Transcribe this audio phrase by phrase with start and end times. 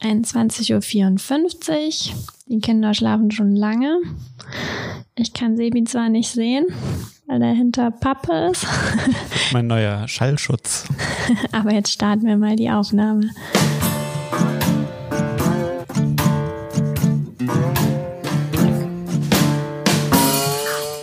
[0.00, 2.16] 21.54 Uhr.
[2.48, 3.98] Die Kinder schlafen schon lange.
[5.14, 6.66] Ich kann Sebi zwar nicht sehen,
[7.26, 8.66] weil er hinter Pappe ist.
[9.52, 10.86] mein neuer Schallschutz.
[11.52, 13.30] Aber jetzt starten wir mal die Aufnahme.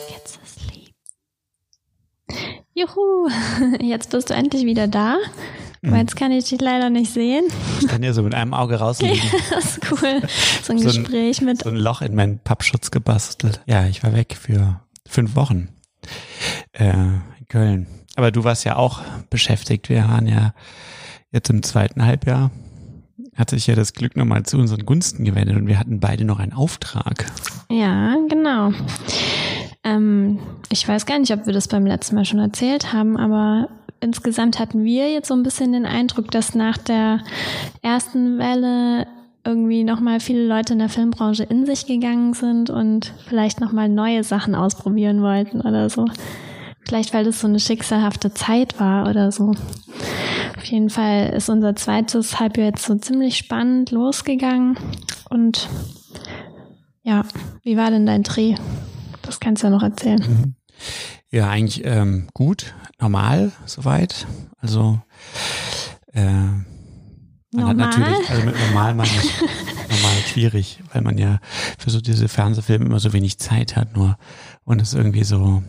[0.10, 0.94] Jetzt ist lieb.
[2.74, 3.28] Juhu,
[3.82, 5.18] jetzt bist du endlich wieder da.
[5.86, 7.44] Aber jetzt kann ich dich leider nicht sehen.
[7.82, 9.20] Ich kann ja so mit einem Auge rauslegen.
[9.34, 10.22] Ja, das ist cool.
[10.64, 11.64] So ein so Gespräch ein, mit.
[11.64, 13.62] So ein Loch in meinen Pappschutz gebastelt.
[13.66, 15.70] Ja, ich war weg für fünf Wochen
[16.72, 17.88] äh, in Köln.
[18.16, 19.90] Aber du warst ja auch beschäftigt.
[19.90, 20.54] Wir waren ja
[21.32, 22.52] jetzt im zweiten Halbjahr.
[23.36, 26.40] Hat sich ja das Glück nochmal zu unseren Gunsten gewendet und wir hatten beide noch
[26.40, 27.26] einen Auftrag.
[27.70, 28.72] Ja, genau.
[29.84, 33.70] Ähm, ich weiß gar nicht, ob wir das beim letzten Mal schon erzählt haben, aber
[34.04, 37.22] insgesamt hatten wir jetzt so ein bisschen den Eindruck, dass nach der
[37.82, 39.08] ersten Welle
[39.46, 44.24] irgendwie nochmal viele Leute in der Filmbranche in sich gegangen sind und vielleicht nochmal neue
[44.24, 46.06] Sachen ausprobieren wollten oder so.
[46.86, 49.54] Vielleicht, weil das so eine schicksalhafte Zeit war oder so.
[50.58, 54.78] Auf jeden Fall ist unser zweites Halbjahr jetzt so ziemlich spannend losgegangen.
[55.30, 55.70] Und
[57.04, 57.26] ja,
[57.64, 58.56] wie war denn dein Dreh?
[59.22, 60.20] Das kannst du ja noch erzählen.
[60.20, 60.56] Mhm.
[61.32, 64.26] Ja, eigentlich ähm, gut, normal soweit.
[64.60, 65.00] Also
[66.14, 66.66] äh, man
[67.52, 67.70] normal?
[67.70, 71.40] hat natürlich, also mit normal meine ich normal schwierig, weil man ja
[71.78, 74.18] für so diese Fernsehfilme immer so wenig Zeit hat nur
[74.64, 75.62] und es irgendwie so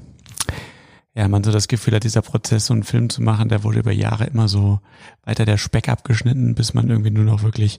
[1.16, 3.78] ja, man so das Gefühl hat, dieser Prozess, so einen Film zu machen, der wurde
[3.78, 4.80] über Jahre immer so
[5.22, 7.78] weiter der Speck abgeschnitten, bis man irgendwie nur noch wirklich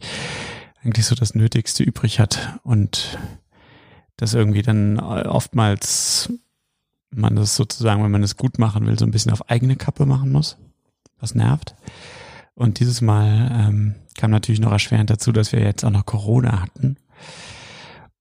[0.81, 3.17] eigentlich so das Nötigste übrig hat und
[4.15, 6.31] das irgendwie dann oftmals
[7.15, 10.05] man das sozusagen, wenn man es gut machen will, so ein bisschen auf eigene Kappe
[10.05, 10.57] machen muss,
[11.19, 11.75] was nervt.
[12.55, 16.61] Und dieses Mal ähm, kam natürlich noch erschwerend dazu, dass wir jetzt auch noch Corona
[16.61, 16.97] hatten.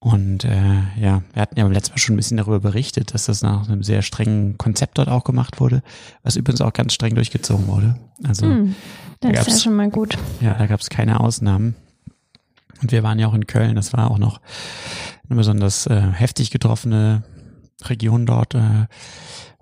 [0.01, 3.25] Und äh, ja, wir hatten ja beim letzten Mal schon ein bisschen darüber berichtet, dass
[3.25, 5.83] das nach einem sehr strengen Konzept dort auch gemacht wurde,
[6.23, 7.97] was übrigens auch ganz streng durchgezogen wurde.
[8.23, 8.74] Also hm,
[9.20, 10.18] das da ist ja schon mal gut.
[10.42, 11.74] Ja, da gab es keine Ausnahmen.
[12.83, 14.42] Und wir waren ja auch in Köln, das war auch noch
[15.27, 17.23] eine besonders äh, heftig getroffene
[17.83, 18.86] Region dort, äh,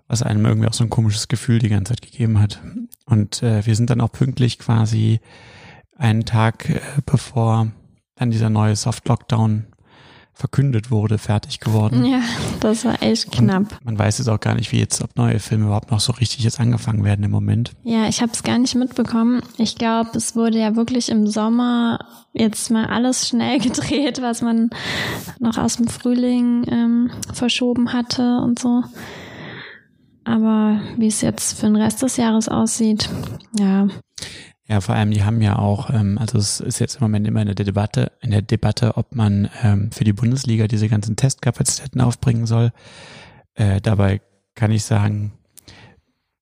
[0.08, 2.62] was einem irgendwie auch so ein komisches Gefühl die ganze Zeit gegeben hat.
[3.06, 5.20] Und äh, wir sind dann auch pünktlich quasi
[5.96, 7.72] einen Tag äh, bevor
[8.16, 9.66] dann dieser neue Soft-Lockdown
[10.34, 12.04] verkündet wurde, fertig geworden.
[12.04, 12.20] Ja,
[12.60, 13.72] das war echt knapp.
[13.72, 16.12] Und man weiß jetzt auch gar nicht, wie jetzt, ob neue Filme überhaupt noch so
[16.12, 17.72] richtig jetzt angefangen werden im Moment.
[17.84, 19.42] Ja, ich habe es gar nicht mitbekommen.
[19.58, 21.98] Ich glaube, es wurde ja wirklich im Sommer
[22.32, 24.70] jetzt mal alles schnell gedreht, was man
[25.38, 28.82] noch aus dem Frühling ähm, verschoben hatte und so.
[30.24, 33.08] Aber wie es jetzt für den Rest des Jahres aussieht,
[33.58, 33.88] ja.
[34.72, 37.42] Ja, vor allem, die haben ja auch, ähm, also es ist jetzt im Moment immer
[37.42, 42.00] in der Debatte, in der Debatte, ob man ähm, für die Bundesliga diese ganzen Testkapazitäten
[42.00, 42.72] aufbringen soll.
[43.52, 44.22] Äh, dabei
[44.54, 45.32] kann ich sagen,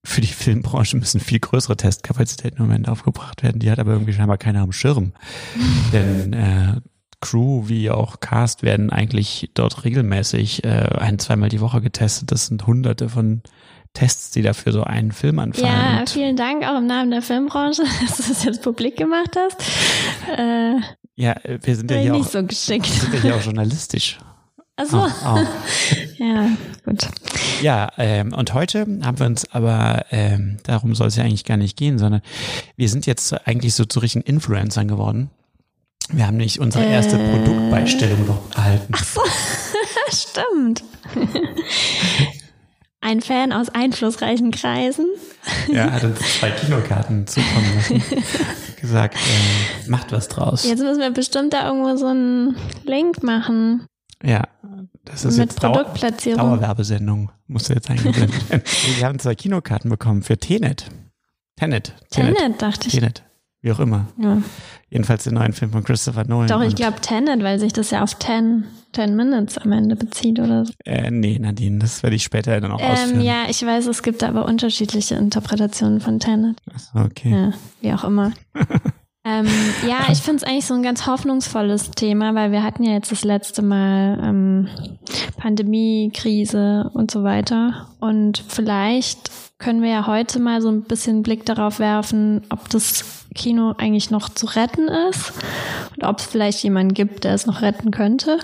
[0.04, 3.58] für die Filmbranche müssen viel größere Testkapazitäten im Moment aufgebracht werden.
[3.58, 5.12] Die hat aber irgendwie scheinbar keiner am Schirm.
[5.92, 6.80] Denn äh,
[7.20, 12.30] Crew wie auch Cast werden eigentlich dort regelmäßig äh, ein, zweimal die Woche getestet.
[12.30, 13.42] Das sind hunderte von
[13.92, 15.66] Tests, die dafür so einen Film anfangen.
[15.66, 19.56] Ja, vielen Dank auch im Namen der Filmbranche, dass du das jetzt publik gemacht hast.
[20.36, 20.76] Äh,
[21.16, 22.86] ja, wir sind ja hier nicht auch, so geschickt.
[22.86, 24.18] sind ja hier auch journalistisch.
[24.76, 25.04] Achso.
[25.04, 25.38] Oh, oh.
[26.18, 26.48] ja,
[26.84, 27.08] gut.
[27.60, 31.58] Ja, ähm, und heute haben wir uns aber, ähm, darum soll es ja eigentlich gar
[31.58, 32.22] nicht gehen, sondern
[32.76, 35.30] wir sind jetzt eigentlich so zu richtigen Influencern geworden.
[36.10, 38.92] Wir haben nicht unsere erste äh, Produktbeistellung erhalten.
[38.96, 39.20] Ach so,
[40.10, 40.82] stimmt
[43.00, 45.06] ein Fan aus einflussreichen Kreisen.
[45.68, 48.02] Ja, hat uns zwei Kinokarten zukommen lassen.
[48.80, 50.64] gesagt, äh, macht was draus.
[50.64, 53.86] Jetzt müssen wir bestimmt da irgendwo so einen Link machen.
[54.22, 54.44] Ja,
[55.04, 56.40] das ist Mit jetzt Produktplatzierung.
[56.40, 57.30] Dauerwerbesendung.
[57.46, 58.62] Musst du jetzt eingeblendet werden.
[58.96, 60.86] Wir haben zwei Kinokarten bekommen für Tenet.
[61.56, 61.94] Tenet.
[62.10, 62.94] Tenet, Tenet dachte ich.
[62.94, 63.22] Tenet.
[63.62, 64.06] Wie auch immer.
[64.16, 64.38] Ja.
[64.88, 66.48] Jedenfalls den neuen Film von Christopher Nolan.
[66.48, 68.64] Doch, ich glaube Tenet, weil sich das ja auf 10,
[68.94, 70.72] 10 Minutes am Ende bezieht oder so.
[70.84, 73.20] Äh, nee, Nadine, das werde ich später dann auch ähm, ausführen.
[73.20, 76.56] Ja, ich weiß, es gibt aber unterschiedliche Interpretationen von Tenet.
[76.72, 77.30] Ach, okay.
[77.30, 77.52] Ja,
[77.82, 78.32] wie auch immer.
[79.24, 79.48] ähm,
[79.86, 83.12] ja, ich finde es eigentlich so ein ganz hoffnungsvolles Thema, weil wir hatten ja jetzt
[83.12, 84.68] das letzte Mal ähm,
[85.36, 87.88] Pandemie, Krise und so weiter.
[88.00, 93.26] Und vielleicht können wir ja heute mal so ein bisschen Blick darauf werfen, ob das
[93.34, 95.32] Kino eigentlich noch zu retten ist
[95.96, 98.38] und ob es vielleicht jemanden gibt, der es noch retten könnte.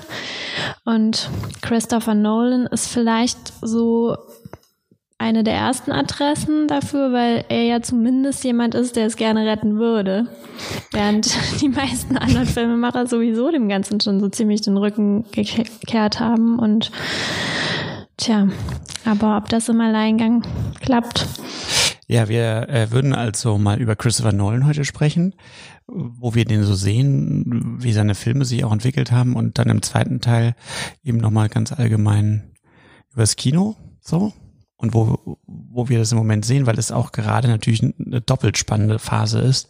[0.85, 1.29] Und
[1.63, 4.17] Christopher Nolan ist vielleicht so
[5.19, 9.79] eine der ersten Adressen dafür, weil er ja zumindest jemand ist, der es gerne retten
[9.79, 10.29] würde.
[10.93, 16.59] Während die meisten anderen Filmemacher sowieso dem Ganzen schon so ziemlich den Rücken gekehrt haben.
[16.59, 16.91] Und
[18.17, 18.49] tja,
[19.05, 20.43] aber ob das im Alleingang
[20.81, 21.27] klappt.
[22.09, 25.35] Ja, wir äh, würden also mal über Christopher Nolan heute sprechen,
[25.89, 29.83] wo wir den so sehen, wie seine Filme sich auch entwickelt haben und dann im
[29.83, 30.55] zweiten Teil
[31.03, 32.53] eben nochmal ganz allgemein
[33.13, 34.33] übers Kino so
[34.77, 38.59] und wo, wo wir das im Moment sehen, weil es auch gerade natürlich eine doppelt
[38.59, 39.69] spannende Phase ist.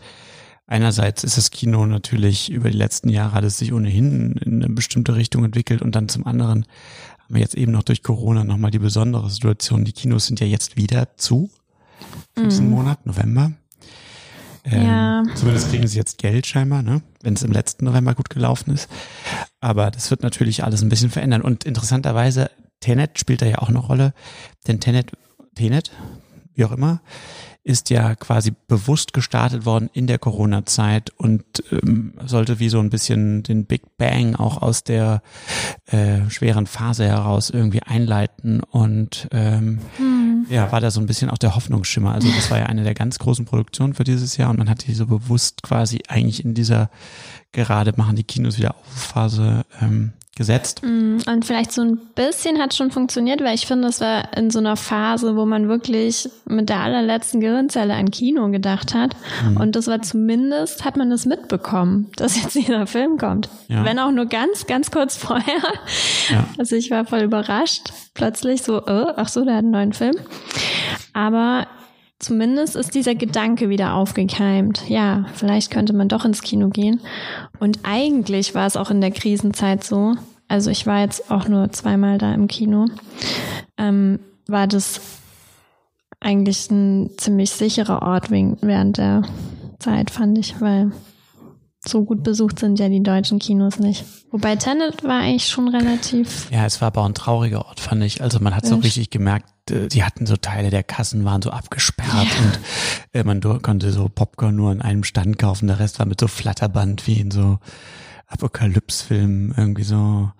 [0.67, 4.75] Einerseits ist das Kino natürlich über die letzten Jahre hat es sich ohnehin in eine
[4.75, 6.67] bestimmte Richtung entwickelt und dann zum anderen
[7.21, 9.85] haben wir jetzt eben noch durch Corona nochmal die besondere Situation.
[9.85, 11.51] Die Kinos sind ja jetzt wieder zu
[12.35, 12.49] für mm.
[12.49, 13.53] diesen Monat, November.
[14.65, 15.23] Ähm, ja.
[15.37, 17.03] Zumindest kriegen sie jetzt Geld scheinbar, ne?
[17.23, 18.89] wenn es im letzten November gut gelaufen ist.
[19.61, 21.43] Aber das wird natürlich alles ein bisschen verändern.
[21.43, 22.51] Und interessanterweise
[22.81, 24.13] Tenet spielt da ja auch eine Rolle,
[24.67, 25.13] denn Tenet,
[25.55, 25.93] Tenet,
[26.55, 27.01] wie auch immer,
[27.67, 31.43] ist ja quasi bewusst gestartet worden in der Corona-Zeit und
[31.73, 35.21] ähm, sollte wie so ein bisschen den Big Bang auch aus der
[35.87, 40.47] äh, schweren Phase heraus irgendwie einleiten und ähm, hm.
[40.49, 42.15] ja, war da so ein bisschen auch der Hoffnungsschimmer.
[42.15, 44.87] Also das war ja eine der ganz großen Produktionen für dieses Jahr und man hat
[44.87, 46.89] die so bewusst quasi eigentlich in dieser
[47.57, 50.83] gerade machen die Kinos wieder auf Phase ähm, gesetzt.
[50.85, 54.51] Mm, und vielleicht so ein bisschen hat schon funktioniert, weil ich finde, das war in
[54.51, 59.17] so einer Phase, wo man wirklich mit der allerletzten Gehirnzelle an Kino gedacht hat.
[59.49, 59.57] Mhm.
[59.57, 63.49] Und das war zumindest, hat man das mitbekommen, dass jetzt dieser Film kommt.
[63.69, 63.85] Ja.
[63.85, 65.63] Wenn auch nur ganz, ganz kurz vorher.
[66.31, 66.47] Ja.
[66.59, 67.93] Also ich war voll überrascht.
[68.13, 70.17] Plötzlich so, äh, ach so, der hat einen neuen Film.
[71.15, 71.67] Aber
[72.19, 74.89] Zumindest ist dieser Gedanke wieder aufgekeimt.
[74.89, 77.01] Ja, vielleicht könnte man doch ins Kino gehen.
[77.59, 80.15] Und eigentlich war es auch in der Krisenzeit so.
[80.49, 82.87] Also ich war jetzt auch nur zweimal da im Kino.
[83.77, 85.01] Ähm, war das
[86.21, 89.23] eigentlich ein ziemlich sicherer Ort während der
[89.79, 90.93] Zeit, fand ich, weil
[91.89, 94.05] so gut besucht sind ja die deutschen Kinos nicht.
[94.31, 96.51] Wobei Tenet war eigentlich schon relativ.
[96.51, 98.23] Ja, es war aber ein trauriger Ort, fand ich.
[98.23, 101.51] Also man hat so richtig gemerkt, äh, die hatten so Teile der Kassen waren so
[101.51, 102.45] abgesperrt ja.
[102.45, 102.61] und
[103.13, 105.69] äh, man konnte so Popcorn nur an einem Stand kaufen.
[105.69, 107.59] Der Rest war mit so Flatterband wie in so
[108.29, 110.31] Apokalypse-Filmen irgendwie so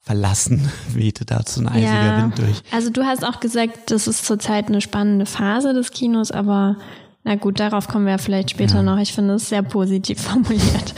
[0.00, 2.22] verlassen, wehte da so ein eisiger ja.
[2.22, 2.62] Wind durch.
[2.72, 6.76] Also du hast auch gesagt, das ist zurzeit eine spannende Phase des Kinos, aber
[7.24, 8.82] na gut, darauf kommen wir vielleicht später ja.
[8.82, 8.98] noch.
[8.98, 10.94] Ich finde es sehr positiv formuliert.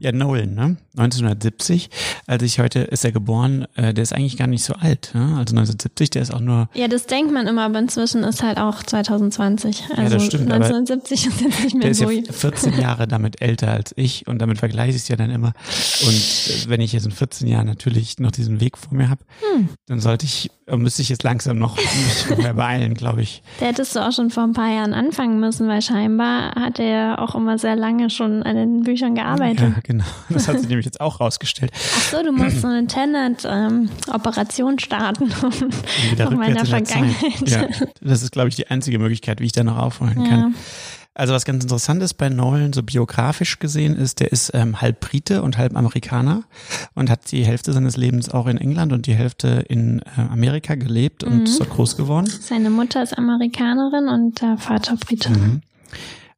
[0.00, 0.12] Ja.
[0.12, 0.76] Nolan, ne?
[0.96, 1.90] 1970.
[2.26, 5.10] Also ich heute ist er geboren, äh, der ist eigentlich gar nicht so alt.
[5.14, 5.20] Ne?
[5.20, 6.68] Also 1970, der ist auch nur.
[6.74, 9.84] Ja, das denkt man immer, aber inzwischen ist halt auch 2020.
[9.90, 10.52] Also ja, das stimmt.
[10.52, 12.08] 1970 ist jetzt nicht mehr der so.
[12.08, 15.30] Ist ja 14 Jahre damit älter als ich und damit vergleiche ich es ja dann
[15.30, 15.52] immer.
[16.06, 19.22] Und äh, wenn ich jetzt in 14 Jahren natürlich noch diesen Weg vor mir habe,
[19.54, 19.68] hm.
[19.86, 21.76] dann sollte ich, äh, müsste ich jetzt langsam noch
[22.38, 23.42] mehr beeilen, glaube ich.
[23.60, 27.20] Der hättest du auch schon vor ein paar Jahren anfangen müssen, weil scheinbar hat er
[27.20, 29.35] auch immer sehr lange schon an den Büchern gearbeitet.
[29.38, 30.04] Ja, genau.
[30.28, 31.72] Das hat sich nämlich jetzt auch rausgestellt.
[31.74, 35.32] Ach so, du musst so eine Tenet-Operation ähm, starten.
[36.18, 37.48] Nach meiner Vergangenheit.
[37.48, 37.66] Ja,
[38.00, 40.40] das ist, glaube ich, die einzige Möglichkeit, wie ich da noch aufholen kann.
[40.40, 40.50] Ja.
[41.16, 45.00] Also was ganz interessant ist bei Nolan, so biografisch gesehen, ist, der ist ähm, halb
[45.00, 46.44] Brite und halb Amerikaner
[46.94, 50.74] und hat die Hälfte seines Lebens auch in England und die Hälfte in äh, Amerika
[50.74, 51.58] gelebt und mhm.
[51.58, 52.26] dort groß geworden.
[52.26, 55.30] Seine Mutter ist Amerikanerin und der Vater Brite.
[55.30, 55.62] Mhm.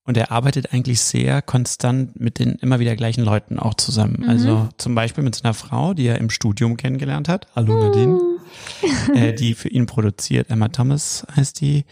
[0.08, 4.20] Und er arbeitet eigentlich sehr konstant mit den immer wieder gleichen Leuten auch zusammen.
[4.22, 4.28] Mhm.
[4.30, 7.46] Also zum Beispiel mit seiner Frau, die er im Studium kennengelernt hat.
[7.54, 8.14] Hallo Nadine.
[8.14, 8.38] Mhm.
[9.14, 10.48] Äh, die für ihn produziert.
[10.48, 11.84] Emma Thomas heißt die.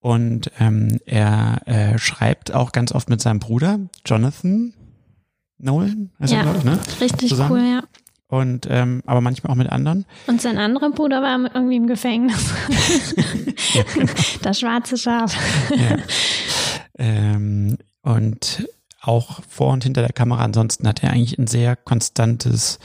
[0.00, 4.72] Und ähm, er äh, schreibt auch ganz oft mit seinem Bruder, Jonathan
[5.58, 6.78] Nolan, also ja, ich, ne?
[7.00, 7.52] Richtig Zusammen.
[7.52, 7.82] cool, ja.
[8.28, 10.06] Und ähm, aber manchmal auch mit anderen.
[10.26, 12.50] Und sein anderer Bruder war irgendwie im Gefängnis.
[13.74, 14.12] ja, genau.
[14.40, 15.36] Das schwarze Schaf.
[15.70, 15.98] Ja.
[17.02, 18.68] Ähm, und
[19.00, 20.44] auch vor und hinter der Kamera.
[20.44, 22.78] Ansonsten hat er eigentlich ein sehr konstantes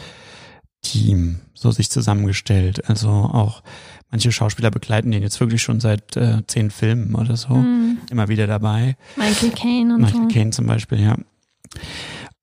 [0.81, 2.89] Team so sich zusammengestellt.
[2.89, 3.61] Also auch
[4.09, 7.53] manche Schauspieler begleiten den jetzt wirklich schon seit äh, zehn Filmen oder so.
[7.53, 7.99] Mm.
[8.09, 8.95] Immer wieder dabei.
[9.15, 10.27] Michael Caine und Michael so.
[10.27, 11.15] Caine zum Beispiel, ja.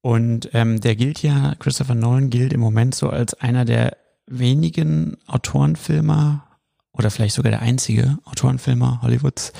[0.00, 5.16] Und ähm, der gilt ja, Christopher Nolan gilt im Moment so als einer der wenigen
[5.26, 6.44] Autorenfilmer
[6.92, 9.52] oder vielleicht sogar der einzige Autorenfilmer Hollywoods,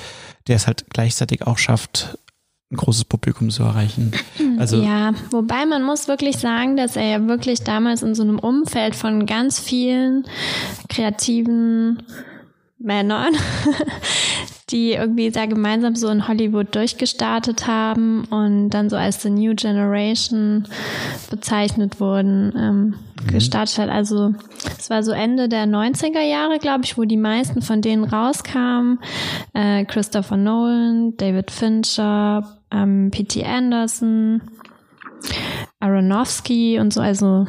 [0.47, 2.17] der es halt gleichzeitig auch schafft,
[2.71, 4.11] ein großes Publikum zu erreichen.
[4.57, 8.39] Also ja, wobei man muss wirklich sagen, dass er ja wirklich damals in so einem
[8.39, 10.23] Umfeld von ganz vielen
[10.87, 12.03] kreativen
[12.77, 13.33] Männern
[14.71, 19.53] die irgendwie da gemeinsam so in Hollywood durchgestartet haben und dann so als The New
[19.53, 20.67] Generation
[21.29, 23.31] bezeichnet wurden, ähm, mhm.
[23.31, 23.89] gestartet hat.
[23.89, 24.33] Also
[24.77, 28.99] es war so Ende der 90er Jahre, glaube ich, wo die meisten von denen rauskamen.
[29.53, 33.45] Äh, Christopher Nolan, David Fincher, ähm, P.T.
[33.45, 34.41] Anderson,
[35.85, 37.01] Aronofsky und so.
[37.01, 37.45] Also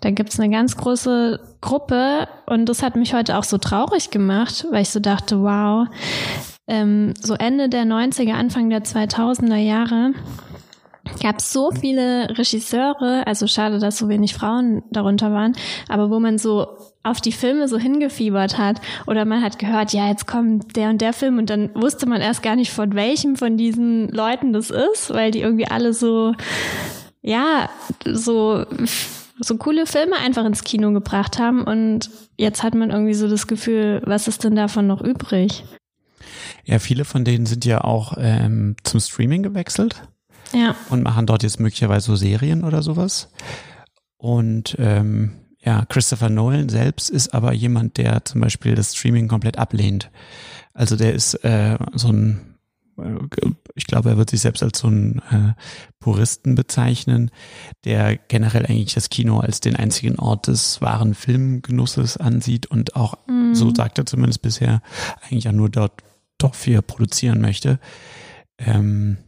[0.00, 4.66] da gibt's eine ganz große Gruppe und das hat mich heute auch so traurig gemacht,
[4.70, 5.86] weil ich so dachte, wow,
[6.66, 10.12] ähm, so Ende der 90er, Anfang der 2000er Jahre
[11.22, 15.54] gab es so viele Regisseure, also schade, dass so wenig Frauen darunter waren,
[15.88, 16.66] aber wo man so
[17.02, 21.00] auf die Filme so hingefiebert hat oder man hat gehört, ja, jetzt kommt der und
[21.00, 24.70] der Film und dann wusste man erst gar nicht von welchem von diesen Leuten das
[24.70, 26.32] ist, weil die irgendwie alle so,
[27.24, 27.70] ja,
[28.04, 28.66] so
[29.40, 33.48] so coole Filme einfach ins Kino gebracht haben und jetzt hat man irgendwie so das
[33.48, 35.64] Gefühl, was ist denn davon noch übrig?
[36.64, 40.02] Ja, viele von denen sind ja auch ähm, zum Streaming gewechselt.
[40.52, 40.76] Ja.
[40.88, 43.28] Und machen dort jetzt möglicherweise so Serien oder sowas.
[44.16, 49.58] Und ähm, ja, Christopher Nolan selbst ist aber jemand, der zum Beispiel das Streaming komplett
[49.58, 50.10] ablehnt.
[50.74, 52.53] Also der ist äh, so ein
[53.74, 55.54] ich glaube, er wird sich selbst als so ein äh,
[55.98, 57.30] Puristen bezeichnen,
[57.84, 63.14] der generell eigentlich das Kino als den einzigen Ort des wahren Filmgenusses ansieht und auch,
[63.26, 63.54] mhm.
[63.54, 64.80] so sagt er zumindest bisher,
[65.22, 66.02] eigentlich auch nur dort
[66.38, 67.78] doch viel produzieren möchte.
[68.58, 69.18] Ähm,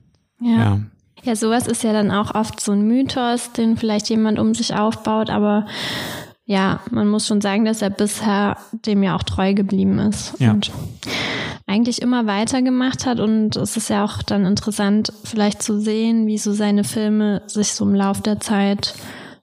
[0.40, 0.58] ja.
[0.58, 0.80] ja.
[1.23, 4.75] Ja, sowas ist ja dann auch oft so ein Mythos, den vielleicht jemand um sich
[4.75, 5.66] aufbaut, aber
[6.47, 10.35] ja, man muss schon sagen, dass er bisher dem ja auch treu geblieben ist.
[10.38, 10.53] Ja.
[10.53, 10.71] Und
[11.67, 16.38] eigentlich immer weitergemacht hat und es ist ja auch dann interessant, vielleicht zu sehen, wie
[16.38, 18.95] so seine Filme sich so im Lauf der Zeit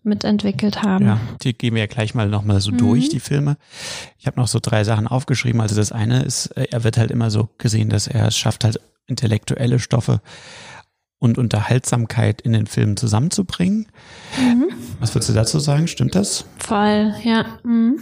[0.04, 1.06] mitentwickelt haben.
[1.06, 2.78] Ja, die gehen wir ja gleich mal nochmal so mhm.
[2.78, 3.58] durch, die Filme.
[4.18, 5.60] Ich habe noch so drei Sachen aufgeschrieben.
[5.60, 8.64] Also das eine ist, äh, er wird halt immer so gesehen, dass er es schafft,
[8.64, 10.22] halt intellektuelle Stoffe
[11.24, 13.88] und Unterhaltsamkeit in den Filmen zusammenzubringen.
[14.38, 14.66] Mhm.
[15.00, 15.88] Was würdest du dazu sagen?
[15.88, 16.44] Stimmt das?
[16.58, 17.46] Voll, ja.
[17.64, 18.00] Mhm.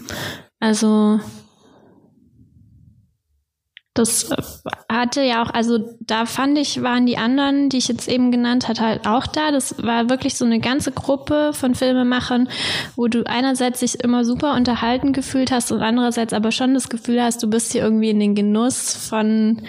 [0.60, 1.20] Also
[3.94, 4.30] das
[4.90, 8.68] hatte ja auch, also da fand ich, waren die anderen, die ich jetzt eben genannt
[8.68, 9.52] hat, halt auch da.
[9.52, 12.50] Das war wirklich so eine ganze Gruppe von Filmemachern,
[12.96, 17.22] wo du einerseits dich immer super unterhalten gefühlt hast und andererseits aber schon das Gefühl
[17.22, 19.62] hast, du bist hier irgendwie in den Genuss von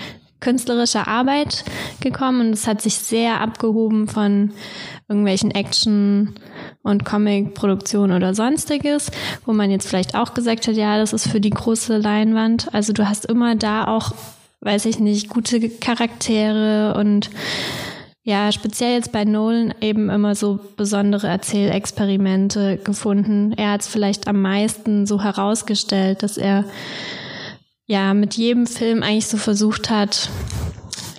[0.42, 1.64] künstlerischer Arbeit
[2.00, 4.52] gekommen und es hat sich sehr abgehoben von
[5.08, 6.34] irgendwelchen Action-
[6.82, 9.11] und Comic-Produktionen oder sonstiges,
[9.46, 12.75] wo man jetzt vielleicht auch gesagt hat, ja, das ist für die große Leinwand.
[12.75, 14.12] Also du hast immer da auch,
[14.61, 17.30] weiß ich nicht, gute Charaktere und
[18.25, 23.52] ja, speziell jetzt bei Nolan eben immer so besondere Erzählexperimente gefunden.
[23.56, 26.64] Er hat es vielleicht am meisten so herausgestellt, dass er
[27.87, 30.31] ja mit jedem Film eigentlich so versucht hat,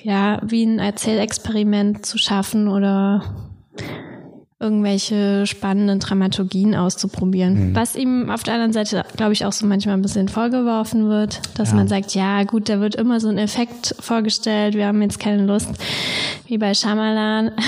[0.04, 3.24] ja, wie ein Erzählexperiment zu schaffen oder
[4.64, 7.72] irgendwelche spannenden Dramaturgien auszuprobieren.
[7.72, 7.76] Mhm.
[7.76, 11.42] Was ihm auf der anderen Seite, glaube ich, auch so manchmal ein bisschen vorgeworfen wird,
[11.58, 11.76] dass ja.
[11.76, 15.46] man sagt, ja gut, da wird immer so ein Effekt vorgestellt, wir haben jetzt keine
[15.46, 15.70] Lust,
[16.48, 17.52] wie bei Shyamalan.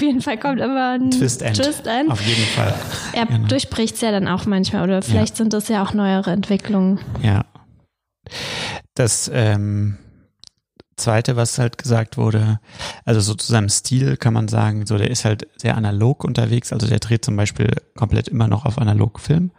[0.00, 1.56] auf jeden Fall kommt immer ein Twist-End.
[1.56, 1.86] Twist.
[2.08, 2.74] Auf jeden Fall.
[3.12, 3.48] Er genau.
[3.48, 5.36] durchbricht es ja dann auch manchmal oder vielleicht ja.
[5.36, 7.00] sind das ja auch neuere Entwicklungen.
[7.22, 7.44] Ja.
[8.94, 9.98] Das ähm
[10.96, 12.60] Zweite, was halt gesagt wurde,
[13.06, 16.74] also so zu seinem Stil kann man sagen, so der ist halt sehr analog unterwegs,
[16.74, 19.50] also der dreht zum Beispiel komplett immer noch auf Analogfilm.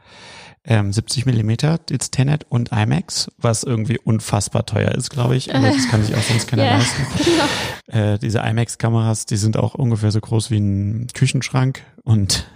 [0.64, 5.56] Ähm, 70 Millimeter jetzt Tenet und IMAX, was irgendwie unfassbar teuer ist, glaube ich.
[5.56, 7.06] Aber das kann sich auch sonst keiner yeah, leisten.
[7.88, 12.48] Äh, diese IMAX-Kameras, die sind auch ungefähr so groß wie ein Küchenschrank und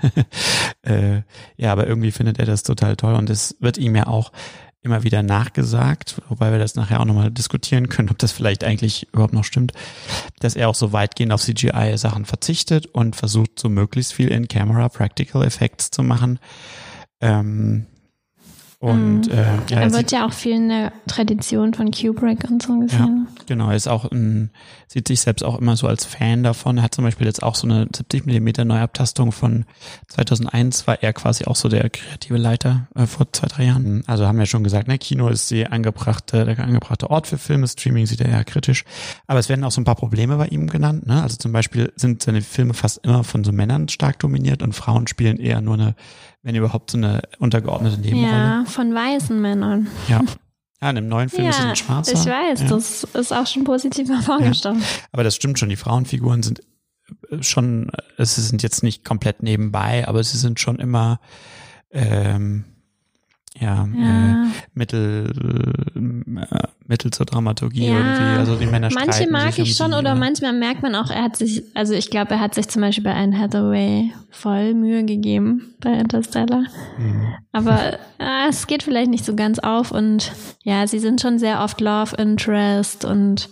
[0.83, 1.23] äh,
[1.57, 4.31] ja, aber irgendwie findet er das total toll und es wird ihm ja auch
[4.85, 9.11] immer wieder nachgesagt, wobei wir das nachher auch nochmal diskutieren können, ob das vielleicht eigentlich
[9.11, 9.73] überhaupt noch stimmt,
[10.39, 14.87] dass er auch so weitgehend auf CGI-Sachen verzichtet und versucht, so möglichst viel in Camera
[14.87, 16.39] Practical Effects zu machen.
[17.19, 17.87] Ähm,
[18.85, 19.31] und, mhm.
[19.31, 23.27] äh, ja, er wird ja auch viel in der Tradition von Kubrick und so gesehen.
[23.27, 24.51] Ja, genau, er ist auch ein,
[24.87, 26.77] sieht sich selbst auch immer so als Fan davon.
[26.77, 29.65] Er hat zum Beispiel jetzt auch so eine 70 Millimeter Neuabtastung von
[30.09, 34.03] 2001, war er quasi auch so der kreative Leiter äh, vor zwei, drei Jahren.
[34.05, 37.67] Also haben wir schon gesagt, ne, Kino ist die angebrachte, der angebrachte Ort für Filme,
[37.67, 38.85] Streaming sieht er ja kritisch.
[39.25, 41.07] Aber es werden auch so ein paar Probleme bei ihm genannt.
[41.07, 41.23] Ne?
[41.23, 45.07] Also zum Beispiel sind seine Filme fast immer von so Männern stark dominiert und Frauen
[45.07, 45.95] spielen eher nur eine
[46.45, 48.31] wenn überhaupt so eine untergeordnete Nebenrolle.
[48.31, 49.87] Ja, von weißen Männern.
[50.07, 50.21] Ja.
[50.79, 52.13] Ja, in dem neuen Film ja, ist es ein schwarzer.
[52.13, 52.67] Ich weiß, ja.
[52.67, 54.79] das ist auch schon positiv hervorgestochen.
[54.79, 54.85] Ja.
[55.11, 56.61] Aber das stimmt schon, die Frauenfiguren sind
[57.31, 61.19] äh, schon, es sind jetzt nicht komplett nebenbei, aber sie sind schon immer
[61.89, 62.65] ähm,
[63.59, 64.43] ja, ja.
[64.43, 65.31] Äh, mittel,
[65.95, 68.39] äh, Mittel zur Dramaturgie ja, irgendwie.
[68.39, 71.37] Also die Männer Manche mag ich schon die, oder manchmal merkt man auch, er hat
[71.37, 75.73] sich, also ich glaube, er hat sich zum Beispiel bei Anne Hathaway voll Mühe gegeben
[75.79, 76.65] bei Interstellar.
[76.97, 77.33] Mhm.
[77.53, 80.33] Aber äh, es geht vielleicht nicht so ganz auf und
[80.63, 83.49] ja, sie sind schon sehr oft Love Interest und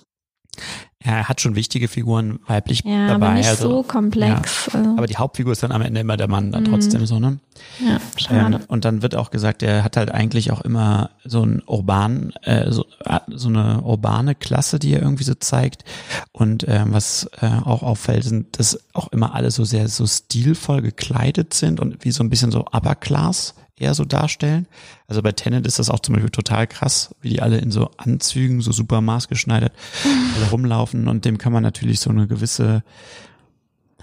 [1.04, 3.28] er hat schon wichtige Figuren weiblich ja, dabei.
[3.28, 4.70] Aber nicht also, so komplex.
[4.74, 4.94] Ja.
[4.98, 6.70] Aber die Hauptfigur ist dann am Ende immer der Mann dann mhm.
[6.70, 7.40] trotzdem so, ne?
[7.80, 8.56] Ja, schade.
[8.56, 12.32] Ähm, und dann wird auch gesagt, er hat halt eigentlich auch immer so ein urban,
[12.44, 15.84] äh, so, äh, so eine urbane Klasse, die er irgendwie so zeigt.
[16.32, 20.82] Und ähm, was äh, auch auffällt, sind, dass auch immer alle so sehr so stilvoll
[20.82, 24.68] gekleidet sind und wie so ein bisschen so Upper Class eher so darstellen.
[25.08, 27.90] Also bei Tenet ist das auch zum Beispiel total krass, wie die alle in so
[27.98, 29.74] Anzügen, so super maßgeschneidert
[30.36, 32.84] alle rumlaufen und dem kann man natürlich so eine gewisse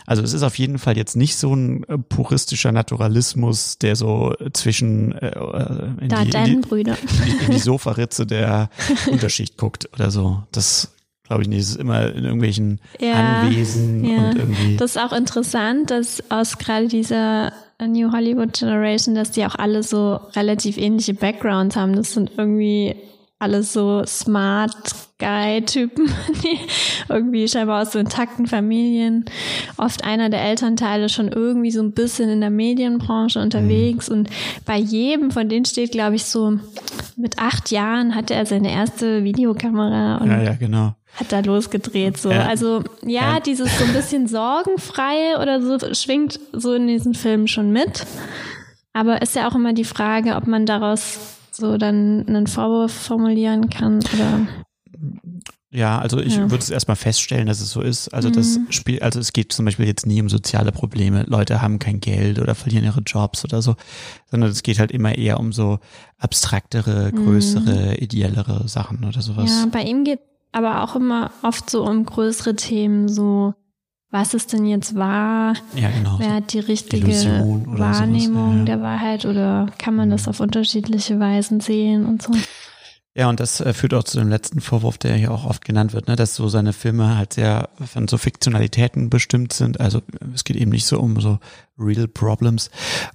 [0.06, 4.34] also es ist auf jeden Fall jetzt nicht so ein äh, puristischer Naturalismus, der so
[4.52, 6.96] zwischen äh, äh in, da die, in, die, Brüder.
[7.46, 8.70] in die Sofaritze der
[9.06, 10.42] Unterschicht guckt oder so.
[10.52, 10.94] Das
[11.30, 11.60] glaube ich nicht.
[11.60, 14.30] Es ist immer in irgendwelchen ja, Anwesen ja.
[14.30, 14.76] und irgendwie.
[14.76, 19.84] Das ist auch interessant, dass aus gerade dieser New Hollywood Generation, dass die auch alle
[19.84, 21.94] so relativ ähnliche Backgrounds haben.
[21.94, 22.96] Das sind irgendwie
[23.40, 26.12] alles so Smart Guy-Typen,
[26.44, 26.58] die
[27.08, 29.24] irgendwie scheinbar aus so intakten Familien,
[29.78, 34.16] oft einer der Elternteile schon irgendwie so ein bisschen in der Medienbranche unterwegs mhm.
[34.16, 34.30] und
[34.66, 36.58] bei jedem von denen steht, glaube ich, so
[37.16, 40.94] mit acht Jahren hatte er seine erste Videokamera und ja, ja, genau.
[41.14, 42.18] hat da losgedreht.
[42.18, 42.30] So.
[42.30, 42.46] Ja.
[42.46, 47.48] Also ja, ja, dieses so ein bisschen sorgenfreie oder so schwingt so in diesen Filmen
[47.48, 48.06] schon mit.
[48.92, 53.70] Aber ist ja auch immer die Frage, ob man daraus so dann einen Vorwurf formulieren
[53.70, 54.46] kann oder
[55.72, 56.50] ja, also ich ja.
[56.50, 58.08] würde es erstmal feststellen, dass es so ist.
[58.08, 58.32] Also mhm.
[58.32, 61.22] das Spiel, also es geht zum Beispiel jetzt nie um soziale Probleme.
[61.28, 63.76] Leute haben kein Geld oder verlieren ihre Jobs oder so,
[64.28, 65.78] sondern es geht halt immer eher um so
[66.18, 67.24] abstraktere, mhm.
[67.24, 68.02] größere, mhm.
[68.02, 69.48] ideellere Sachen oder sowas.
[69.48, 70.18] Ja, bei ihm geht
[70.50, 73.54] aber auch immer oft so um größere Themen, so
[74.10, 75.54] was ist denn jetzt wahr?
[75.76, 76.16] Ja, genau.
[76.18, 77.06] Wer hat die richtige
[77.66, 78.64] Wahrnehmung ja.
[78.64, 80.30] der Wahrheit oder kann man das mhm.
[80.30, 82.32] auf unterschiedliche Weisen sehen und so?
[83.20, 85.92] Ja, und das äh, führt auch zu dem letzten Vorwurf, der hier auch oft genannt
[85.92, 89.78] wird, ne, dass so seine Filme halt sehr von so Fiktionalitäten bestimmt sind.
[89.78, 90.00] Also
[90.34, 91.38] es geht eben nicht so um so
[91.78, 92.70] real problems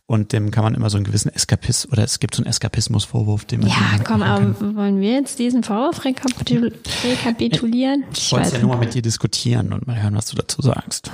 [0.06, 3.46] und dem kann man immer so einen gewissen Eskapismus oder es gibt so einen Eskapismus-Vorwurf,
[3.46, 6.72] den man Ja, komm, aber wollen wir jetzt diesen Vorwurf rekapitul
[7.04, 8.04] rekapitulieren?
[8.14, 10.36] Ich, ich wollte es ja nur mal mit dir diskutieren und mal hören, was du
[10.36, 11.10] dazu sagst.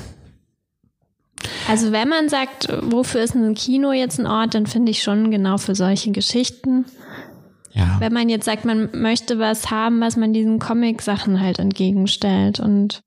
[1.69, 5.31] Also wenn man sagt, wofür ist ein Kino jetzt ein Ort, dann finde ich schon
[5.31, 6.85] genau für solche Geschichten.
[7.73, 7.97] Ja.
[7.99, 13.01] Wenn man jetzt sagt, man möchte was haben, was man diesen Comic-Sachen halt entgegenstellt und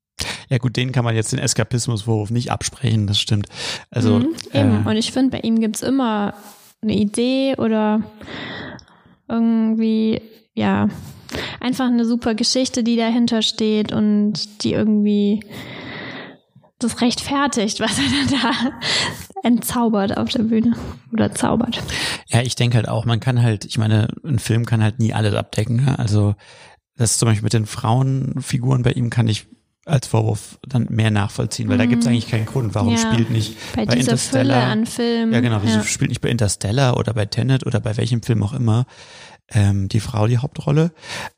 [0.49, 3.49] ja gut, den kann man jetzt den Eskapismusvorwurf nicht absprechen, das stimmt.
[3.91, 4.87] Also mhm, eben.
[4.87, 6.35] Äh, und ich finde, bei ihm gibt's immer
[6.83, 8.03] eine Idee oder
[9.29, 10.21] irgendwie,
[10.55, 10.89] ja,
[11.61, 15.41] einfach eine super Geschichte, die dahinter steht und die irgendwie
[16.79, 18.73] das rechtfertigt, was er da
[19.45, 20.75] entzaubert auf der Bühne
[21.13, 21.83] oder zaubert.
[22.29, 25.13] Ja, ich denke halt auch, man kann halt, ich meine, ein Film kann halt nie
[25.13, 25.85] alles abdecken.
[25.85, 25.99] Ne?
[25.99, 26.35] Also
[26.97, 29.47] das zum Beispiel mit den Frauenfiguren bei ihm kann ich
[29.87, 31.81] als Vorwurf dann mehr nachvollziehen, weil mhm.
[31.81, 32.75] da gibt es eigentlich keinen Grund.
[32.75, 35.33] Warum ja, spielt nicht bei, bei Interstellar Fülle an Filmen?
[35.33, 35.61] Ja, genau.
[35.63, 35.85] Wieso ja.
[35.85, 38.87] spielt nicht bei Interstellar oder bei Tenet oder bei welchem Film auch immer
[39.51, 40.93] ähm, die Frau die Hauptrolle?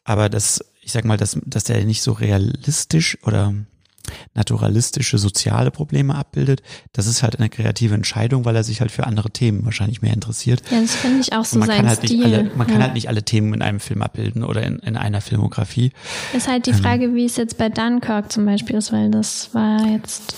[0.05, 3.53] Aber das, ich sag mal, dass, dass der nicht so realistisch oder
[4.35, 6.63] naturalistische soziale Probleme abbildet.
[6.93, 10.13] Das ist halt eine kreative Entscheidung, weil er sich halt für andere Themen wahrscheinlich mehr
[10.13, 10.63] interessiert.
[10.71, 12.17] Ja, das finde ich auch so man sein kann halt Stil.
[12.17, 12.73] Nicht alle, man ja.
[12.73, 15.93] kann halt nicht alle Themen in einem Film abbilden oder in, in einer Filmografie.
[16.33, 16.77] Ist halt die ähm.
[16.77, 20.35] Frage, ähm, wie es jetzt bei Dunkirk zum Beispiel ist, weil das war jetzt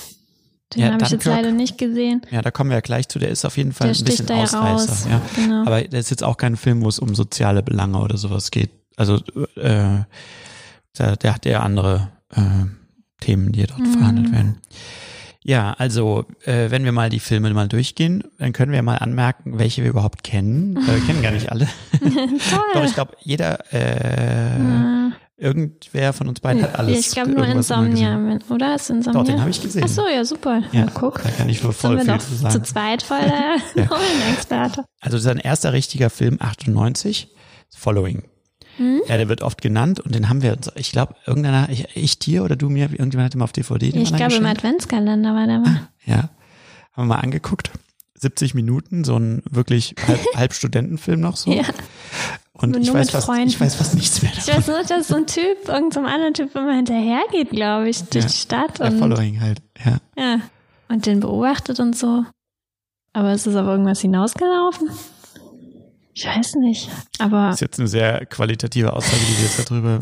[0.75, 2.21] den ja, habe ich jetzt leider nicht gesehen.
[2.31, 3.19] Ja, da kommen wir ja gleich zu.
[3.19, 5.11] Der ist auf jeden Fall der ein bisschen Ausreißer.
[5.11, 5.23] Ja.
[5.35, 5.63] Genau.
[5.63, 8.71] Aber der ist jetzt auch kein Film, wo es um soziale Belange oder sowas geht.
[8.97, 9.17] Also
[9.57, 10.01] äh,
[10.99, 12.41] der, der hat ja andere äh,
[13.21, 13.93] Themen, die dort mhm.
[13.93, 14.59] verhandelt werden.
[15.45, 19.59] Ja, also äh, wenn wir mal die Filme mal durchgehen, dann können wir mal anmerken,
[19.59, 20.77] welche wir überhaupt kennen.
[20.77, 21.69] Äh, wir kennen gar nicht alle.
[22.75, 25.13] Doch ich glaube, jeder, äh, ja.
[25.39, 26.99] irgendwer von uns beiden hat alles.
[26.99, 28.75] Ich glaube nur Insomnia, oder?
[28.75, 29.21] Ist Insomnia?
[29.21, 29.85] Doch, den habe ich gesehen.
[29.85, 30.63] Ach so, ja, super.
[30.73, 31.23] Ja, ja guck.
[31.23, 32.53] Da kann ich voll viel zu sagen.
[32.53, 33.91] Zu zweit voll der ja.
[34.33, 34.85] Experte.
[35.01, 37.29] Also sein erster richtiger Film 98,
[37.75, 38.25] Following.
[38.79, 39.03] Hm?
[39.09, 42.45] Ja, der wird oft genannt und den haben wir, ich glaube, irgendeiner, ich, ich dir
[42.45, 43.89] oder du mir, irgendjemand hat ihn mal auf DVD.
[43.89, 45.69] Ich glaube, im Adventskalender war der mal.
[45.69, 46.17] Ah, ja,
[46.93, 47.71] haben wir mal angeguckt.
[48.15, 51.53] 70 Minuten, so ein wirklich halb, halb Studentenfilm noch so.
[51.53, 51.65] Ja.
[52.53, 54.49] Und ich weiß, fast, ich weiß fast nichts mehr davon.
[54.49, 58.25] Ich weiß nur, dass so ein Typ irgendeinem anderen Typ immer hinterhergeht, glaube ich, durch
[58.25, 58.31] ja.
[58.31, 58.81] die Stadt.
[58.81, 59.99] Und, Following halt, ja.
[60.17, 60.41] Ja.
[60.89, 62.25] Und den beobachtet und so.
[63.13, 64.91] Aber ist es auf irgendwas hinausgelaufen?
[66.19, 66.89] Ich weiß nicht,
[67.21, 67.47] aber.
[67.47, 70.01] Das ist jetzt eine sehr qualitative Aussage, die wir jetzt darüber.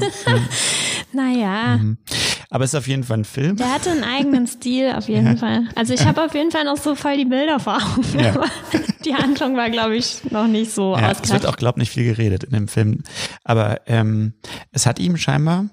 [1.13, 1.77] naja.
[1.77, 1.99] Mhm.
[2.49, 3.57] Aber es ist auf jeden Fall ein Film.
[3.57, 5.37] Der hatte einen eigenen Stil, auf jeden ja.
[5.37, 5.69] Fall.
[5.75, 8.19] Also ich habe auf jeden Fall noch so voll die Bilder vor Augen.
[8.19, 8.45] Ja.
[9.05, 11.91] die Handlung war, glaube ich, noch nicht so ja, Es wird auch, glaube ich, nicht
[11.91, 13.03] viel geredet in dem Film.
[13.45, 14.33] Aber ähm,
[14.73, 15.67] es hat ihm scheinbar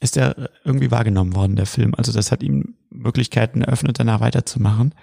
[0.00, 1.94] ist er irgendwie wahrgenommen worden, der Film.
[1.94, 4.94] Also das hat ihm Möglichkeiten eröffnet, danach weiterzumachen.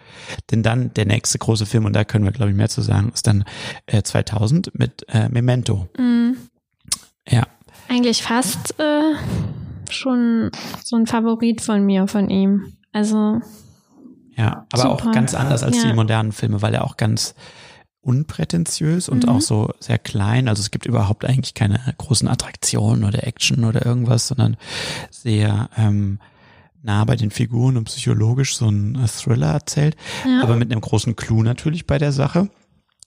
[0.52, 3.12] Denn dann der nächste große Film, und da können wir, glaube ich, mehr zu sagen,
[3.14, 3.44] ist dann
[3.86, 5.90] äh, 2000 mit äh, Memento.
[5.98, 6.38] Mhm.
[7.28, 7.44] Ja.
[7.90, 9.14] Eigentlich fast äh,
[9.90, 10.52] schon
[10.84, 12.74] so ein Favorit von mir, von ihm.
[12.92, 13.42] Also.
[14.36, 14.94] Ja, aber super.
[14.94, 15.90] auch ganz anders als ja.
[15.90, 17.34] die modernen Filme, weil er auch ganz
[18.02, 19.30] unprätentiös und mhm.
[19.30, 20.48] auch so sehr klein.
[20.48, 24.56] Also es gibt überhaupt eigentlich keine großen Attraktionen oder Action oder irgendwas, sondern
[25.10, 26.20] sehr ähm,
[26.82, 30.42] nah bei den Figuren und psychologisch so ein äh, Thriller erzählt, ja.
[30.42, 32.50] aber mit einem großen Clou natürlich bei der Sache,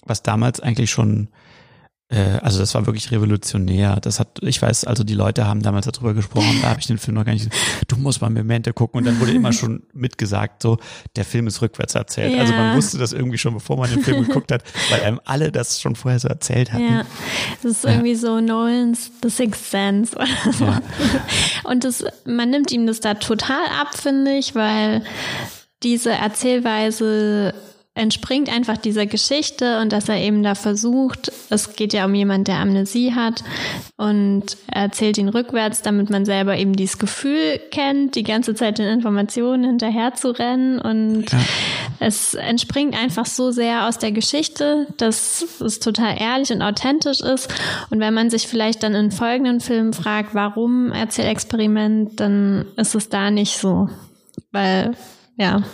[0.05, 1.29] was damals eigentlich schon
[2.11, 3.99] also das war wirklich revolutionär.
[4.01, 6.99] Das hat, ich weiß, also die Leute haben damals darüber gesprochen, da habe ich den
[6.99, 7.49] Film noch gar nicht,
[7.87, 10.79] du musst mal Memente gucken und dann wurde immer schon mitgesagt, so,
[11.15, 12.35] der Film ist rückwärts erzählt.
[12.35, 12.41] Ja.
[12.41, 15.53] Also man wusste das irgendwie schon, bevor man den Film geguckt hat, weil einem alle
[15.53, 16.93] das schon vorher so erzählt hatten.
[16.93, 17.05] Ja,
[17.63, 18.19] das ist irgendwie ja.
[18.19, 20.65] so Nolans The Sixth Sense oder so.
[20.65, 20.83] Ja.
[21.63, 25.05] Und das, man nimmt ihm das da total ab, finde ich, weil
[25.83, 27.55] diese Erzählweise
[27.95, 32.47] entspringt einfach dieser Geschichte und dass er eben da versucht, es geht ja um jemand,
[32.47, 33.43] der Amnesie hat
[33.97, 38.79] und er erzählt ihn rückwärts, damit man selber eben dieses Gefühl kennt, die ganze Zeit
[38.79, 41.39] den Informationen hinterher zu rennen und ja.
[41.99, 47.53] es entspringt einfach so sehr aus der Geschichte, dass es total ehrlich und authentisch ist
[47.91, 53.09] und wenn man sich vielleicht dann in folgenden Filmen fragt, warum Erzählexperiment, dann ist es
[53.09, 53.89] da nicht so,
[54.53, 54.93] weil
[55.37, 55.65] ja,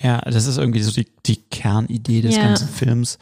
[0.00, 2.42] ja, das ist irgendwie so die, die Kernidee des ja.
[2.42, 3.18] ganzen Films.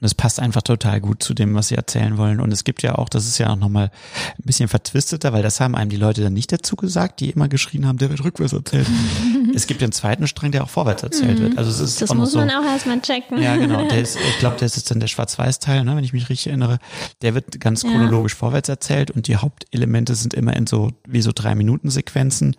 [0.00, 2.40] Und es passt einfach total gut zu dem, was sie erzählen wollen.
[2.40, 3.90] Und es gibt ja auch, das ist ja auch nochmal
[4.38, 7.48] ein bisschen vertwisteter, weil das haben einem die Leute dann nicht dazu gesagt, die immer
[7.48, 8.88] geschrien haben, der wird rückwärts erzählt.
[9.54, 11.56] es gibt ja einen zweiten Strang, der auch vorwärts erzählt wird.
[11.56, 13.40] Also es ist das auch muss so, man auch erstmal checken.
[13.40, 13.86] Ja, genau.
[13.94, 16.78] Ist, ich glaube, das ist dann der Schwarz-Weiß-Teil, ne, wenn ich mich richtig erinnere.
[17.22, 18.38] Der wird ganz chronologisch ja.
[18.38, 22.56] vorwärts erzählt und die Hauptelemente sind immer in so, wie so drei Minuten Sequenzen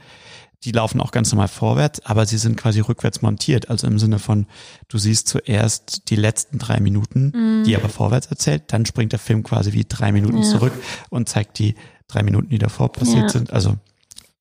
[0.66, 3.70] die laufen auch ganz normal vorwärts, aber sie sind quasi rückwärts montiert.
[3.70, 4.48] Also im Sinne von,
[4.88, 7.64] du siehst zuerst die letzten drei Minuten, mm.
[7.66, 10.50] die aber vorwärts erzählt, dann springt der Film quasi wie drei Minuten ja.
[10.50, 10.74] zurück
[11.10, 11.76] und zeigt die
[12.08, 13.30] drei Minuten, die davor passiert ja.
[13.30, 13.54] sind.
[13.54, 13.76] Also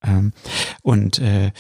[0.02, 0.32] ähm,
[0.82, 1.52] und äh,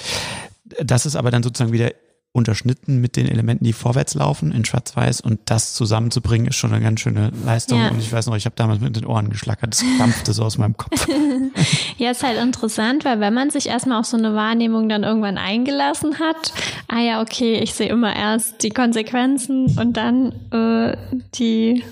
[0.82, 1.92] das ist aber dann sozusagen wieder
[2.34, 6.82] unterschnitten mit den Elementen, die vorwärts laufen in Schwarz-Weiß und das zusammenzubringen ist schon eine
[6.82, 7.90] ganz schöne Leistung ja.
[7.90, 10.58] und ich weiß noch, ich habe damals mit den Ohren geschlackert, das dampfte so aus
[10.58, 11.06] meinem Kopf.
[11.96, 15.38] ja, ist halt interessant, weil wenn man sich erstmal auf so eine Wahrnehmung dann irgendwann
[15.38, 16.52] eingelassen hat,
[16.88, 20.96] ah ja, okay, ich sehe immer erst die Konsequenzen und dann äh,
[21.36, 21.84] die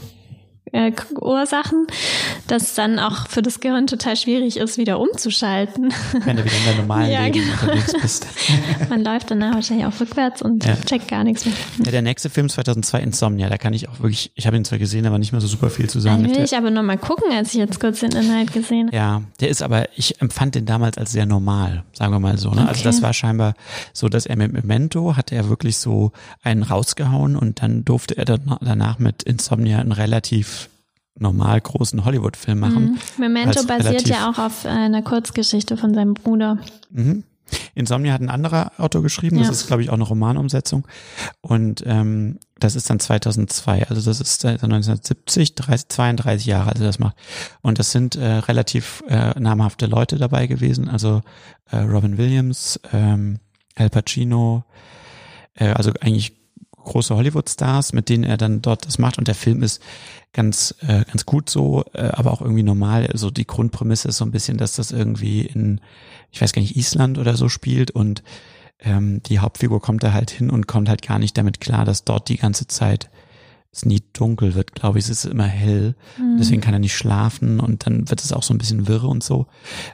[0.72, 1.86] äh, Ursachen,
[2.48, 5.92] dass dann auch für das Gehirn total schwierig ist, wieder umzuschalten.
[6.24, 7.52] Wenn du wieder in der normalen ja, Leben genau.
[7.52, 8.26] unterwegs bist.
[8.88, 10.76] Man läuft danach wahrscheinlich auch rückwärts und ja.
[10.76, 11.54] checkt gar nichts mehr.
[11.84, 14.78] Ja, der nächste Film 2002 Insomnia, da kann ich auch wirklich, ich habe ihn zwar
[14.78, 16.24] gesehen, aber nicht mehr so super viel zu sagen.
[16.24, 18.96] Den will ich aber nochmal gucken, als ich jetzt kurz den Inhalt gesehen habe.
[18.96, 22.50] Ja, der ist aber, ich empfand den damals als sehr normal, sagen wir mal so.
[22.50, 22.56] Ne?
[22.56, 22.70] Also okay.
[22.72, 23.54] Also das war scheinbar
[23.92, 28.24] so, dass er mit Memento hat er wirklich so einen rausgehauen und dann durfte er
[28.24, 30.61] danach mit Insomnia einen relativ
[31.18, 32.84] normal großen Hollywood-Film machen.
[32.84, 32.98] Mhm.
[33.18, 36.58] Memento basiert ja auch auf einer Kurzgeschichte von seinem Bruder.
[36.90, 37.24] Mhm.
[37.74, 40.86] Insomnia hat ein anderer Autor geschrieben, das ist, glaube ich, auch eine Romanumsetzung.
[41.40, 46.98] Und ähm, das ist dann 2002, also das ist 1970, 30, 32 Jahre, also das
[46.98, 47.16] macht.
[47.60, 51.22] Und das sind äh, relativ äh, namhafte Leute dabei gewesen, also
[51.70, 53.38] äh, Robin Williams, ähm,
[53.74, 54.64] Al Pacino,
[55.54, 56.41] äh, also eigentlich
[56.84, 59.18] große Hollywood-Stars, mit denen er dann dort das macht.
[59.18, 59.82] Und der Film ist
[60.32, 63.06] ganz, äh, ganz gut so, äh, aber auch irgendwie normal.
[63.06, 65.80] Also die Grundprämisse ist so ein bisschen, dass das irgendwie in,
[66.30, 68.22] ich weiß gar nicht, Island oder so spielt und
[68.80, 72.04] ähm, die Hauptfigur kommt da halt hin und kommt halt gar nicht damit klar, dass
[72.04, 73.10] dort die ganze Zeit
[73.72, 75.06] es nie dunkel wird, glaube ich.
[75.06, 75.94] Es ist immer hell.
[76.18, 76.36] Mhm.
[76.38, 79.24] Deswegen kann er nicht schlafen und dann wird es auch so ein bisschen wirre und
[79.24, 79.46] so.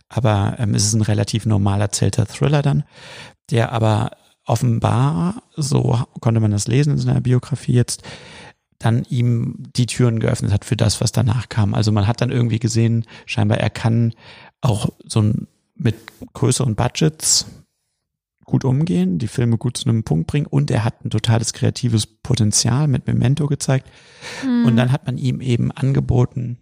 [0.08, 2.84] Aber ähm, es ist ein relativ normal erzählter Thriller dann,
[3.50, 4.10] der aber
[4.48, 8.02] offenbar, so konnte man das lesen in seiner Biografie jetzt,
[8.78, 11.74] dann ihm die Türen geöffnet hat für das, was danach kam.
[11.74, 14.14] Also man hat dann irgendwie gesehen, scheinbar er kann
[14.60, 15.96] auch so ein, mit
[16.32, 17.46] größeren Budgets
[18.44, 22.06] gut umgehen, die Filme gut zu einem Punkt bringen und er hat ein totales kreatives
[22.06, 23.88] Potenzial mit Memento gezeigt.
[24.44, 24.64] Mhm.
[24.64, 26.58] Und dann hat man ihm eben angeboten,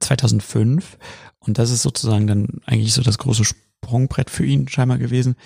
[0.00, 0.98] 2005,
[1.40, 3.44] und das ist sozusagen dann eigentlich so das große
[3.84, 5.36] Sprungbrett für ihn scheinbar gewesen,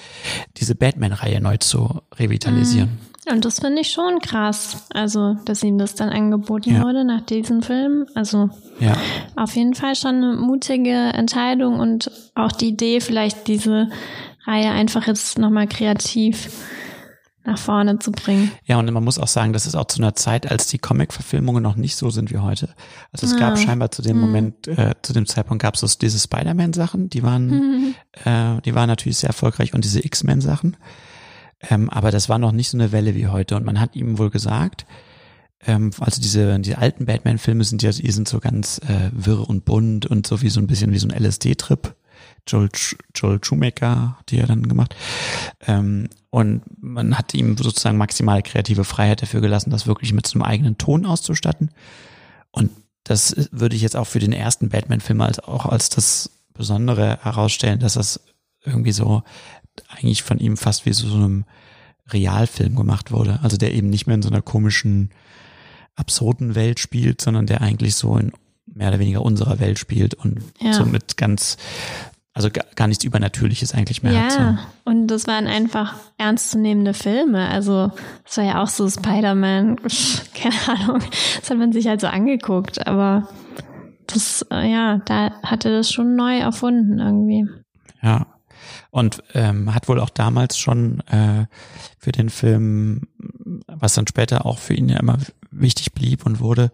[0.56, 2.98] diese Batman-Reihe neu zu revitalisieren.
[3.30, 4.88] Und das finde ich schon krass.
[4.92, 6.82] Also, dass ihm das dann angeboten ja.
[6.82, 8.06] wurde nach diesem Film.
[8.14, 8.96] Also, ja.
[9.36, 13.90] auf jeden Fall schon eine mutige Entscheidung und auch die Idee, vielleicht diese
[14.44, 16.48] Reihe einfach jetzt nochmal kreativ
[17.44, 18.50] nach vorne zu bringen.
[18.64, 21.62] Ja, und man muss auch sagen, das ist auch zu einer Zeit, als die Comic-Verfilmungen
[21.62, 22.68] noch nicht so sind wie heute.
[23.12, 23.38] Also es ah.
[23.38, 24.20] gab scheinbar zu dem hm.
[24.20, 27.94] Moment, äh, zu dem Zeitpunkt gab es diese Spider-Man-Sachen, die waren, mhm.
[28.24, 30.76] äh, die waren natürlich sehr erfolgreich und diese X-Men-Sachen.
[31.68, 33.56] Ähm, aber das war noch nicht so eine Welle wie heute.
[33.56, 34.86] Und man hat ihm wohl gesagt,
[35.66, 39.64] ähm, also diese, die alten Batman-Filme sind ja, die sind so ganz äh, wirr und
[39.64, 41.94] bunt und so wie so ein bisschen wie so ein LSD-Trip.
[42.46, 42.70] Joel,
[43.14, 44.94] Joel Schumacher hat die ja dann gemacht.
[45.66, 50.34] Ähm, und man hat ihm sozusagen maximale kreative Freiheit dafür gelassen, das wirklich mit so
[50.34, 51.70] einem eigenen Ton auszustatten.
[52.50, 52.70] Und
[53.04, 57.80] das würde ich jetzt auch für den ersten Batman-Film als auch als das Besondere herausstellen,
[57.80, 58.20] dass das
[58.64, 59.22] irgendwie so
[59.88, 61.44] eigentlich von ihm fast wie so, so einem
[62.08, 63.40] Realfilm gemacht wurde.
[63.42, 65.10] Also der eben nicht mehr in so einer komischen,
[65.94, 68.32] absurden Welt spielt, sondern der eigentlich so in
[68.66, 70.72] mehr oder weniger unserer Welt spielt und ja.
[70.72, 71.56] so mit ganz
[72.34, 74.38] also gar, nichts Übernatürliches eigentlich mehr ja, hat.
[74.38, 74.90] Ja, so.
[74.90, 77.48] und das waren einfach ernstzunehmende Filme.
[77.48, 77.90] Also
[78.26, 79.76] es war ja auch so Spider-Man,
[80.34, 81.02] keine Ahnung,
[81.40, 83.28] das hat man sich halt so angeguckt, aber
[84.06, 87.46] das, äh, ja, da hatte das schon neu erfunden irgendwie.
[88.02, 88.26] Ja.
[88.90, 91.46] Und ähm, hat wohl auch damals schon äh,
[91.98, 93.08] für den Film,
[93.66, 95.18] was dann später auch für ihn ja immer
[95.50, 96.70] wichtig blieb und wurde,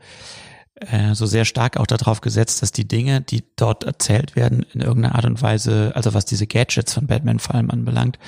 [0.80, 4.80] äh, so sehr stark auch darauf gesetzt, dass die Dinge, die dort erzählt werden, in
[4.80, 8.18] irgendeiner Art und Weise, also was diese Gadgets von Batman vor allem anbelangt,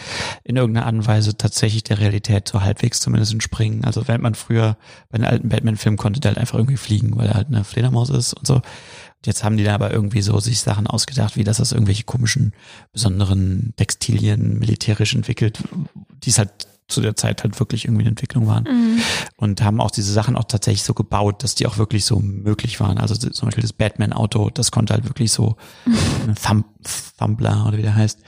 [0.44, 3.84] in irgendeiner Art und Weise tatsächlich der Realität so halbwegs zumindest entspringen.
[3.84, 4.76] Also wenn man früher
[5.10, 8.10] bei den alten Batman-Filmen konnte der halt einfach irgendwie fliegen, weil er halt eine Fledermaus
[8.10, 8.62] ist und so.
[9.24, 12.54] Jetzt haben die da aber irgendwie so sich Sachen ausgedacht, wie das irgendwelche komischen,
[12.92, 15.62] besonderen Textilien militärisch entwickelt,
[16.24, 16.50] die es halt
[16.90, 18.64] zu der Zeit halt wirklich irgendwie eine Entwicklung waren.
[18.64, 19.02] Mhm.
[19.36, 22.80] Und haben auch diese Sachen auch tatsächlich so gebaut, dass die auch wirklich so möglich
[22.80, 22.98] waren.
[22.98, 25.56] Also zum Beispiel das Batman-Auto, das konnte halt wirklich so
[26.26, 26.66] ein Thumb,
[27.18, 28.20] Thumbler oder wie der heißt,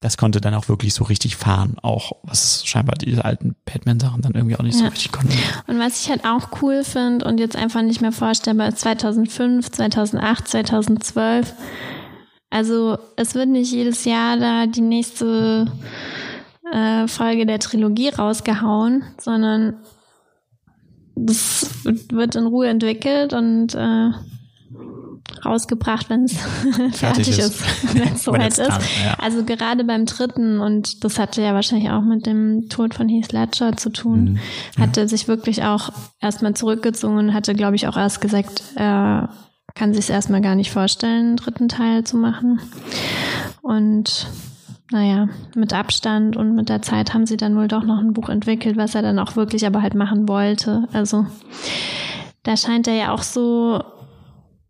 [0.00, 4.34] das konnte dann auch wirklich so richtig fahren, auch was scheinbar diese alten Batman-Sachen dann
[4.34, 4.84] irgendwie auch nicht ja.
[4.84, 5.36] so richtig konnten.
[5.66, 9.70] Und was ich halt auch cool finde und jetzt einfach nicht mehr vorstellbar ist 2005,
[9.72, 11.54] 2008, 2012.
[12.50, 15.72] Also es wird nicht jedes Jahr da die nächste
[16.72, 19.76] äh, Folge der Trilogie rausgehauen, sondern
[21.14, 24.10] das wird in Ruhe entwickelt und äh,
[25.44, 26.36] rausgebracht, wenn es
[26.92, 28.68] fertig ist, ist wenn es soweit ist.
[29.04, 29.14] Ja.
[29.18, 33.32] Also gerade beim dritten, und das hatte ja wahrscheinlich auch mit dem Tod von Heath
[33.32, 34.38] Ledger zu tun, mhm.
[34.76, 34.82] ja.
[34.82, 39.30] hatte sich wirklich auch erstmal zurückgezogen und hatte, glaube ich, auch erst gesagt, er
[39.74, 42.60] kann sich es erstmal gar nicht vorstellen, einen dritten Teil zu machen.
[43.62, 44.26] Und
[44.90, 48.28] naja, mit Abstand und mit der Zeit haben sie dann wohl doch noch ein Buch
[48.28, 50.86] entwickelt, was er dann auch wirklich aber halt machen wollte.
[50.92, 51.26] Also
[52.44, 53.82] da scheint er ja auch so,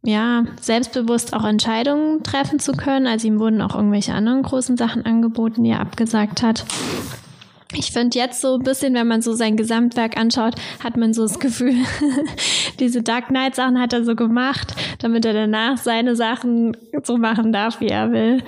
[0.02, 3.07] ja, selbstbewusst auch Entscheidungen treffen zu können.
[3.07, 6.64] Also ihm wurden auch irgendwelche anderen großen Sachen angeboten, die er abgesagt hat.
[7.74, 11.22] Ich finde jetzt so ein bisschen, wenn man so sein Gesamtwerk anschaut, hat man so
[11.22, 11.74] das Gefühl,
[12.81, 17.52] diese Dark Knight Sachen hat er so gemacht, damit er danach seine Sachen so machen
[17.52, 18.42] darf, wie er will.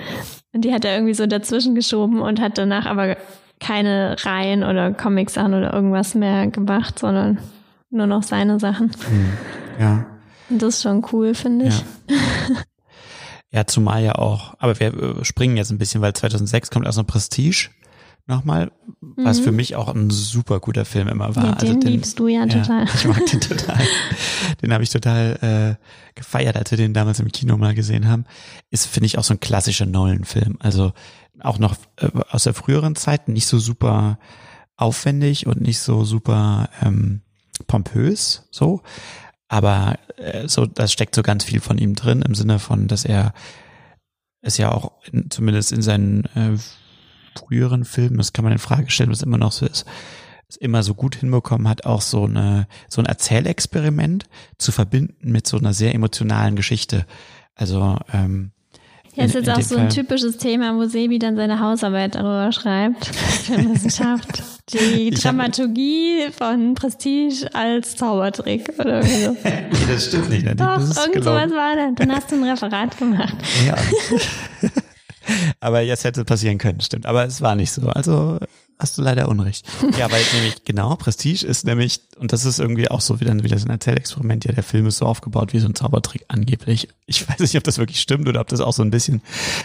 [0.53, 3.17] Und die hat er irgendwie so dazwischen geschoben und hat danach aber
[3.59, 7.37] keine Reihen oder Comic-Sachen oder irgendwas mehr gemacht, sondern
[7.89, 8.91] nur noch seine Sachen.
[9.09, 9.29] Hm.
[9.79, 10.05] Ja.
[10.49, 11.83] Und das ist schon cool, finde ich.
[12.09, 12.15] Ja.
[13.51, 16.97] ja, zumal ja auch, aber wir äh, springen jetzt ein bisschen, weil 2006 kommt erst
[16.97, 17.69] noch Prestige
[18.29, 19.43] nochmal, was mhm.
[19.43, 21.45] für mich auch ein super guter Film immer war.
[21.45, 22.85] Ja, den, also den liebst du ja, ja total.
[22.93, 23.79] Ich mag den total.
[24.61, 28.25] den habe ich total äh, gefeiert, als wir den damals im Kino mal gesehen haben.
[28.69, 30.57] Ist, finde ich, auch so ein klassischer Nolan-Film.
[30.59, 30.93] Also
[31.41, 34.19] auch noch äh, aus der früheren Zeit nicht so super
[34.77, 37.21] aufwendig und nicht so super ähm,
[37.67, 38.81] pompös, so.
[39.47, 43.03] Aber äh, so, das steckt so ganz viel von ihm drin, im Sinne von, dass
[43.03, 43.33] er
[44.41, 46.57] es ja auch in, zumindest in seinen äh,
[47.39, 49.85] früheren Filmen, das kann man in Frage stellen, was immer noch so ist,
[50.47, 54.25] es immer so gut hinbekommen hat, auch so eine, so ein Erzählexperiment
[54.57, 57.05] zu verbinden mit so einer sehr emotionalen Geschichte.
[57.55, 58.51] Also, ähm,
[59.15, 63.05] ja, ist jetzt auch so ein typisches Thema, wo Sebi dann seine Hausarbeit darüber schreibt.
[63.45, 64.43] Filmwissenschaft.
[64.71, 69.31] Die Dramaturgie von Prestige als Zaubertrick oder so.
[69.43, 70.45] nee, das stimmt nicht.
[70.45, 70.55] Ne?
[70.55, 71.95] Doch, irgend sowas war das.
[71.95, 73.35] Dann hast du ein Referat gemacht.
[73.65, 73.75] Ja.
[75.59, 77.05] Aber jetzt hätte passieren können, stimmt.
[77.05, 77.87] Aber es war nicht so.
[77.89, 78.39] Also
[78.79, 79.67] hast du leider Unrecht.
[79.97, 83.57] Ja, weil nämlich genau, Prestige ist nämlich, und das ist irgendwie auch so wieder, wieder
[83.57, 86.87] so ein Erzählexperiment, ja, der Film ist so aufgebaut wie so ein Zaubertrick angeblich.
[87.05, 89.21] Ich weiß nicht, ob das wirklich stimmt oder ob das auch so ein bisschen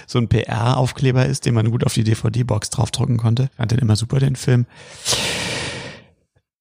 [0.07, 3.45] so ein PR-Aufkleber ist, den man gut auf die DVD-Box draufdrucken konnte.
[3.53, 4.67] Ich fand den immer super, den Film.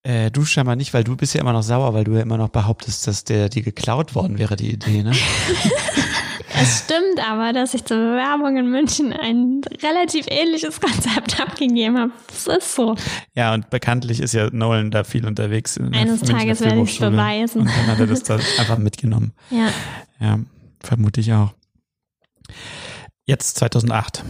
[0.04, 2.38] Äh, du scheinbar nicht, weil du bist ja immer noch sauer, weil du ja immer
[2.38, 5.14] noch behauptest, dass der dir geklaut worden wäre, die Idee, ne?
[6.62, 12.12] es stimmt aber, dass ich zur Bewerbung in München ein relativ ähnliches Konzept abgegeben habe.
[12.28, 12.96] Das ist so.
[13.36, 15.78] Ja, und bekanntlich ist ja Nolan da viel unterwegs.
[15.78, 17.62] Eines Tages werde ich es beweisen.
[17.62, 19.34] Und dann hat er das da einfach mitgenommen.
[19.50, 19.70] Ja.
[20.20, 20.40] Ja,
[20.80, 21.54] vermute ich auch.
[23.26, 24.24] Jetzt 2008.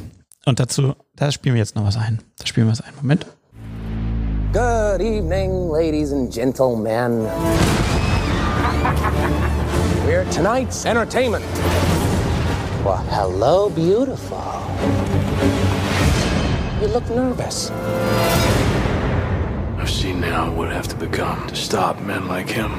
[0.46, 2.22] Und dazu, da spielen wir jetzt noch was ein.
[2.38, 2.94] Da spielen wir was ein.
[3.02, 3.26] Moment.
[4.52, 7.28] Good evening, ladies and gentlemen.
[10.06, 11.44] We're tonight's entertainment.
[12.84, 14.44] Well, hello, beautiful.
[16.82, 17.72] You look nervous.
[19.80, 22.72] I've seen now what I have to become to stop men like him.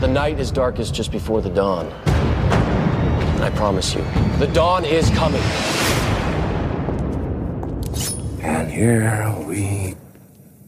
[0.00, 1.92] The night is darkest just before the dawn.
[3.42, 4.02] I promise you,
[4.38, 5.42] the dawn is coming.
[8.40, 9.94] And here we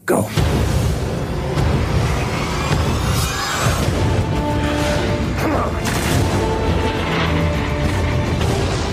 [0.05, 0.29] go.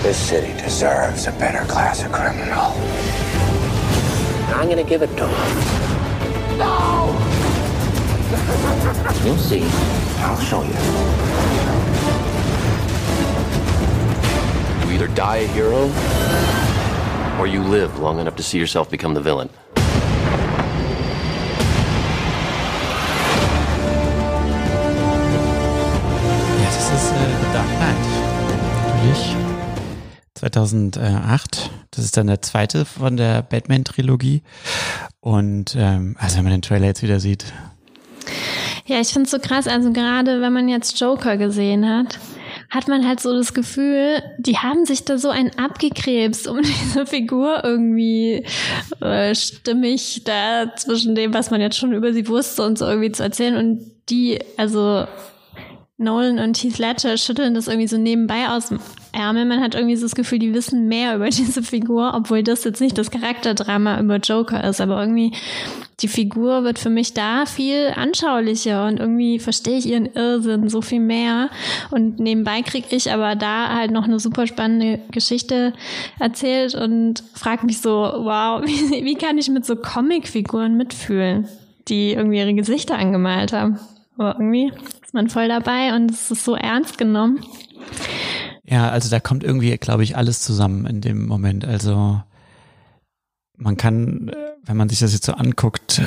[0.09, 2.73] This city deserves a better class of criminal.
[4.57, 6.57] I'm gonna give it to him.
[6.57, 7.13] No!
[9.23, 9.61] You'll see.
[10.17, 10.73] I'll show you.
[14.83, 15.91] You either die a hero,
[17.39, 19.51] or you live long enough to see yourself become the villain.
[26.57, 28.29] Ja, das ist äh, The Dark Knight.
[28.99, 29.38] Natürlich.
[30.39, 31.69] 2008.
[31.91, 34.41] Das ist dann der zweite von der Batman-Trilogie.
[35.19, 37.45] Und ähm, also wenn man den Trailer jetzt wieder sieht.
[38.85, 39.67] Ja, ich finde es so krass.
[39.67, 42.19] Also gerade wenn man jetzt Joker gesehen hat,
[42.69, 47.05] hat man halt so das Gefühl, die haben sich da so einen abgekrebst, um diese
[47.05, 48.45] Figur irgendwie
[49.01, 53.11] äh, stimmig da zwischen dem, was man jetzt schon über sie wusste und so irgendwie
[53.11, 53.57] zu erzählen.
[53.57, 55.05] Und die, also
[55.97, 58.79] Nolan und Heath Ledger schütteln das irgendwie so nebenbei aus dem
[59.11, 59.45] Ärmel.
[59.45, 62.81] Man hat irgendwie so das Gefühl, die wissen mehr über diese Figur, obwohl das jetzt
[62.81, 64.81] nicht das Charakterdrama über Joker ist.
[64.81, 65.33] Aber irgendwie
[66.01, 70.81] die Figur wird für mich da viel anschaulicher und irgendwie verstehe ich ihren Irrsinn so
[70.81, 71.49] viel mehr.
[71.91, 75.73] Und nebenbei kriege ich aber da halt noch eine super spannende Geschichte
[76.19, 81.47] erzählt und frage mich so, wow, wie, wie kann ich mit so Comicfiguren mitfühlen,
[81.87, 83.79] die irgendwie ihre Gesichter angemalt haben?
[84.17, 84.71] Aber irgendwie
[85.03, 87.39] ist man voll dabei und es ist so ernst genommen.
[88.69, 91.65] Ja, also da kommt irgendwie, glaube ich, alles zusammen in dem Moment.
[91.65, 92.21] Also
[93.57, 94.31] man kann,
[94.63, 96.03] wenn man sich das jetzt so anguckt,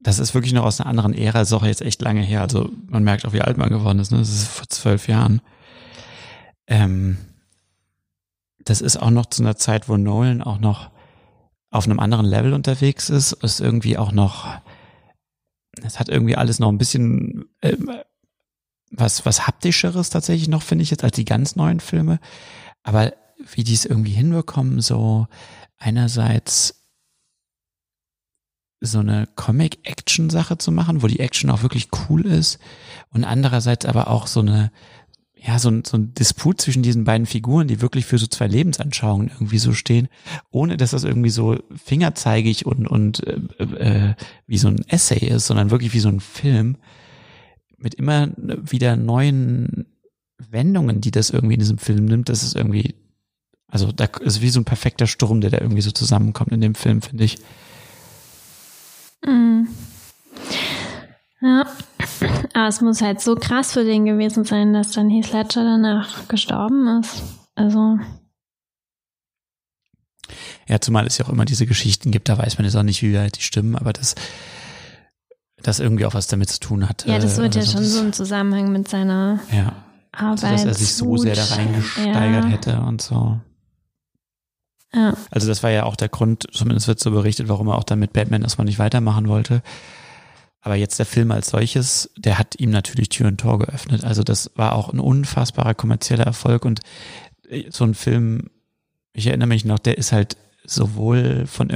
[0.00, 2.40] das ist wirklich noch aus einer anderen Ära, ist auch jetzt echt lange her.
[2.40, 4.12] Also man merkt auch, wie alt man geworden ist.
[4.12, 4.18] Ne?
[4.18, 5.42] Das ist vor zwölf Jahren.
[6.66, 7.18] Ähm,
[8.64, 10.90] das ist auch noch zu einer Zeit, wo Nolan auch noch
[11.70, 13.32] auf einem anderen Level unterwegs ist.
[13.32, 14.48] Ist irgendwie auch noch,
[15.82, 17.76] es hat irgendwie alles noch ein bisschen äh,
[18.96, 22.18] was, was haptischeres tatsächlich noch, finde ich jetzt, als die ganz neuen Filme.
[22.82, 23.12] Aber
[23.52, 25.26] wie die es irgendwie hinbekommen, so
[25.78, 26.82] einerseits
[28.80, 32.58] so eine Comic-Action-Sache zu machen, wo die Action auch wirklich cool ist
[33.10, 34.70] und andererseits aber auch so eine,
[35.34, 38.46] ja, so ein, so ein Disput zwischen diesen beiden Figuren, die wirklich für so zwei
[38.46, 40.08] Lebensanschauungen irgendwie so stehen,
[40.50, 44.14] ohne dass das irgendwie so fingerzeigig und, und äh, äh,
[44.46, 46.76] wie so ein Essay ist, sondern wirklich wie so ein Film
[47.76, 49.86] mit immer wieder neuen
[50.50, 52.28] Wendungen, die das irgendwie in diesem Film nimmt.
[52.28, 52.94] Das ist irgendwie,
[53.68, 56.74] also da ist wie so ein perfekter Sturm, der da irgendwie so zusammenkommt in dem
[56.74, 57.38] Film, finde ich.
[59.26, 59.68] Mhm.
[61.40, 61.66] Ja,
[62.54, 66.26] aber es muss halt so krass für den gewesen sein, dass dann Heath Ledger danach
[66.28, 67.22] gestorben ist.
[67.54, 67.98] Also.
[70.66, 73.02] Ja, zumal es ja auch immer diese Geschichten gibt, da weiß man jetzt auch nicht,
[73.02, 74.14] wie weit die stimmen, aber das,
[75.64, 77.04] das irgendwie auch was damit zu tun hat.
[77.06, 79.72] Ja, das wird ja schon so ein Zusammenhang mit seiner ja.
[80.12, 80.44] Arbeit.
[80.44, 82.50] Also, dass er sich so sehr da reingesteigert ja.
[82.50, 83.40] hätte und so.
[84.94, 85.16] Ja.
[85.30, 87.98] Also das war ja auch der Grund, zumindest wird so berichtet, warum er auch dann
[87.98, 89.62] mit Batman erstmal nicht weitermachen wollte.
[90.60, 94.04] Aber jetzt der Film als solches, der hat ihm natürlich Tür und Tor geöffnet.
[94.04, 96.80] Also das war auch ein unfassbarer kommerzieller Erfolg und
[97.48, 98.50] äh, so ein Film,
[99.12, 101.70] ich erinnere mich noch, der ist halt sowohl von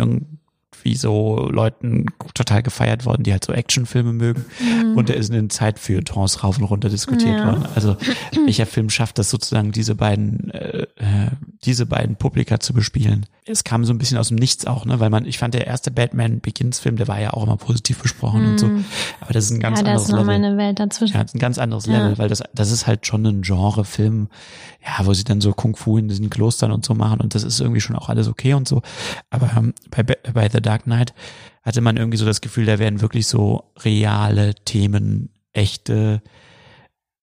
[0.79, 4.45] irgendwie so Leuten total gefeiert worden, die halt so Actionfilme mögen.
[4.61, 4.97] Mhm.
[4.97, 7.47] Und der ist in den Zeitfeuilletons rauf und runter diskutiert Ja.
[7.47, 7.67] worden.
[7.75, 7.97] Also
[8.45, 11.31] welcher Film schafft das sozusagen, diese beiden, äh, äh,
[11.65, 13.27] diese beiden Publika zu bespielen?
[13.51, 15.01] Es kam so ein bisschen aus dem Nichts auch, ne?
[15.01, 17.99] Weil man, ich fand der erste Batman Begins Film, der war ja auch immer positiv
[18.03, 18.67] besprochen und so.
[19.23, 19.87] Aber das ist ein ganz Mhm.
[19.87, 20.29] ja, anderes Level.
[20.31, 21.15] eine Welt dazwischen.
[21.15, 21.95] Ja, das ist ein ganz anderes Ja.
[21.99, 24.29] Level, weil das, das ist halt schon ein Genre-Film,
[24.85, 27.43] ja, wo sie dann so Kung Fu in diesen Klostern und so machen und das
[27.43, 28.83] ist irgendwie schon auch alles okay und so.
[29.31, 31.15] Aber ähm, bei, bei The Dark Knight
[31.63, 36.23] hatte man irgendwie so das Gefühl, da werden wirklich so reale Themen, echte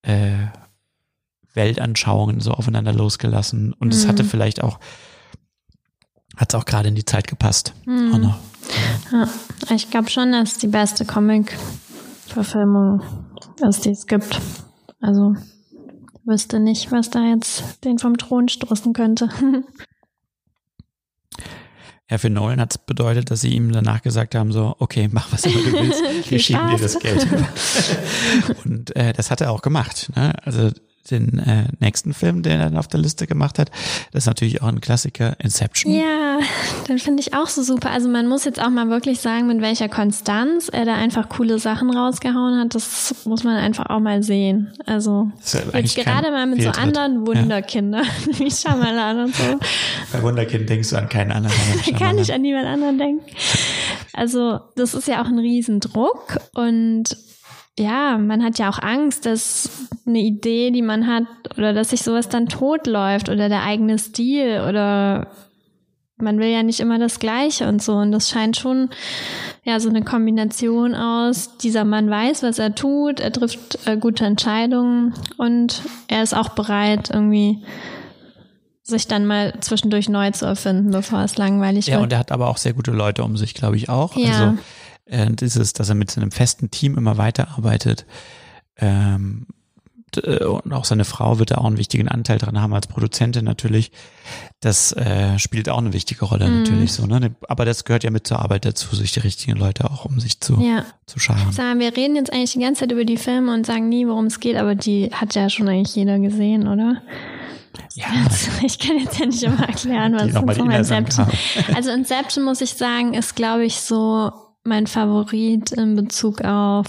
[0.01, 0.47] äh,
[1.53, 3.73] Weltanschauungen so aufeinander losgelassen.
[3.73, 4.79] Und es hatte vielleicht auch,
[6.35, 7.73] hat es auch gerade in die Zeit gepasst.
[7.87, 8.37] Auch noch.
[9.11, 9.27] Ja,
[9.75, 13.01] ich glaube schon, dass die beste Comic-Verfilmung
[13.67, 14.41] ist, die es gibt.
[14.99, 15.35] Also
[16.25, 19.29] wüsste nicht, was da jetzt den vom Thron stoßen könnte.
[22.09, 25.31] Ja, für Nolan hat es bedeutet, dass sie ihm danach gesagt haben, so, okay, mach
[25.31, 27.27] was immer du willst, wir schieben dir das Geld.
[28.65, 30.11] Und äh, das hat er auch gemacht.
[30.15, 30.33] Ne?
[30.43, 30.71] Also
[31.11, 33.71] den äh, nächsten Film, den er dann auf der Liste gemacht hat,
[34.11, 35.93] das ist natürlich auch ein Klassiker, Inception.
[35.93, 36.39] Ja,
[36.87, 37.91] den finde ich auch so super.
[37.91, 41.59] Also man muss jetzt auch mal wirklich sagen, mit welcher Konstanz er da einfach coole
[41.59, 42.75] Sachen rausgehauen hat.
[42.75, 44.73] Das muss man einfach auch mal sehen.
[44.85, 46.83] Also ja jetzt gerade mal mit so Fehltritt.
[46.83, 48.05] anderen Wunderkindern
[48.37, 49.59] wie Shyamalan und so.
[50.11, 51.55] Bei Wunderkind denkst du an keinen anderen.
[51.85, 53.25] Da kann ich an niemand anderen denken.
[54.13, 57.17] Also, das ist ja auch ein Riesendruck und
[57.77, 59.69] ja, man hat ja auch Angst, dass
[60.05, 61.23] eine Idee, die man hat,
[61.57, 65.27] oder dass sich sowas dann totläuft oder der eigene Stil oder
[66.17, 67.93] man will ja nicht immer das Gleiche und so.
[67.95, 68.89] Und das scheint schon
[69.65, 74.23] ja so eine Kombination aus, dieser Mann weiß, was er tut, er trifft äh, gute
[74.25, 77.63] Entscheidungen und er ist auch bereit, irgendwie
[78.83, 82.03] sich dann mal zwischendurch neu zu erfinden, bevor es langweilig Ja, wird.
[82.03, 84.15] und er hat aber auch sehr gute Leute um sich, glaube ich, auch.
[84.15, 84.29] Ja.
[84.29, 84.57] Also
[85.05, 88.05] äh, dieses, dass er mit seinem festen Team immer weiterarbeitet.
[88.77, 89.47] Ähm,
[90.23, 93.43] äh, und auch seine Frau wird da auch einen wichtigen Anteil dran haben als Produzentin
[93.45, 93.91] natürlich.
[94.61, 96.59] Das äh, spielt auch eine wichtige Rolle Mhm.
[96.59, 97.05] natürlich so.
[97.05, 97.35] Ne?
[97.47, 100.39] Aber das gehört ja mit zur Arbeit dazu, sich die richtigen Leute auch um sich
[100.41, 100.85] zu, ja.
[101.05, 101.51] zu scharen.
[101.51, 104.25] Sagen, wir reden jetzt eigentlich die ganze Zeit über die Filme und sagen nie, worum
[104.25, 107.01] es geht, aber die hat ja schon eigentlich jeder gesehen, oder?
[107.93, 111.05] Ja, Also, ich kann jetzt ja nicht immer erklären, was Inhaltsangaben.
[111.05, 111.27] Inception.
[111.75, 114.31] Also Inception muss ich sagen, ist glaube ich so
[114.65, 116.87] mein Favorit in Bezug auf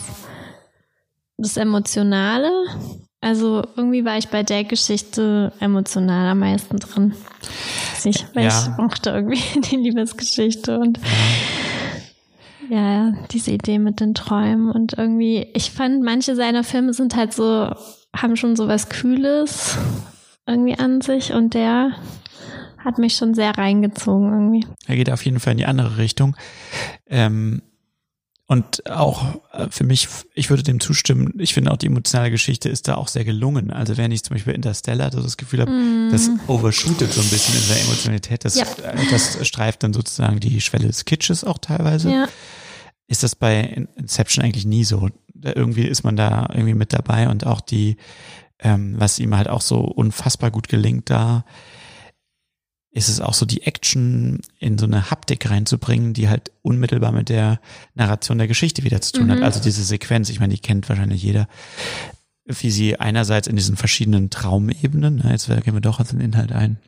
[1.37, 2.51] das Emotionale.
[3.20, 7.14] Also irgendwie war ich bei der Geschichte emotional am meisten drin.
[8.05, 8.62] Nicht, weil Ja.
[8.72, 10.99] ich mochte irgendwie die Liebesgeschichte und
[12.68, 17.33] ja, diese Idee mit den Träumen und irgendwie, ich fand, manche seiner Filme sind halt
[17.33, 17.70] so,
[18.14, 19.77] haben schon so was Kühles
[20.47, 21.93] irgendwie an sich und der
[22.87, 24.66] hat mich schon sehr reingezogen irgendwie.
[24.87, 26.37] Er geht auf jeden Fall in die andere Richtung.
[27.07, 27.61] Ähm,
[28.49, 32.68] und auch äh, für mich, ich würde dem zustimmen, ich finde auch die emotionale Geschichte
[32.68, 33.72] ist da auch sehr gelungen.
[33.72, 35.72] Also wenn ich zum Beispiel Interstellar so das Gefühl habe,
[36.12, 38.64] das overshootet so ein bisschen in der Emotionalität, das, Ja.
[38.84, 42.11] äh, das streift dann sozusagen die Schwelle des Kitsches auch teilweise.
[42.12, 42.28] Ja,
[43.09, 45.09] Ist das bei In- Inception eigentlich nie so.
[45.34, 47.97] Da irgendwie ist man da irgendwie mit dabei und auch die,
[48.61, 51.45] ähm, was ihm halt auch so unfassbar gut gelingt da,
[52.97, 57.28] ist es auch so, die Action in so eine Haptik reinzubringen, die halt unmittelbar mit
[57.28, 57.61] der
[57.94, 59.42] Narration der Geschichte wieder zu tun hat.
[59.42, 61.47] Also diese Sequenz, ich meine, die kennt wahrscheinlich jeder,
[62.47, 66.53] wie sie einerseits in diesen verschiedenen Traumebenen, na, jetzt gehen wir doch auf den Inhalt
[66.53, 66.78] ein,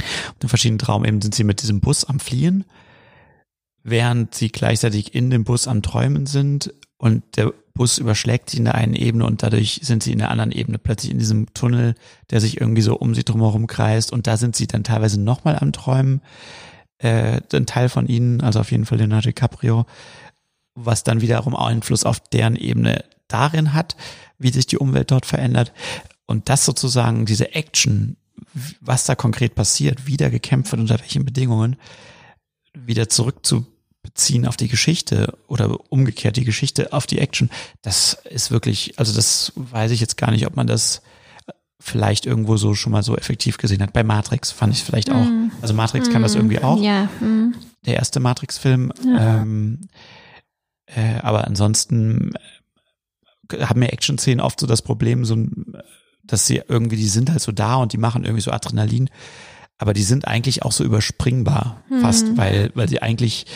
[0.00, 2.64] auf den verschiedenen Traumebenen sind sie mit diesem Bus am Fliehen,
[3.84, 8.64] während sie gleichzeitig in dem Bus am Träumen sind und der Bus überschlägt sie in
[8.64, 11.94] der einen Ebene und dadurch sind sie in der anderen Ebene plötzlich in diesem Tunnel,
[12.30, 14.12] der sich irgendwie so um sie drumherum kreist.
[14.12, 16.20] Und da sind sie dann teilweise nochmal am Träumen,
[16.98, 19.86] äh, ein Teil von ihnen, also auf jeden Fall Leonardo DiCaprio,
[20.74, 23.96] was dann wiederum Einfluss auf deren Ebene darin hat,
[24.38, 25.72] wie sich die Umwelt dort verändert.
[26.26, 28.16] Und das sozusagen, diese Action,
[28.80, 31.76] was da konkret passiert, wie da gekämpft wird, unter welchen Bedingungen,
[32.74, 33.08] wieder
[34.02, 37.50] zurückzubeziehen auf die Geschichte oder umgekehrt die Geschichte auf die Action,
[37.82, 41.02] das ist wirklich, also das weiß ich jetzt gar nicht, ob man das
[41.80, 43.92] vielleicht irgendwo so schon mal so effektiv gesehen hat.
[43.92, 45.26] Bei Matrix fand ich es vielleicht auch.
[45.60, 47.54] Also Matrix kann das irgendwie auch, ja, mm,
[47.86, 48.92] der erste Matrix-Film.
[49.04, 49.80] Ähm,
[50.86, 52.32] äh, aber ansonsten
[53.50, 55.36] äh, haben mir Action-Szenen oft so das Problem, so,
[56.22, 59.10] dass sie irgendwie, die sind halt so da und die machen irgendwie so Adrenalin.
[59.82, 63.46] Aber die sind eigentlich auch so überspringbar, fast, weil, weil sie eigentlich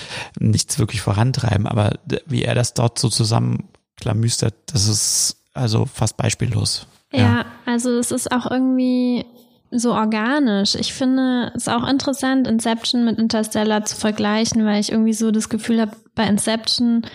[0.41, 1.69] nichts wirklich vorantreiben.
[1.69, 6.89] Aber wie er das dort so zusammenklamüstert, das ist also fast beispiellos.
[7.13, 9.25] Ja, also es ist auch irgendwie
[9.71, 10.75] so organisch.
[10.75, 15.49] Ich finde es auch interessant, Inception mit Interstellar zu vergleichen, weil ich irgendwie so das
[15.49, 17.07] Gefühl habe, bei Inception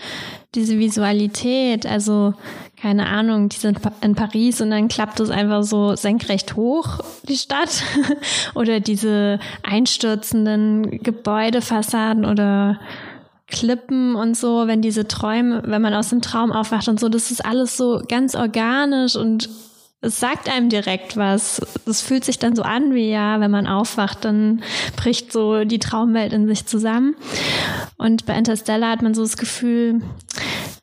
[0.54, 2.34] diese Visualität, also
[2.80, 6.98] keine Ahnung, die sind in Paris und dann klappt es einfach so senkrecht hoch,
[7.28, 7.82] die Stadt.
[8.54, 12.80] oder diese einstürzenden Gebäudefassaden oder
[13.46, 17.30] Klippen und so, wenn diese Träume, wenn man aus dem Traum aufwacht und so, das
[17.30, 19.48] ist alles so ganz organisch und
[20.02, 21.62] es sagt einem direkt was.
[21.86, 24.62] Es fühlt sich dann so an, wie ja, wenn man aufwacht, dann
[24.96, 27.14] bricht so die Traumwelt in sich zusammen.
[27.96, 30.02] Und bei Interstellar hat man so das Gefühl,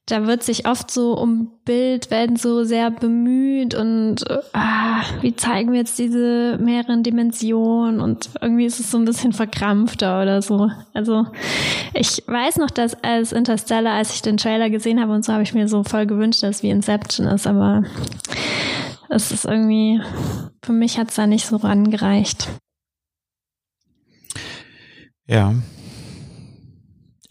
[0.05, 5.71] da wird sich oft so um Bild, werden so sehr bemüht und ah, wie zeigen
[5.71, 10.71] wir jetzt diese mehreren Dimensionen und irgendwie ist es so ein bisschen verkrampfter oder so.
[10.93, 11.27] Also
[11.93, 15.43] ich weiß noch, dass als Interstellar, als ich den Trailer gesehen habe und so, habe
[15.43, 17.83] ich mir so voll gewünscht, dass es wie Inception ist, aber
[19.09, 20.01] es ist irgendwie,
[20.63, 22.47] für mich hat es da nicht so rangereicht.
[25.25, 25.53] Ja,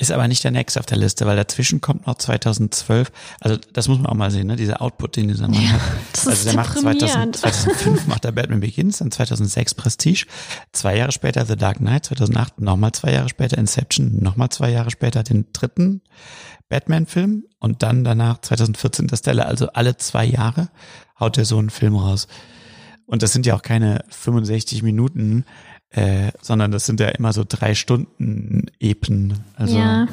[0.01, 3.11] ist aber nicht der nächste auf der Liste, weil dazwischen kommt noch 2012.
[3.41, 4.55] Also das muss man auch mal sehen, ne?
[4.55, 5.81] dieser Output, den dieser Mann ja, hat.
[6.25, 10.27] also der macht 2000, 2005 macht er Batman Begins, dann 2006 Prestige,
[10.73, 14.93] zwei Jahre später The Dark Knight, 2008 nochmal zwei Jahre später Inception, nochmal zwei Jahre
[14.93, 16.03] später den dritten
[16.69, 19.45] Batman-Film und dann danach 2014 das Stella.
[19.45, 20.69] Also alle zwei Jahre
[21.19, 22.29] haut er so einen Film raus.
[23.07, 25.45] Und das sind ja auch keine 65 Minuten,
[25.91, 29.35] äh, sondern das sind ja immer so drei Stunden Epen.
[29.57, 29.79] Also.
[29.79, 30.07] Ja,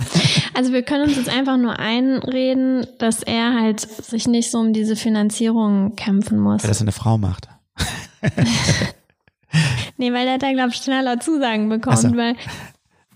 [0.54, 4.72] also wir können uns jetzt einfach nur einreden, dass er halt sich nicht so um
[4.72, 6.64] diese Finanzierung kämpfen muss.
[6.64, 7.50] Weil das eine Frau macht.
[9.98, 12.16] nee, weil er da, glaube ich, schneller Zusagen bekommt, so.
[12.16, 12.36] weil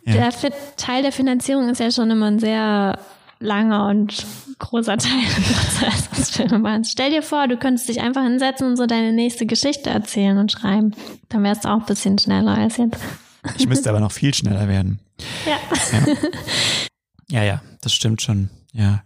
[0.06, 0.14] ja.
[0.14, 0.34] der
[0.76, 3.00] Teil der Finanzierung ist ja schon immer ein sehr
[3.40, 4.26] langer und
[4.60, 5.22] großer Teil
[6.18, 6.92] des Films.
[6.92, 10.52] Stell dir vor, du könntest dich einfach hinsetzen und so deine nächste Geschichte erzählen und
[10.52, 10.94] schreiben.
[11.30, 12.98] Dann wärst du auch ein bisschen schneller als jetzt.
[13.58, 15.00] Ich müsste aber noch viel schneller werden.
[15.46, 15.58] Ja.
[17.32, 18.50] Ja, ja, ja das stimmt schon.
[18.74, 19.04] Ja.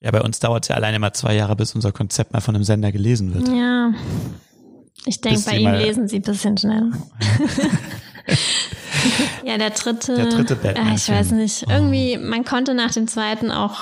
[0.00, 2.54] Ja, bei uns dauert es ja alleine mal zwei Jahre, bis unser Konzept mal von
[2.54, 3.48] einem Sender gelesen wird.
[3.48, 3.92] Ja.
[5.06, 6.92] Ich denke, bei ihm lesen sie ein bisschen schneller.
[9.44, 10.14] ja, der dritte.
[10.14, 10.88] Der dritte Batman.
[10.88, 11.68] Äh, ich weiß nicht.
[11.68, 13.80] Irgendwie, man konnte nach dem zweiten auch.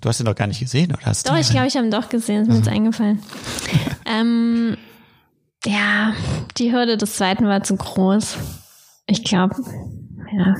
[0.00, 1.90] Du hast ihn doch gar nicht gesehen, oder hast Doch, ich glaube, ich habe ihn
[1.90, 2.42] doch gesehen.
[2.42, 2.74] Ist mir jetzt mhm.
[2.74, 3.22] eingefallen.
[4.06, 4.76] ähm,
[5.64, 6.12] ja,
[6.58, 8.36] die Hürde des zweiten war zu groß.
[9.06, 9.56] Ich glaube,
[10.36, 10.56] ja,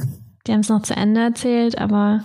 [0.47, 2.25] die haben es noch zu Ende erzählt, aber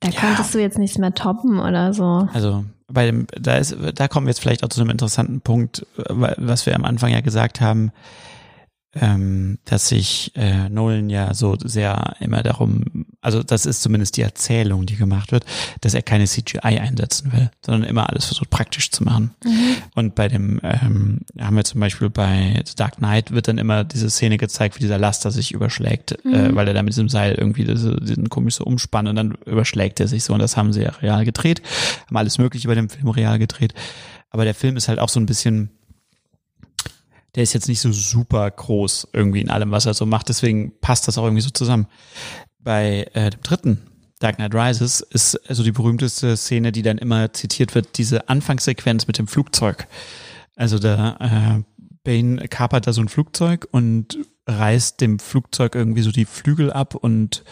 [0.00, 0.20] da ja.
[0.20, 2.28] konntest du jetzt nichts mehr toppen oder so.
[2.32, 5.86] Also bei dem, da ist, da kommen wir jetzt vielleicht auch zu einem interessanten Punkt,
[5.96, 7.90] was wir am Anfang ja gesagt haben
[9.00, 14.22] ähm, dass sich äh, Nolan ja so sehr immer darum, also das ist zumindest die
[14.22, 15.44] Erzählung, die gemacht wird,
[15.80, 19.34] dass er keine CGI einsetzen will, sondern immer alles versucht praktisch zu machen.
[19.44, 19.76] Mhm.
[19.94, 23.84] Und bei dem ähm, haben wir zum Beispiel bei The Dark Knight wird dann immer
[23.84, 26.34] diese Szene gezeigt, wie dieser Laster sich überschlägt, äh, mhm.
[26.34, 30.00] äh, weil er da mit diesem Seil irgendwie diese, diesen komische Umspann und dann überschlägt
[30.00, 31.62] er sich so und das haben sie ja real gedreht,
[32.06, 33.74] haben alles mögliche bei dem Film real gedreht.
[34.30, 35.70] Aber der Film ist halt auch so ein bisschen
[37.34, 40.28] der ist jetzt nicht so super groß irgendwie in allem, was er so macht.
[40.28, 41.86] Deswegen passt das auch irgendwie so zusammen.
[42.60, 43.82] Bei äh, dem dritten
[44.20, 49.06] Dark Knight Rises ist also die berühmteste Szene, die dann immer zitiert wird, diese Anfangssequenz
[49.06, 49.86] mit dem Flugzeug.
[50.56, 51.62] Also da äh,
[52.04, 56.94] Bane kapert da so ein Flugzeug und reißt dem Flugzeug irgendwie so die Flügel ab
[56.94, 57.44] und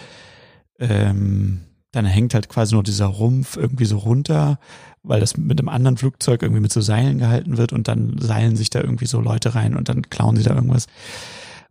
[0.78, 1.62] ähm,
[1.92, 4.58] dann hängt halt quasi nur dieser Rumpf irgendwie so runter
[5.02, 8.56] weil das mit einem anderen Flugzeug irgendwie mit so Seilen gehalten wird und dann seilen
[8.56, 10.86] sich da irgendwie so Leute rein und dann klauen sie da irgendwas.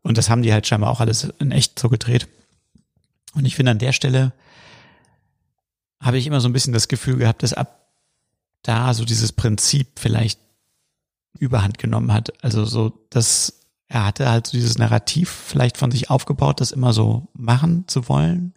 [0.01, 2.27] Und das haben die halt scheinbar auch alles in echt so gedreht.
[3.33, 4.33] Und ich finde an der Stelle
[6.01, 7.87] habe ich immer so ein bisschen das Gefühl gehabt, dass ab
[8.63, 10.39] da so dieses Prinzip vielleicht
[11.39, 12.43] überhand genommen hat.
[12.43, 16.91] Also so, dass er hatte halt so dieses Narrativ vielleicht von sich aufgebaut, das immer
[16.91, 18.53] so machen zu wollen.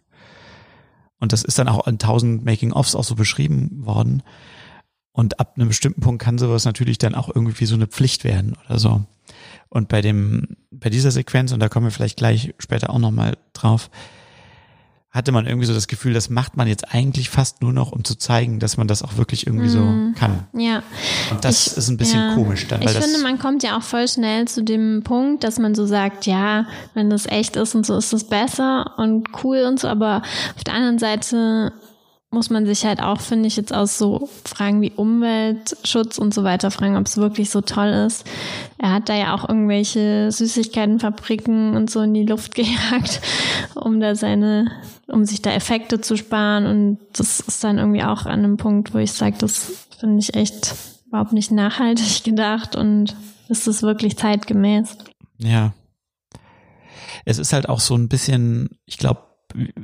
[1.25, 4.21] Und das ist dann auch in tausend Making-ofs auch so beschrieben worden.
[5.11, 8.55] Und ab einem bestimmten Punkt kann sowas natürlich dann auch irgendwie so eine Pflicht werden
[8.63, 9.03] oder so.
[9.69, 13.39] Und bei dem, bei dieser Sequenz, und da kommen wir vielleicht gleich später auch nochmal
[13.53, 13.89] drauf,
[15.15, 18.03] hatte man irgendwie so das Gefühl, das macht man jetzt eigentlich fast nur noch, um
[18.03, 20.13] zu zeigen, dass man das auch wirklich irgendwie so mhm.
[20.13, 20.45] kann.
[20.51, 20.83] Ja.
[21.31, 22.33] Und das ich, ist ein bisschen ja.
[22.35, 22.81] komisch dann.
[22.81, 25.85] Weil ich finde, man kommt ja auch voll schnell zu dem Punkt, dass man so
[25.85, 29.87] sagt, ja, wenn das echt ist und so ist es besser und cool und so,
[29.87, 30.21] aber
[30.57, 31.71] auf der anderen Seite
[32.35, 36.43] muss man sich halt auch, finde ich, jetzt aus so Fragen wie Umweltschutz und so
[36.43, 38.25] weiter fragen, ob es wirklich so toll ist.
[38.77, 43.21] Er hat da ja auch irgendwelche Süßigkeitenfabriken und so in die Luft gejagt,
[43.73, 44.69] um da seine,
[45.07, 46.65] um sich da Effekte zu sparen.
[46.65, 50.33] Und das ist dann irgendwie auch an einem Punkt, wo ich sage, das finde ich
[50.35, 50.75] echt
[51.07, 53.15] überhaupt nicht nachhaltig gedacht und
[53.47, 54.97] ist es wirklich zeitgemäß.
[55.37, 55.73] Ja.
[57.25, 59.21] Es ist halt auch so ein bisschen, ich glaube,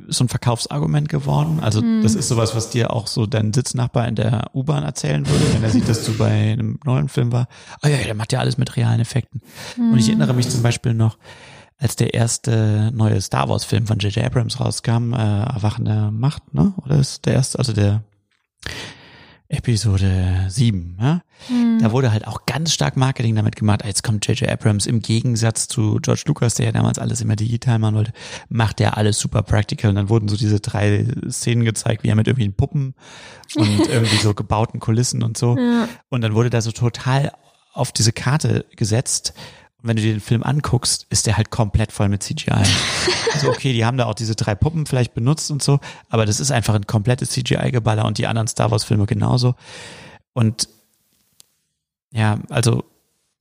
[0.08, 1.60] so ein Verkaufsargument geworden.
[1.60, 2.02] Also mhm.
[2.02, 5.62] das ist sowas, was dir auch so dein Sitznachbar in der U-Bahn erzählen würde, wenn
[5.62, 7.48] er sieht, dass du bei einem neuen Film war.
[7.80, 9.40] Ah oh ja, der macht ja alles mit realen Effekten.
[9.76, 9.92] Mhm.
[9.92, 11.16] Und ich erinnere mich zum Beispiel noch,
[11.82, 14.24] als der erste neue Star Wars Film von J.J.
[14.24, 16.72] Abrams rauskam, äh, Erwachende Macht, ne?
[16.84, 18.04] Oder ist der erste, also der
[19.48, 21.22] Episode 7, ja?
[21.48, 21.80] Hm.
[21.80, 23.82] Da wurde halt auch ganz stark Marketing damit gemacht.
[23.84, 24.48] Jetzt kommt J.J.
[24.48, 28.12] Abrams im Gegensatz zu George Lucas, der ja damals alles immer digital machen wollte,
[28.48, 29.90] macht der alles super practical.
[29.90, 32.94] Und dann wurden so diese drei Szenen gezeigt, wie er mit irgendwelchen Puppen
[33.56, 35.58] und irgendwie so gebauten Kulissen und so.
[35.58, 35.88] Ja.
[36.10, 37.32] Und dann wurde da so total
[37.72, 39.34] auf diese Karte gesetzt.
[39.82, 42.52] Und wenn du dir den Film anguckst, ist der halt komplett voll mit CGI.
[43.32, 46.40] also okay, die haben da auch diese drei Puppen vielleicht benutzt und so, aber das
[46.40, 49.54] ist einfach ein komplettes CGI-Geballer und die anderen Star Wars-Filme genauso.
[50.32, 50.68] Und
[52.12, 52.84] ja, also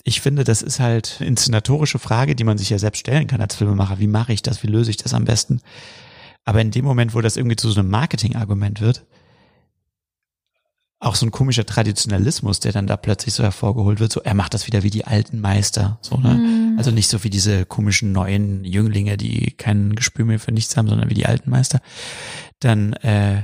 [0.03, 3.41] ich finde, das ist halt eine inszenatorische Frage, die man sich ja selbst stellen kann
[3.41, 3.99] als Filmemacher.
[3.99, 4.63] Wie mache ich das?
[4.63, 5.61] Wie löse ich das am besten?
[6.43, 9.05] Aber in dem Moment, wo das irgendwie zu so einem Marketing-Argument wird,
[11.01, 14.53] auch so ein komischer Traditionalismus, der dann da plötzlich so hervorgeholt wird, so er macht
[14.53, 16.75] das wieder wie die alten Meister, so ne?
[16.77, 20.87] Also nicht so wie diese komischen neuen Jünglinge, die kein Gespür mehr für nichts haben,
[20.87, 21.81] sondern wie die alten Meister.
[22.59, 23.43] Dann äh,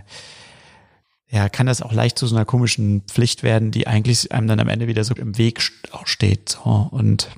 [1.30, 4.60] ja, kann das auch leicht zu so einer komischen Pflicht werden, die eigentlich einem dann
[4.60, 6.50] am Ende wieder so im Weg auch steht.
[6.50, 6.88] So.
[6.92, 7.30] Und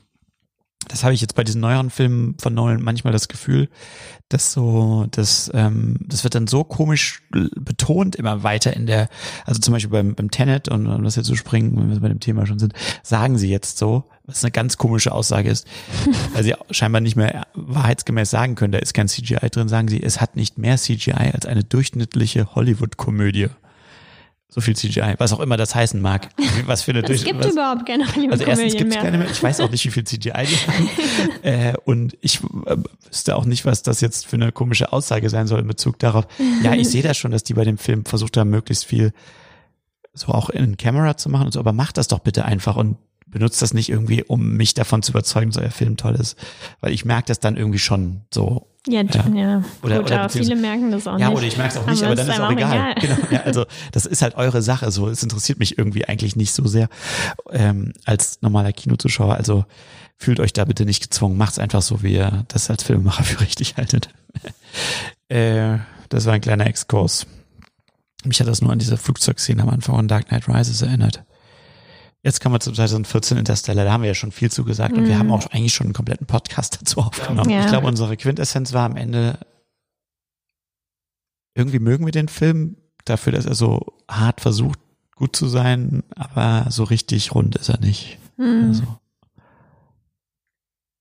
[0.89, 3.69] das habe ich jetzt bei diesen neueren Filmen von Nolan manchmal das Gefühl,
[4.27, 9.07] dass so, das, ähm, das wird dann so komisch betont immer weiter in der,
[9.45, 12.09] also zum Beispiel beim, beim Tenet und um das jetzt zu springen, wenn wir bei
[12.09, 12.73] dem Thema schon sind,
[13.03, 15.67] sagen sie jetzt so, was eine ganz komische Aussage ist,
[16.33, 20.01] weil sie scheinbar nicht mehr wahrheitsgemäß sagen können, da ist kein CGI drin, sagen sie,
[20.01, 23.49] es hat nicht mehr CGI als eine durchschnittliche Hollywood-Komödie.
[24.51, 26.29] So viel CGI, was auch immer das heißen mag.
[26.65, 29.29] Was für eine Es gibt was, überhaupt keine also erstens gibt es keine mehr.
[29.29, 30.89] Ich weiß auch nicht, wie viel CGI die haben.
[31.43, 32.77] äh, und ich äh,
[33.07, 36.25] wüsste auch nicht, was das jetzt für eine komische Aussage sein soll in Bezug darauf.
[36.63, 39.13] Ja, ich sehe das schon, dass die bei dem Film versucht haben, möglichst viel
[40.13, 42.97] so auch in Camera zu machen und so, aber macht das doch bitte einfach und
[43.31, 46.37] benutzt das nicht irgendwie, um mich davon zu überzeugen, dass euer Film toll ist.
[46.81, 48.67] Weil ich merke das dann irgendwie schon so.
[48.87, 49.27] Ja, Ja.
[49.35, 49.63] ja.
[49.83, 51.37] Oder- Gut, oder aber viele merken das auch Ja, nicht.
[51.37, 52.73] oder ich merke es auch nicht, aber, Aber dann es ist ist auch egal.
[52.73, 52.95] egal.
[53.17, 54.89] Genau, ja, also das ist halt eure Sache.
[54.91, 56.89] So, es interessiert mich irgendwie eigentlich nicht so sehr
[57.51, 59.35] ähm, als normaler Kinozuschauer.
[59.35, 59.65] Also
[60.17, 61.37] fühlt euch da bitte nicht gezwungen.
[61.37, 64.09] Macht's einfach so, wie ihr das als Filmemacher für richtig haltet.
[65.29, 65.77] äh,
[66.09, 67.27] das war ein kleiner Exkurs.
[68.25, 71.23] Mich hat das nur an diese Flugzeugszene am Anfang von Dark Knight Rises erinnert.
[72.21, 75.07] Jetzt kommen wir zu 2014 Interstellar, da haben wir ja schon viel zu gesagt und
[75.07, 77.49] wir haben auch eigentlich schon einen kompletten Podcast dazu aufgenommen.
[77.49, 77.61] Ja.
[77.61, 79.39] Ich glaube, unsere Quintessenz war am Ende,
[81.55, 84.79] irgendwie mögen wir den Film dafür, dass er so hart versucht,
[85.15, 88.17] gut zu sein, aber so richtig rund ist er nicht.
[88.35, 88.65] Hm.
[88.67, 88.83] Also,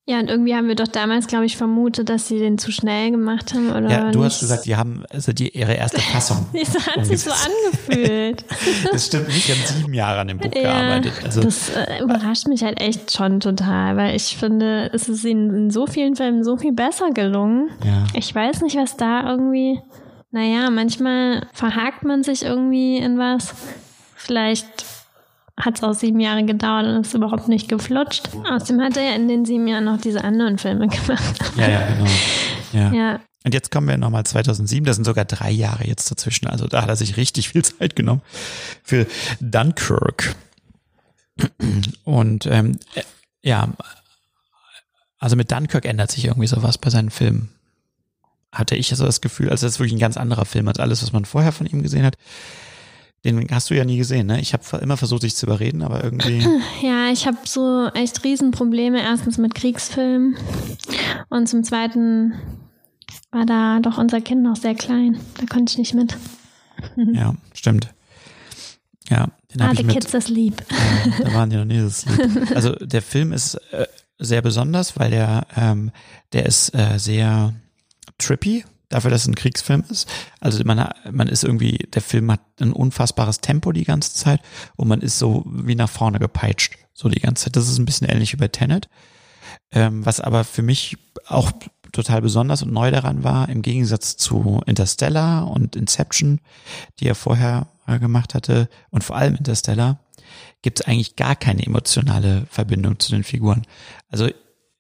[0.09, 3.11] Ja, und irgendwie haben wir doch damals, glaube ich, vermutet, dass sie den zu schnell
[3.11, 3.69] gemacht haben.
[3.71, 4.41] Oder ja, du hast nicht.
[4.41, 6.47] gesagt, die haben also die ihre erste Fassung.
[6.55, 7.51] Das hat sich so umgesetzt.
[7.91, 8.45] angefühlt.
[8.91, 11.13] Das stimmt nicht, die haben sieben Jahre an dem Buch ja, gearbeitet.
[11.23, 15.55] Also das äh, überrascht mich halt echt schon total, weil ich finde, es ist ihnen
[15.55, 17.69] in so vielen Filmen so viel besser gelungen.
[17.85, 18.07] ja.
[18.15, 19.79] Ich weiß nicht, was da irgendwie,
[20.31, 23.53] naja, manchmal verhakt man sich irgendwie in was.
[24.17, 24.87] Vielleicht
[25.59, 28.29] hat es auch sieben Jahre gedauert und ist überhaupt nicht geflutscht.
[28.49, 31.39] Außerdem hat er ja in den sieben Jahren noch diese anderen Filme gemacht.
[31.57, 32.11] Ja, ja, genau.
[32.73, 32.93] Ja.
[32.93, 36.47] Ja, Und jetzt kommen wir nochmal 2007, das sind sogar drei Jahre jetzt dazwischen.
[36.47, 38.23] Also da hat er sich richtig viel Zeit genommen
[38.83, 39.07] für
[39.41, 40.35] Dunkirk.
[42.05, 43.03] Und ähm, äh,
[43.43, 43.69] ja,
[45.19, 47.51] also mit Dunkirk ändert sich irgendwie sowas bei seinen Filmen.
[48.53, 51.03] Hatte ich also das Gefühl, also das ist wirklich ein ganz anderer Film als alles,
[51.03, 52.17] was man vorher von ihm gesehen hat.
[53.25, 54.41] Den hast du ja nie gesehen, ne?
[54.41, 56.39] Ich habe immer versucht, dich zu überreden, aber irgendwie.
[56.83, 59.01] ja ich habe so echt Riesenprobleme.
[59.03, 60.37] Erstens mit Kriegsfilmen
[61.29, 62.35] und zum Zweiten
[63.33, 65.19] war da doch unser Kind noch sehr klein.
[65.39, 66.17] Da konnte ich nicht mit.
[67.13, 67.89] ja, stimmt.
[69.11, 69.95] Ja, den Ah, the mit.
[69.97, 70.63] kids asleep.
[70.71, 72.51] Ja, da waren die noch nie so sleep.
[72.55, 73.87] Also der Film ist äh,
[74.19, 75.91] sehr besonders, weil der, ähm,
[76.33, 77.55] der ist äh, sehr
[78.19, 80.09] trippy, dafür, dass es ein Kriegsfilm ist.
[80.41, 84.41] Also man, man ist irgendwie, der Film hat ein unfassbares Tempo die ganze Zeit
[84.77, 87.57] und man ist so wie nach vorne gepeitscht, so die ganze Zeit.
[87.57, 88.89] Das ist ein bisschen ähnlich bei Tenet.
[89.71, 91.53] Ähm, was aber für mich auch
[91.93, 96.41] total besonders und neu daran war, im Gegensatz zu Interstellar und Inception,
[97.01, 100.01] die er vorher gemacht hatte, und vor allem Interstellar,
[100.63, 103.67] gibt es eigentlich gar keine emotionale Verbindung zu den Figuren.
[104.11, 104.29] Also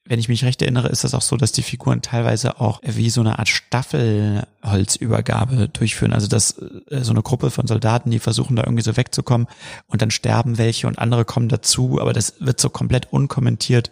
[0.08, 3.10] wenn ich mich recht erinnere, ist das auch so, dass die Figuren teilweise auch wie
[3.10, 6.14] so eine Art Staffelholzübergabe durchführen.
[6.14, 9.48] Also dass äh, so eine Gruppe von Soldaten, die versuchen da irgendwie so wegzukommen
[9.86, 13.90] und dann sterben welche und andere kommen dazu, aber das wird so komplett unkommentiert,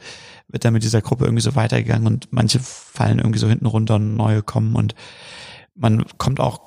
[0.48, 3.96] wird dann mit dieser Gruppe irgendwie so weitergegangen und manche fallen irgendwie so hinten runter
[3.96, 4.94] und neue kommen und
[5.74, 6.62] man kommt auch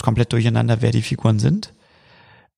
[0.00, 1.74] komplett durcheinander, wer die Figuren sind,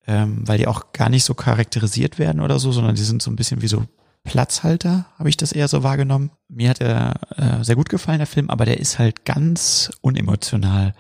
[0.07, 3.33] ähm, weil die auch gar nicht so charakterisiert werden oder so, sondern die sind so
[3.33, 3.83] ein bisschen wie so
[4.25, 6.31] Platzhalter, habe ich das eher so wahrgenommen.
[6.49, 10.95] Mir hat er äh, sehr gut gefallen, der Film, aber der ist halt ganz unemotional.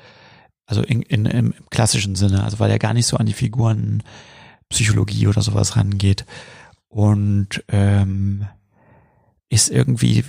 [0.66, 4.02] Also in, in, im klassischen Sinne, also weil er gar nicht so an die Figuren
[4.68, 6.26] Psychologie oder sowas rangeht.
[6.88, 8.46] Und ähm,
[9.48, 10.24] ist irgendwie,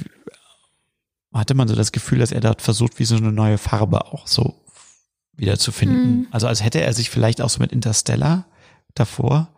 [1.33, 4.27] hatte man so das Gefühl, dass er dort versucht, wie so eine neue Farbe auch
[4.27, 4.63] so
[5.33, 6.19] wieder zu finden.
[6.19, 6.27] Mhm.
[6.31, 8.45] Also als hätte er sich vielleicht auch so mit Interstellar
[8.93, 9.54] davor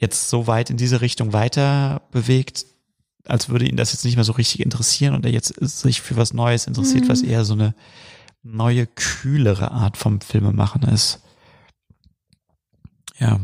[0.00, 2.64] jetzt so weit in diese Richtung weiter bewegt,
[3.26, 6.16] als würde ihn das jetzt nicht mehr so richtig interessieren und er jetzt sich für
[6.16, 7.08] was Neues interessiert, mhm.
[7.10, 7.74] was eher so eine
[8.42, 11.20] neue, kühlere Art vom Filmemachen ist.
[13.18, 13.40] Ja.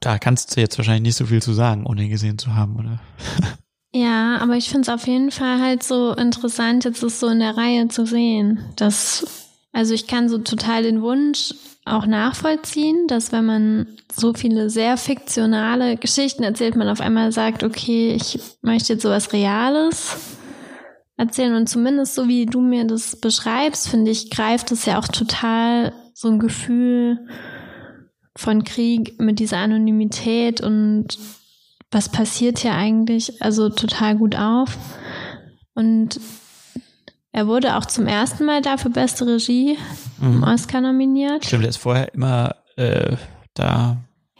[0.00, 2.76] Da kannst du jetzt wahrscheinlich nicht so viel zu sagen, ohne ihn gesehen zu haben,
[2.76, 3.00] oder?
[3.94, 7.38] Ja, aber ich finde es auf jeden Fall halt so interessant, jetzt das so in
[7.38, 8.60] der Reihe zu sehen.
[8.76, 9.24] Dass,
[9.72, 11.54] also ich kann so total den Wunsch
[11.86, 17.62] auch nachvollziehen, dass wenn man so viele sehr fiktionale Geschichten erzählt, man auf einmal sagt,
[17.62, 20.16] okay, ich möchte jetzt sowas Reales
[21.16, 25.08] erzählen und zumindest so wie du mir das beschreibst, finde ich, greift es ja auch
[25.08, 27.26] total so ein Gefühl
[28.36, 31.18] von Krieg mit dieser Anonymität und
[31.90, 34.76] was passiert hier eigentlich, also total gut auf.
[35.74, 36.20] Und
[37.36, 39.76] er wurde auch zum ersten Mal dafür beste Regie
[40.18, 40.36] mhm.
[40.36, 41.44] im Oscar nominiert.
[41.44, 43.14] Stimmt, er ist vorher immer äh,
[43.52, 43.98] da.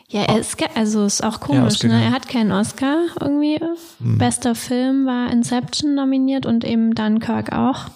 [0.08, 2.02] Ja, er ist, also ist auch komisch, ne?
[2.04, 3.60] Er hat keinen Oscar irgendwie.
[3.98, 4.16] Mhm.
[4.16, 7.90] Bester Film war Inception nominiert und eben Dunkirk auch.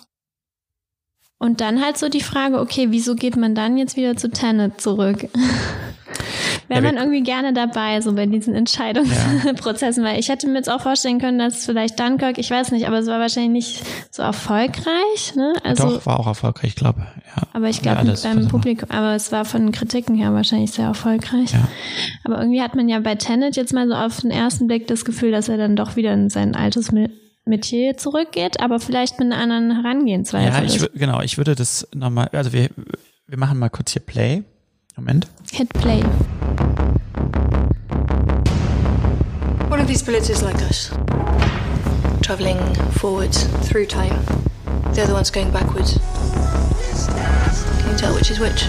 [1.38, 4.82] Und dann halt so die Frage, okay, wieso geht man dann jetzt wieder zu Tenet
[4.82, 5.30] zurück?
[6.70, 10.10] wäre man irgendwie gerne dabei, so bei diesen Entscheidungsprozessen, ja.
[10.10, 13.00] weil ich hätte mir jetzt auch vorstellen können, dass vielleicht Dunkirk, ich weiß nicht, aber
[13.00, 15.52] es war wahrscheinlich nicht so erfolgreich, ne?
[15.64, 17.42] Also, Doch, war auch erfolgreich, ich glaube, ja.
[17.52, 21.52] Aber ich glaube, ja, beim Publikum, aber es war von Kritiken her wahrscheinlich sehr erfolgreich.
[21.52, 21.68] Ja.
[22.24, 25.04] Aber irgendwie hat man ja bei Tenet jetzt mal so auf den ersten Blick das
[25.04, 26.92] Gefühl, dass er dann doch wieder in sein altes
[27.44, 30.48] Metier zurückgeht, aber vielleicht mit einer anderen Herangehensweise.
[30.48, 32.70] Ja, ich, genau, ich würde das nochmal, also wir,
[33.26, 34.44] wir machen mal kurz hier Play.
[35.00, 35.24] Moment.
[35.50, 36.02] Hit Play.
[39.70, 40.90] One of these bullets is like us,
[42.20, 42.58] traveling
[43.00, 44.22] forwards through time.
[44.92, 45.96] The other one's going backwards.
[47.80, 48.64] Can you tell which is which?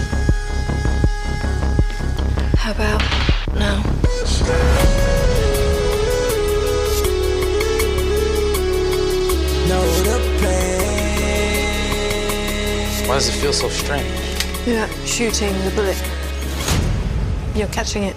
[2.56, 3.02] How about
[3.54, 3.82] now?
[13.06, 14.31] Why does it feel so strange?
[14.64, 16.00] You're shooting the bullet.
[17.56, 18.14] You're catching it.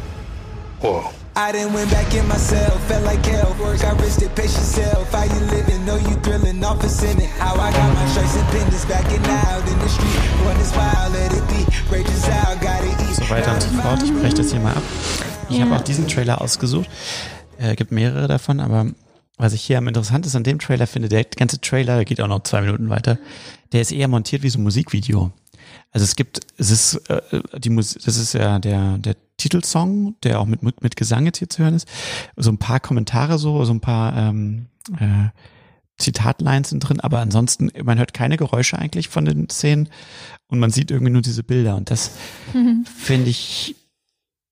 [0.80, 1.10] Whoa.
[1.36, 3.56] I didn't went back in myself, felt like hell.
[3.60, 5.12] Work, I risked it, pace yourself.
[5.12, 5.84] How you living?
[5.86, 7.30] Know you thrilling off a sinning.
[7.40, 10.46] How I got my stripes and pendants backing out in the street.
[10.46, 11.66] Run this wild, let it be.
[11.90, 13.16] Rages out, gotta eat.
[13.16, 14.04] So weiter und so fort.
[14.04, 14.84] Ich breche das hier mal ab.
[15.50, 15.66] Ich ja.
[15.66, 16.88] habe auch diesen Trailer ausgesucht.
[17.58, 18.86] Äh, gibt mehrere davon, aber
[19.38, 22.28] was ich hier am interessantesten an dem Trailer finde, der ganze Trailer, der geht auch
[22.28, 23.18] noch zwei Minuten weiter,
[23.74, 25.32] der ist eher montiert wie so ein Musikvideo.
[25.96, 27.22] Also es gibt, es ist äh,
[27.58, 31.38] die Musik, das ist ja der der Titelsong, der auch mit mit, mit Gesang jetzt
[31.38, 31.88] hier zu hören ist.
[32.36, 34.66] So ein paar Kommentare so, so ein paar ähm,
[35.00, 35.30] äh,
[35.98, 39.88] Zitatlines sind drin, aber ansonsten man hört keine Geräusche eigentlich von den Szenen
[40.48, 42.12] und man sieht irgendwie nur diese Bilder und das
[42.54, 42.84] mhm.
[42.94, 43.78] finde ich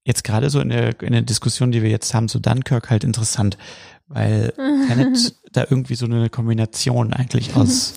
[0.06, 3.04] jetzt gerade so in der in der Diskussion, die wir jetzt haben, zu Dunkirk halt
[3.04, 3.58] interessant,
[4.08, 4.54] weil
[4.88, 7.96] Tenet da irgendwie so eine Kombination eigentlich aus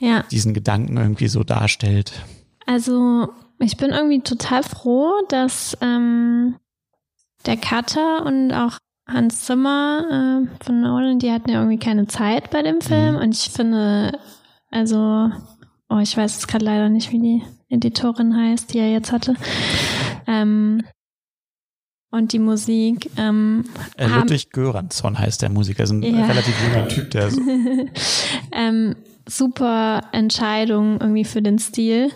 [0.00, 0.24] ja.
[0.32, 2.12] diesen Gedanken irgendwie so darstellt.
[2.66, 6.56] Also ich bin irgendwie total froh, dass ähm,
[7.46, 12.50] der Cutter und auch Hans Zimmer äh, von Nolan, die hatten ja irgendwie keine Zeit
[12.50, 13.14] bei dem Film.
[13.14, 13.20] Mhm.
[13.20, 14.18] Und ich finde,
[14.70, 15.30] also,
[15.88, 19.34] oh, ich weiß jetzt gerade leider nicht, wie die Editorin heißt, die er jetzt hatte.
[20.26, 20.82] Ähm,
[22.10, 23.10] und die Musik.
[23.16, 23.64] Ähm,
[23.96, 26.26] äh, Ludwig Göransson heißt der Musiker, ist ein ja.
[26.26, 27.40] relativ junger Typ, der so.
[28.52, 28.94] ähm,
[29.36, 32.10] super Entscheidung irgendwie für den Stil.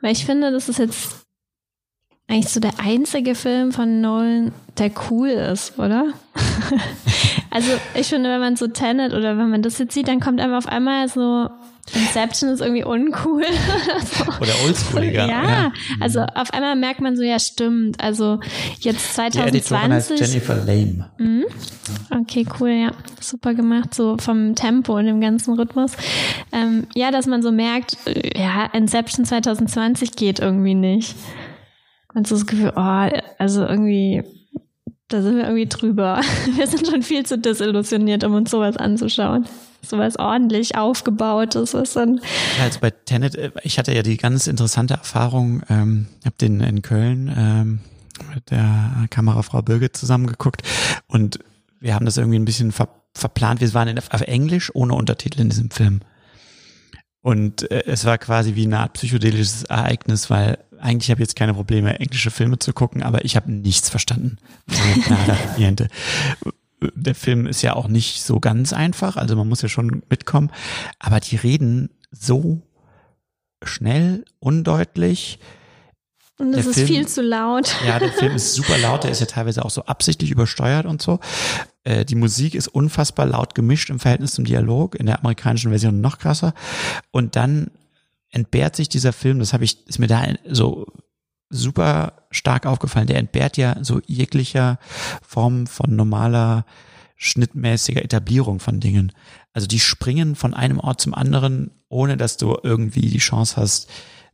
[0.00, 1.26] Weil ich finde, das ist jetzt
[2.28, 6.12] eigentlich so der einzige Film von Nolan, der cool ist, oder?
[7.50, 10.40] also ich finde, wenn man so Tenet oder wenn man das jetzt sieht, dann kommt
[10.40, 11.48] einfach auf einmal so
[11.94, 13.44] Inception ist irgendwie uncool.
[14.40, 15.28] Oder oldschooliger.
[15.28, 18.00] Ja, ja, also auf einmal merkt man so, ja stimmt.
[18.00, 18.40] Also
[18.80, 19.68] jetzt 2020.
[19.68, 21.10] Die heißt Jennifer Lame.
[21.18, 21.44] Mhm.
[22.10, 22.92] Okay, cool, ja.
[23.20, 25.92] Super gemacht, so vom Tempo und dem ganzen Rhythmus.
[26.52, 31.14] Ähm, ja, dass man so merkt, äh, ja, Inception 2020 geht irgendwie nicht.
[32.14, 33.08] Und so das Gefühl, oh,
[33.38, 34.24] also irgendwie
[35.08, 36.20] da sind wir irgendwie drüber.
[36.56, 39.46] Wir sind schon viel zu desillusioniert, um uns sowas anzuschauen.
[39.88, 42.20] Sowas ordentlich aufgebautes, was dann.
[42.60, 46.60] Also bei Tenet, äh, ich hatte ja die ganz interessante Erfahrung, ähm, ich habe den
[46.60, 47.80] in Köln ähm,
[48.34, 50.62] mit der Kamerafrau Birgit zusammengeguckt
[51.06, 51.38] und
[51.80, 53.62] wir haben das irgendwie ein bisschen ver verplant.
[53.62, 56.00] Wir waren in, auf Englisch ohne Untertitel in diesem Film.
[57.22, 61.36] Und äh, es war quasi wie eine Art psychedelisches Ereignis, weil eigentlich habe ich jetzt
[61.36, 64.38] keine Probleme, englische Filme zu gucken, aber ich habe nichts verstanden.
[66.80, 70.50] Der Film ist ja auch nicht so ganz einfach, also man muss ja schon mitkommen,
[70.98, 72.62] aber die reden so
[73.62, 75.38] schnell, undeutlich.
[76.38, 77.74] Und es ist Film, viel zu laut.
[77.86, 81.00] Ja, der Film ist super laut, der ist ja teilweise auch so absichtlich übersteuert und
[81.00, 81.18] so.
[81.84, 86.02] Äh, die Musik ist unfassbar laut gemischt im Verhältnis zum Dialog, in der amerikanischen Version
[86.02, 86.52] noch krasser.
[87.10, 87.70] Und dann
[88.30, 90.86] entbehrt sich dieser Film, das habe ich, ist mir da so
[91.48, 94.78] super stark aufgefallen, der entbehrt ja so jeglicher
[95.22, 96.64] Form von normaler
[97.16, 99.12] schnittmäßiger Etablierung von Dingen.
[99.52, 103.88] Also die springen von einem Ort zum anderen, ohne dass du irgendwie die Chance hast,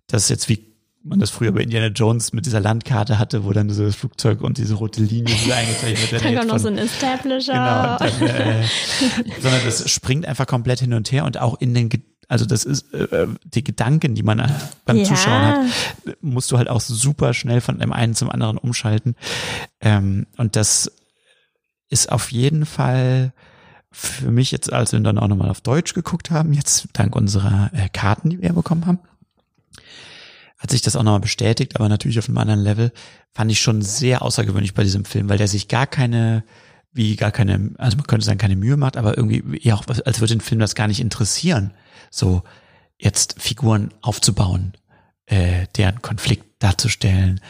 [0.08, 0.72] das jetzt wie
[1.04, 4.40] man das früher bei Indiana Jones mit dieser Landkarte hatte, wo dann so das Flugzeug
[4.40, 6.24] und diese rote Linie so eingezeichnet wird.
[6.24, 7.98] Dann kommt noch so ein Establisher.
[7.98, 8.64] Genau, dann, äh,
[9.40, 11.88] sondern das springt einfach komplett hin und her und auch in den
[12.32, 14.50] also das ist äh, die Gedanken, die man
[14.86, 15.04] beim ja.
[15.04, 15.66] Zuschauen hat,
[16.22, 19.16] musst du halt auch super schnell von dem einen zum anderen umschalten.
[19.82, 20.90] Ähm, und das
[21.90, 23.34] ist auf jeden Fall
[23.90, 27.70] für mich jetzt, als wir dann auch nochmal auf Deutsch geguckt haben, jetzt dank unserer
[27.74, 29.00] äh, Karten, die wir bekommen haben,
[30.56, 32.92] hat sich das auch nochmal bestätigt, aber natürlich auf einem anderen Level,
[33.34, 36.44] fand ich schon sehr außergewöhnlich bei diesem Film, weil der sich gar keine,
[36.94, 40.20] wie gar keine, also man könnte sagen, keine Mühe macht, aber irgendwie ja auch, als
[40.20, 41.74] würde den Film das gar nicht interessieren,
[42.12, 42.42] so
[42.98, 44.74] jetzt Figuren aufzubauen,
[45.26, 47.40] äh, deren Konflikt darzustellen.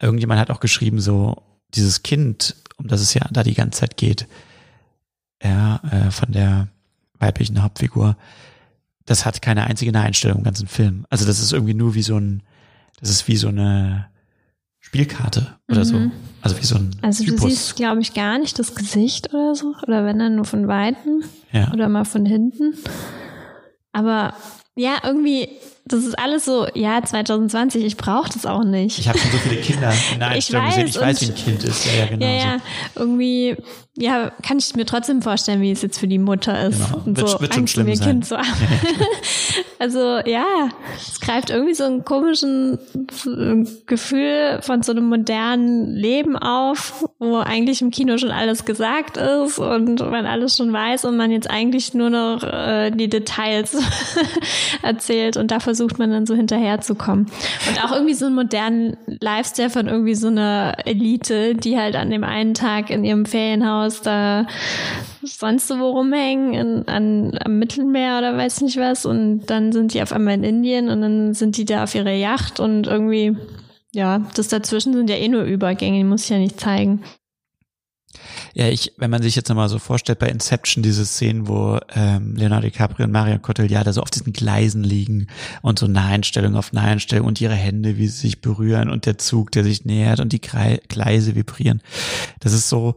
[0.00, 1.42] Irgendjemand hat auch geschrieben, so
[1.74, 4.28] dieses Kind, um das es ja da die ganze Zeit geht,
[5.42, 6.68] ja, äh, von der
[7.18, 8.16] weiblichen Hauptfigur,
[9.04, 11.06] das hat keine einzige Einstellung im ganzen Film.
[11.10, 12.42] Also das ist irgendwie nur wie so ein,
[13.00, 14.06] das ist wie so eine
[14.78, 15.84] Spielkarte oder mhm.
[15.84, 16.10] so.
[16.42, 17.40] Also wie so ein Also Typus.
[17.40, 19.74] du siehst, glaube ich, gar nicht das Gesicht oder so.
[19.86, 21.22] Oder wenn dann nur von Weitem.
[21.52, 21.72] Ja.
[21.72, 22.74] Oder mal von hinten.
[23.92, 24.34] Aber
[24.74, 25.48] ja, irgendwie
[25.84, 29.00] das ist alles so, ja, 2020, ich brauche das auch nicht.
[29.00, 31.02] Ich habe schon so viele Kinder in der Einstellung ich weiß, gesehen.
[31.02, 31.86] Ich weiß, wie ein Kind ist.
[31.86, 32.26] Ja, ja, genau.
[32.26, 32.56] Ja, ja.
[32.94, 33.56] Irgendwie,
[33.96, 36.78] ja, kann ich mir trotzdem vorstellen, wie es jetzt für die Mutter ist.
[36.86, 37.02] Genau.
[37.04, 38.46] Und wird, so wird Angst um ihr Kind zu haben.
[39.80, 42.78] also, ja, es greift irgendwie so einen komischen
[43.86, 49.58] Gefühl von so einem modernen Leben auf, wo eigentlich im Kino schon alles gesagt ist
[49.58, 53.76] und man alles schon weiß und man jetzt eigentlich nur noch äh, die Details
[54.82, 57.26] erzählt und dafür versucht man dann so hinterherzukommen.
[57.68, 62.10] Und auch irgendwie so einen modernen Lifestyle von irgendwie so einer Elite, die halt an
[62.10, 64.46] dem einen Tag in ihrem Ferienhaus da
[65.22, 69.06] sonst so wo rumhängen, in, an, am Mittelmeer oder weiß nicht was.
[69.06, 72.12] Und dann sind die auf einmal in Indien und dann sind die da auf ihrer
[72.12, 73.34] Yacht und irgendwie,
[73.92, 77.02] ja, das dazwischen sind ja eh nur Übergänge, die muss ich ja nicht zeigen.
[78.54, 82.36] Ja, ich, wenn man sich jetzt nochmal so vorstellt bei Inception, diese Szenen, wo ähm,
[82.36, 85.28] Leonardo DiCaprio und Marion Cotillard da so auf diesen Gleisen liegen
[85.62, 89.50] und so Naheinstellung auf Naheinstellung und ihre Hände, wie sie sich berühren und der Zug,
[89.52, 91.80] der sich nähert und die Gleise vibrieren.
[92.40, 92.96] Das ist so,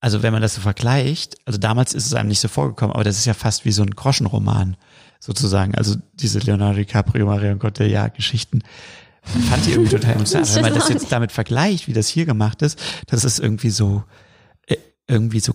[0.00, 3.04] also wenn man das so vergleicht, also damals ist es einem nicht so vorgekommen, aber
[3.04, 4.76] das ist ja fast wie so ein Groschenroman
[5.18, 5.74] sozusagen.
[5.74, 8.62] Also diese Leonardo DiCaprio, Marion Cotillard Geschichten
[9.22, 10.54] fand ich irgendwie total emotional.
[10.54, 14.02] Wenn man das jetzt damit vergleicht, wie das hier gemacht ist, das ist irgendwie so,
[14.66, 15.54] äh, irgendwie so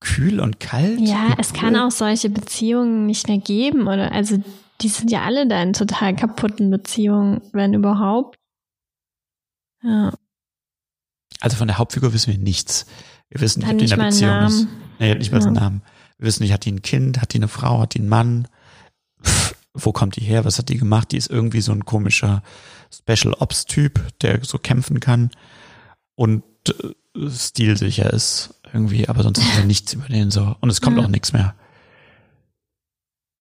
[0.00, 1.00] kühl und kalt.
[1.00, 4.42] Ja, es kann auch solche Beziehungen nicht mehr geben oder, also,
[4.80, 8.36] die sind ja alle da in total kaputten Beziehungen, wenn überhaupt.
[9.82, 10.12] Ja.
[11.40, 12.86] Also von der Hauptfigur wissen wir nichts.
[13.28, 14.66] Wir wissen nicht, ob die in einer Beziehung ist.
[14.98, 15.42] Nee, hat nicht mal ja.
[15.42, 15.82] seinen Namen.
[16.18, 18.48] Wir wissen nicht, hat die ein Kind, hat die eine Frau, hat die einen Mann?
[19.22, 20.44] Pff, wo kommt die her?
[20.44, 21.12] Was hat die gemacht?
[21.12, 22.42] Die ist irgendwie so ein komischer
[22.92, 25.30] Special Ops Typ, der so kämpfen kann
[26.14, 30.56] und äh, stilsicher ist irgendwie, aber sonst ist ja nichts über den so.
[30.60, 31.04] Und es kommt ja.
[31.04, 31.54] auch nichts mehr.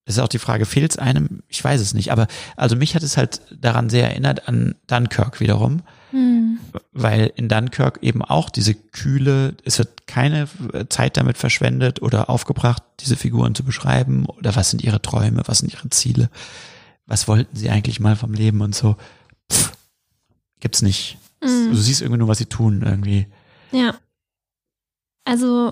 [0.05, 1.43] Es ist auch die Frage, fehlt es einem?
[1.47, 2.11] Ich weiß es nicht.
[2.11, 2.27] Aber
[2.57, 5.83] also mich hat es halt daran sehr erinnert an Dunkirk wiederum.
[6.09, 6.59] Hm.
[6.91, 10.47] Weil in Dunkirk eben auch diese kühle, es wird keine
[10.89, 15.59] Zeit damit verschwendet oder aufgebracht, diese Figuren zu beschreiben oder was sind ihre Träume, was
[15.59, 16.29] sind ihre Ziele,
[17.05, 18.97] was wollten sie eigentlich mal vom Leben und so
[19.51, 19.73] pff,
[20.59, 21.17] gibt's nicht.
[21.43, 21.71] Mhm.
[21.71, 23.27] Du siehst irgendwie nur, was sie tun, irgendwie.
[23.71, 23.95] Ja.
[25.25, 25.71] Also,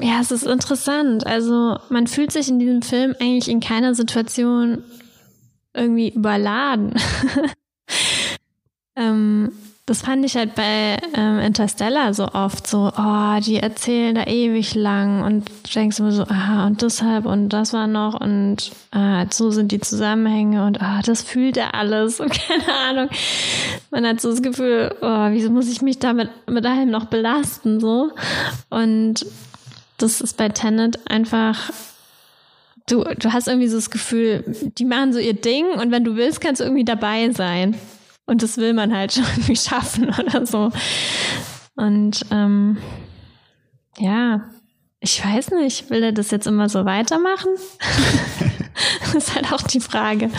[0.00, 1.26] ja, es ist interessant.
[1.26, 4.84] Also, man fühlt sich in diesem Film eigentlich in keiner Situation
[5.74, 6.94] irgendwie überladen.
[8.96, 9.52] ähm,
[9.88, 14.74] das fand ich halt bei ähm, Interstellar so oft so, oh, die erzählen da ewig
[14.74, 19.50] lang und denkst immer so, ah, und deshalb und das war noch und ah, so
[19.50, 23.08] sind die Zusammenhänge und ah, das fühlt er alles und keine Ahnung.
[23.90, 27.80] Man hat so das Gefühl, oh, wieso muss ich mich damit mit allem noch belasten
[27.80, 28.10] so?
[28.68, 29.24] Und
[29.96, 31.70] das ist bei Tenet einfach
[32.88, 34.44] du, du hast irgendwie so das Gefühl,
[34.78, 37.74] die machen so ihr Ding und wenn du willst, kannst du irgendwie dabei sein.
[38.28, 40.70] Und das will man halt schon irgendwie schaffen oder so.
[41.74, 42.76] Und ähm,
[43.98, 44.44] ja,
[45.00, 47.50] ich weiß nicht, will er das jetzt immer so weitermachen?
[49.00, 50.30] das ist halt auch die Frage.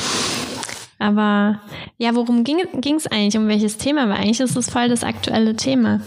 [1.00, 1.62] Aber
[1.98, 3.38] ja, worum ging es eigentlich?
[3.38, 4.10] Um welches Thema?
[4.10, 6.02] Weil eigentlich ist es voll das aktuelle Thema.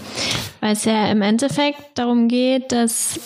[0.61, 3.19] Weil es ja im Endeffekt darum geht, dass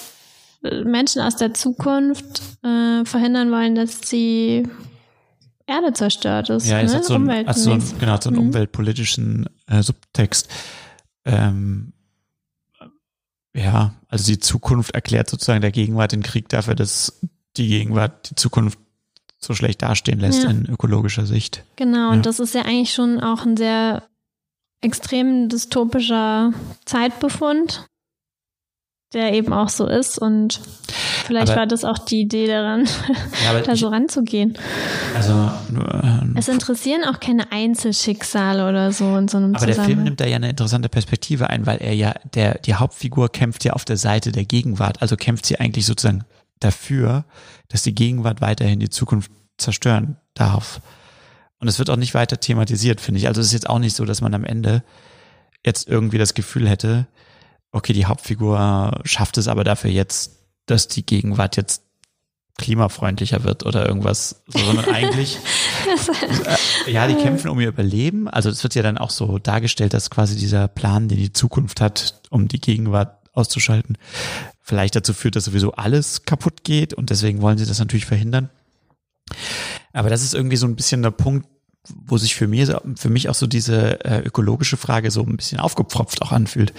[0.62, 4.68] Menschen aus der Zukunft äh, verhindern wollen, dass die
[5.66, 6.66] Erde zerstört ist.
[6.66, 6.98] Ja, es ne?
[6.98, 8.46] hat so, ein, hat so, ein, genau, so einen mhm.
[8.48, 10.48] umweltpolitischen äh, Subtext.
[11.24, 11.92] Ähm,
[13.54, 17.20] ja, also die Zukunft erklärt sozusagen der Gegenwart den Krieg dafür, dass
[17.56, 18.78] die Gegenwart die Zukunft
[19.38, 20.50] so schlecht dastehen lässt ja.
[20.50, 21.64] in ökologischer Sicht.
[21.76, 22.10] Genau, ja.
[22.10, 24.02] und das ist ja eigentlich schon auch ein sehr
[24.80, 26.52] extrem dystopischer
[26.84, 27.86] Zeitbefund,
[29.12, 30.60] der eben auch so ist und
[31.24, 32.88] vielleicht aber, war das auch die Idee daran,
[33.44, 34.58] ja, da so ranzugehen.
[35.14, 40.02] Also ähm, es interessieren auch keine Einzelschicksale oder so in so einem Aber der Film
[40.02, 43.74] nimmt da ja eine interessante Perspektive ein, weil er ja der die Hauptfigur kämpft ja
[43.74, 46.24] auf der Seite der Gegenwart, also kämpft sie eigentlich sozusagen
[46.60, 47.24] dafür,
[47.68, 50.80] dass die Gegenwart weiterhin die Zukunft zerstören darf.
[51.58, 53.28] Und es wird auch nicht weiter thematisiert, finde ich.
[53.28, 54.82] Also es ist jetzt auch nicht so, dass man am Ende
[55.64, 57.06] jetzt irgendwie das Gefühl hätte,
[57.72, 60.32] okay, die Hauptfigur schafft es aber dafür jetzt,
[60.66, 61.82] dass die Gegenwart jetzt
[62.58, 65.38] klimafreundlicher wird oder irgendwas, sondern eigentlich,
[66.86, 68.28] äh, ja, die kämpfen um ihr Überleben.
[68.28, 71.80] Also es wird ja dann auch so dargestellt, dass quasi dieser Plan, den die Zukunft
[71.80, 73.98] hat, um die Gegenwart auszuschalten,
[74.62, 78.48] vielleicht dazu führt, dass sowieso alles kaputt geht und deswegen wollen sie das natürlich verhindern.
[79.92, 81.46] Aber das ist irgendwie so ein bisschen der Punkt,
[81.88, 85.60] wo sich für mich, für mich auch so diese äh, ökologische Frage so ein bisschen
[85.60, 86.72] aufgepfropft auch anfühlt.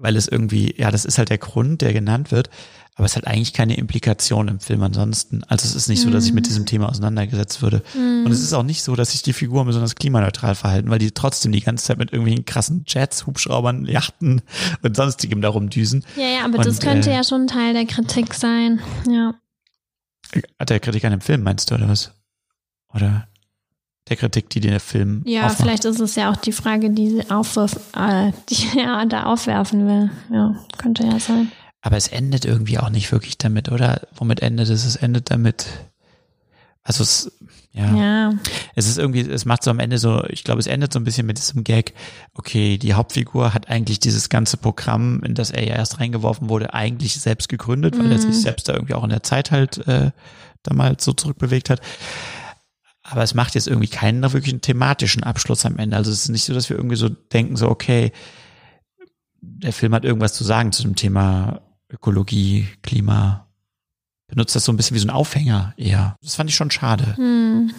[0.00, 2.48] Weil es irgendwie, ja, das ist halt der Grund, der genannt wird,
[2.94, 5.42] aber es hat eigentlich keine Implikation im Film ansonsten.
[5.44, 7.82] Also es ist nicht so, dass ich mit diesem Thema auseinandergesetzt würde.
[7.94, 8.26] Mm.
[8.26, 11.10] Und es ist auch nicht so, dass sich die Figuren besonders klimaneutral verhalten, weil die
[11.12, 14.42] trotzdem die ganze Zeit mit irgendwelchen krassen Jets, Hubschraubern, Yachten
[14.82, 16.04] und sonstigem darum düsen.
[16.16, 18.80] Ja, ja, aber und, das könnte äh, ja schon Teil der Kritik sein.
[19.08, 19.34] Ja.
[20.58, 22.12] Hat der Kritik an dem Film, meinst du, oder was?
[22.92, 23.28] Oder
[24.10, 25.62] der Kritik, die der Film Ja, aufmacht?
[25.62, 29.86] vielleicht ist es ja auch die Frage, die sie aufwirf, äh, die er da aufwerfen
[29.86, 30.10] will.
[30.30, 31.50] Ja, könnte ja sein.
[31.80, 34.02] Aber es endet irgendwie auch nicht wirklich damit, oder?
[34.14, 34.84] Womit endet es?
[34.84, 35.66] Es endet damit.
[36.82, 37.32] Also es,
[37.72, 37.94] ja.
[37.94, 38.32] ja.
[38.74, 41.04] Es ist irgendwie, es macht so am Ende so, ich glaube, es endet so ein
[41.04, 41.94] bisschen mit diesem Gag.
[42.34, 46.74] Okay, die Hauptfigur hat eigentlich dieses ganze Programm, in das er ja erst reingeworfen wurde,
[46.74, 48.12] eigentlich selbst gegründet, weil mhm.
[48.12, 50.10] er sich selbst da irgendwie auch in der Zeit halt äh,
[50.62, 51.80] damals so zurückbewegt hat.
[53.10, 55.96] Aber es macht jetzt irgendwie keinen wirklichen thematischen Abschluss am Ende.
[55.96, 58.12] Also es ist nicht so, dass wir irgendwie so denken, so, okay,
[59.40, 63.48] der Film hat irgendwas zu sagen zu dem Thema Ökologie, Klima,
[64.28, 66.16] benutzt das so ein bisschen wie so ein Aufhänger eher.
[66.22, 67.16] Das fand ich schon schade.
[67.16, 67.72] Hm.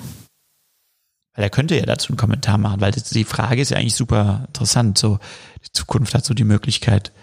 [1.33, 4.43] Weil er könnte ja dazu einen Kommentar machen, weil die Frage ist ja eigentlich super
[4.47, 4.97] interessant.
[4.97, 5.19] So,
[5.63, 7.13] die Zukunft hat so die Möglichkeit,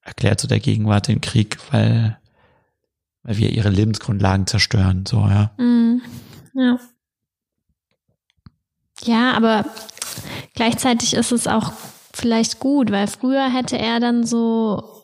[0.00, 2.18] erklärt so der Gegenwart den Krieg, weil,
[3.22, 5.52] weil wir ihre Lebensgrundlagen zerstören, so, ja.
[5.58, 6.00] Hm.
[6.54, 6.78] Ja.
[9.02, 9.64] Ja, aber
[10.54, 11.72] gleichzeitig ist es auch
[12.12, 14.94] vielleicht gut, weil früher hätte er dann so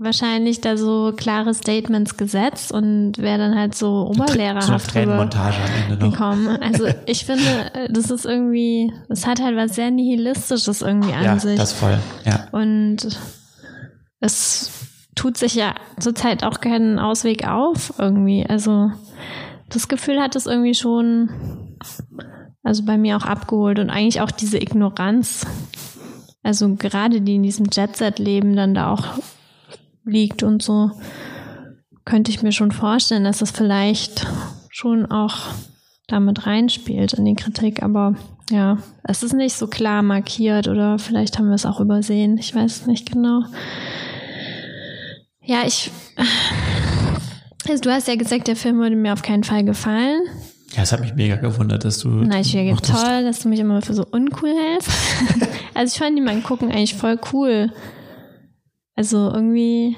[0.00, 6.48] wahrscheinlich da so klare Statements gesetzt und wäre dann halt so oberlehrerhaft so gekommen.
[6.62, 11.38] Also ich finde, das ist irgendwie, es hat halt was sehr nihilistisches irgendwie an ja,
[11.38, 11.58] sich.
[11.58, 12.48] das voll, ja.
[12.52, 13.08] Und
[14.20, 14.70] es
[15.14, 18.46] tut sich ja zurzeit auch keinen Ausweg auf irgendwie.
[18.48, 18.90] Also
[19.68, 21.69] das Gefühl hat es irgendwie schon,
[22.62, 25.46] also bei mir auch abgeholt und eigentlich auch diese Ignoranz.
[26.42, 29.06] Also gerade die in diesem Jet-Set-Leben dann da auch
[30.04, 30.90] liegt und so,
[32.04, 34.26] könnte ich mir schon vorstellen, dass es vielleicht
[34.70, 35.36] schon auch
[36.08, 37.82] damit reinspielt in die Kritik.
[37.82, 38.14] Aber
[38.50, 42.38] ja, es ist nicht so klar markiert oder vielleicht haben wir es auch übersehen.
[42.38, 43.42] Ich weiß es nicht genau.
[45.42, 45.90] Ja, ich.
[47.68, 50.22] Also du hast ja gesagt, der Film würde mir auf keinen Fall gefallen.
[50.74, 52.08] Ja, es hat mich mega gewundert, dass du.
[52.08, 54.90] Nein, ich finde toll, dass du mich immer für so uncool hältst.
[55.74, 57.72] also ich fand die mal gucken eigentlich voll cool.
[58.94, 59.96] Also irgendwie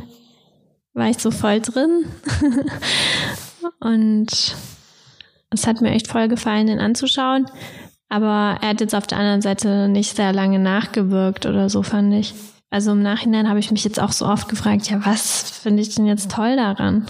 [0.94, 2.06] war ich so voll drin.
[3.80, 4.28] und
[5.50, 7.46] es hat mir echt voll gefallen, den anzuschauen.
[8.08, 12.12] Aber er hat jetzt auf der anderen Seite nicht sehr lange nachgewirkt oder so, fand
[12.14, 12.34] ich.
[12.70, 15.94] Also im Nachhinein habe ich mich jetzt auch so oft gefragt, ja, was finde ich
[15.94, 17.06] denn jetzt toll daran?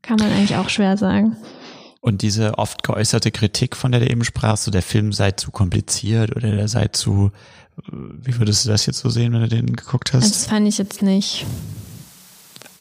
[0.00, 1.36] Kann man eigentlich auch schwer sagen.
[2.00, 5.50] Und diese oft geäußerte Kritik, von der du eben sprachst, so der Film sei zu
[5.50, 7.30] kompliziert oder der sei zu
[7.86, 10.30] wie würdest du das jetzt so sehen, wenn du den geguckt hast?
[10.30, 11.46] Das fand ich jetzt nicht.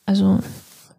[0.05, 0.39] Also,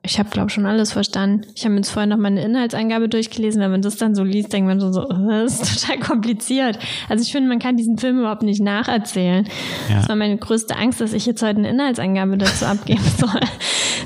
[0.03, 1.47] ich habe, glaube schon alles verstanden.
[1.55, 3.61] Ich habe jetzt vorhin noch mal eine Inhaltsangabe durchgelesen.
[3.61, 6.79] Wenn man das dann so liest, denkt man schon so, oh, das ist total kompliziert.
[7.09, 9.47] Also ich finde, man kann diesen Film überhaupt nicht nacherzählen.
[9.91, 9.97] Ja.
[9.97, 13.41] Das war meine größte Angst, dass ich jetzt heute eine Inhaltsangabe dazu abgeben soll.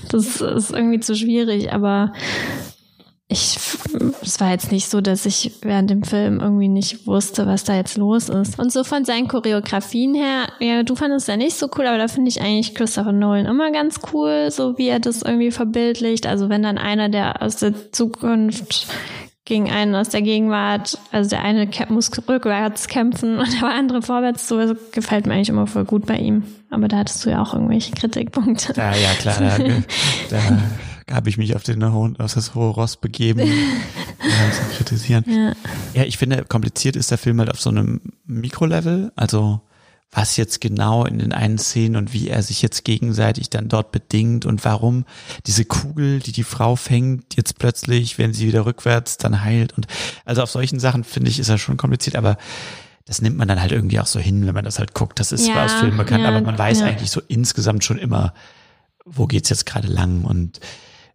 [0.09, 2.13] Das ist irgendwie zu schwierig, aber
[3.27, 3.57] ich,
[4.23, 7.75] es war jetzt nicht so, dass ich während dem Film irgendwie nicht wusste, was da
[7.75, 8.59] jetzt los ist.
[8.59, 12.09] Und so von seinen Choreografien her, ja, du fandest ja nicht so cool, aber da
[12.09, 16.27] finde ich eigentlich Christopher Nolan immer ganz cool, so wie er das irgendwie verbildlicht.
[16.27, 18.89] Also wenn dann einer, der aus der Zukunft
[19.47, 24.49] gegen einen aus der Gegenwart, also der eine muss rückwärts kämpfen und der andere vorwärts,
[24.49, 26.45] so also gefällt mir eigentlich immer voll gut bei ihm.
[26.71, 28.75] Aber da hattest du ja auch irgendwelche Kritikpunkte.
[28.77, 29.37] Ja, ja, klar.
[29.41, 29.59] Da,
[30.31, 30.39] da
[31.11, 33.41] habe ich mich auf, den, auf das hohe Ross begeben,
[34.23, 35.25] um zu kritisieren.
[35.27, 35.53] Ja.
[35.95, 39.13] ja, ich finde, kompliziert ist der Film halt auf so einem Mikrolevel.
[39.17, 39.61] Also
[40.15, 43.91] was jetzt genau in den einen Szenen und wie er sich jetzt gegenseitig dann dort
[43.91, 45.05] bedingt und warum
[45.47, 49.87] diese Kugel, die die Frau fängt, jetzt plötzlich, wenn sie wieder rückwärts dann heilt und
[50.25, 52.39] also auf solchen Sachen finde ich, ist er schon kompliziert, aber
[53.07, 55.21] das nimmt man dann halt irgendwie auch so hin, wenn man das halt guckt.
[55.21, 56.87] Das ist ja, zwar aus Filmen bekannt, ja, aber man weiß ja.
[56.87, 58.33] eigentlich so insgesamt schon immer,
[59.05, 60.61] wo geht's jetzt gerade lang und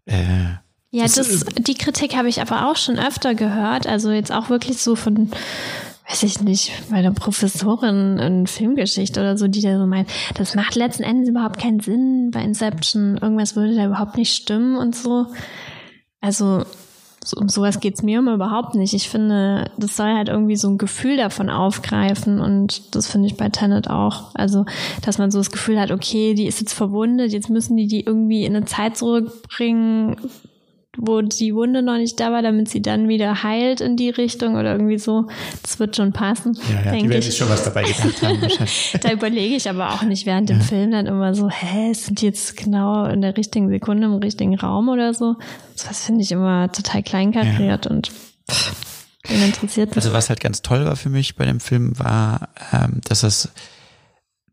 [0.10, 0.58] äh,
[0.92, 3.86] ja, das, das die Kritik habe ich aber auch schon öfter gehört.
[3.86, 5.32] Also jetzt auch wirklich so von,
[6.10, 10.76] weiß ich nicht, meiner Professorin in Filmgeschichte oder so, die da so meint, das macht
[10.76, 13.18] letzten Endes überhaupt keinen Sinn bei Inception.
[13.22, 15.28] Irgendwas würde da überhaupt nicht stimmen und so.
[16.22, 16.66] Also
[17.34, 18.94] um sowas geht's mir immer überhaupt nicht.
[18.94, 23.38] Ich finde, das soll halt irgendwie so ein Gefühl davon aufgreifen und das finde ich
[23.38, 24.34] bei Tenet auch.
[24.34, 24.66] Also,
[25.04, 28.06] dass man so das Gefühl hat, okay, die ist jetzt verwundet, jetzt müssen die die
[28.06, 30.18] irgendwie in eine Zeit zurückbringen,
[30.98, 34.56] wo die Wunde noch nicht da war, damit sie dann wieder heilt in die Richtung
[34.56, 35.28] oder irgendwie so.
[35.62, 36.58] Das wird schon passen.
[36.70, 38.42] Ja, ja die werden sich schon was dabei gedacht haben
[39.02, 42.26] da überlege ich aber auch nicht während dem Film dann immer so, hä, sind die
[42.26, 45.36] jetzt genau in der richtigen Sekunde im richtigen Raum oder so?
[45.76, 47.92] Das finde ich immer total kleinkariert ja.
[47.92, 48.12] und
[48.50, 48.76] pff,
[49.30, 53.24] interessiert Also was halt ganz toll war für mich bei dem Film war, ähm, dass
[53.24, 53.50] es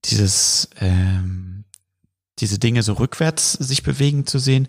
[0.04, 1.64] dieses ähm,
[2.38, 4.68] diese Dinge so rückwärts sich bewegen zu sehen,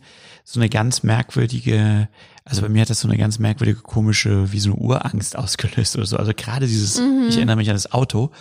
[0.49, 2.07] so eine ganz merkwürdige,
[2.45, 5.97] also bei mir hat das so eine ganz merkwürdige, komische, wie so eine Urangst ausgelöst
[5.97, 6.15] oder so.
[6.15, 7.25] Also gerade dieses, mhm.
[7.27, 8.31] ich erinnere mich an das Auto,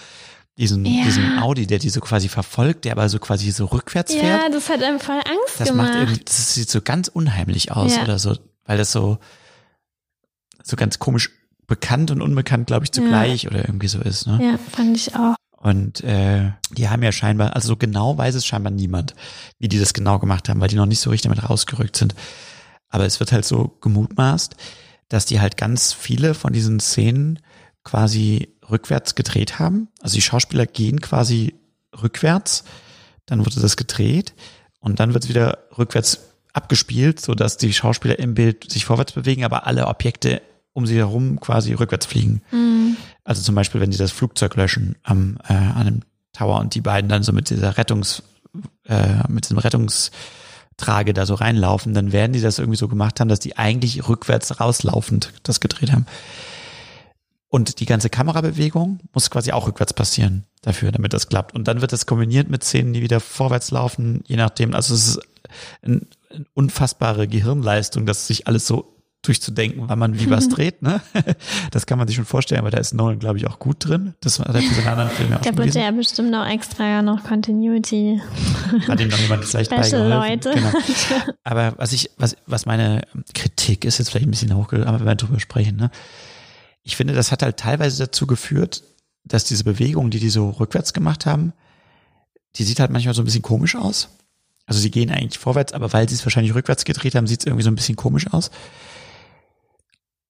[0.56, 1.02] diesen, ja.
[1.02, 4.42] diesen Audi, der die so quasi verfolgt, der aber so quasi so rückwärts ja, fährt.
[4.44, 5.88] Ja, das hat einem voll Angst das gemacht.
[5.88, 8.04] Macht irgendwie, das sieht so ganz unheimlich aus ja.
[8.04, 8.36] oder so,
[8.66, 9.18] weil das so,
[10.62, 11.32] so ganz komisch
[11.66, 14.28] bekannt und unbekannt, glaube ich, zugleich oder irgendwie so ist.
[14.28, 14.38] Ne?
[14.40, 15.34] Ja, fand ich auch.
[15.56, 19.14] Und äh, die haben ja scheinbar, also so genau weiß es scheinbar niemand,
[19.58, 22.14] wie die das genau gemacht haben, weil die noch nicht so richtig damit rausgerückt sind.
[22.88, 24.54] Aber es wird halt so gemutmaßt,
[25.08, 27.40] dass die halt ganz viele von diesen Szenen
[27.84, 29.88] quasi rückwärts gedreht haben.
[30.00, 31.54] Also die Schauspieler gehen quasi
[32.02, 32.64] rückwärts,
[33.26, 34.34] dann wurde das gedreht
[34.80, 36.20] und dann wird es wieder rückwärts
[36.52, 40.42] abgespielt, so dass die Schauspieler im Bild sich vorwärts bewegen, aber alle Objekte
[40.76, 42.42] um sie herum quasi rückwärts fliegen.
[42.50, 42.98] Mhm.
[43.24, 46.00] Also zum Beispiel, wenn sie das Flugzeug löschen am, äh, an einem
[46.34, 48.22] Tower und die beiden dann so mit dieser Rettungs,
[48.84, 53.28] äh, mit diesem Rettungstrage da so reinlaufen, dann werden die das irgendwie so gemacht haben,
[53.28, 56.04] dass die eigentlich rückwärts rauslaufend das gedreht haben.
[57.48, 61.54] Und die ganze Kamerabewegung muss quasi auch rückwärts passieren dafür, damit das klappt.
[61.54, 64.74] Und dann wird das kombiniert mit Szenen, die wieder vorwärts laufen, je nachdem.
[64.74, 65.20] Also es ist
[65.80, 66.02] eine
[66.52, 68.95] unfassbare Gehirnleistung, dass sich alles so
[69.26, 71.00] durchzudenken, weil man wie was dreht, ne?
[71.70, 74.14] Das kann man sich schon vorstellen, aber da ist Nolan, glaube ich, auch gut drin.
[74.20, 77.02] Das hat er für seine anderen Filme auch Da wird ja bestimmt noch extra ja
[77.02, 78.20] noch Continuity.
[78.88, 80.52] Hat ihm noch jemand vielleicht Special Leute.
[80.54, 80.72] Genau.
[81.44, 83.02] Aber was ich, was, was meine
[83.34, 85.90] Kritik ist jetzt vielleicht ein bisschen hochgegangen, aber wenn wir drüber sprechen, ne?
[86.82, 88.84] Ich finde, das hat halt teilweise dazu geführt,
[89.24, 91.52] dass diese Bewegung, die die so rückwärts gemacht haben,
[92.56, 94.08] die sieht halt manchmal so ein bisschen komisch aus.
[94.66, 97.46] Also sie gehen eigentlich vorwärts, aber weil sie es wahrscheinlich rückwärts gedreht haben, sieht es
[97.46, 98.50] irgendwie so ein bisschen komisch aus.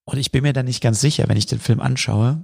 [0.07, 2.43] Und ich bin mir da nicht ganz sicher, wenn ich den Film anschaue,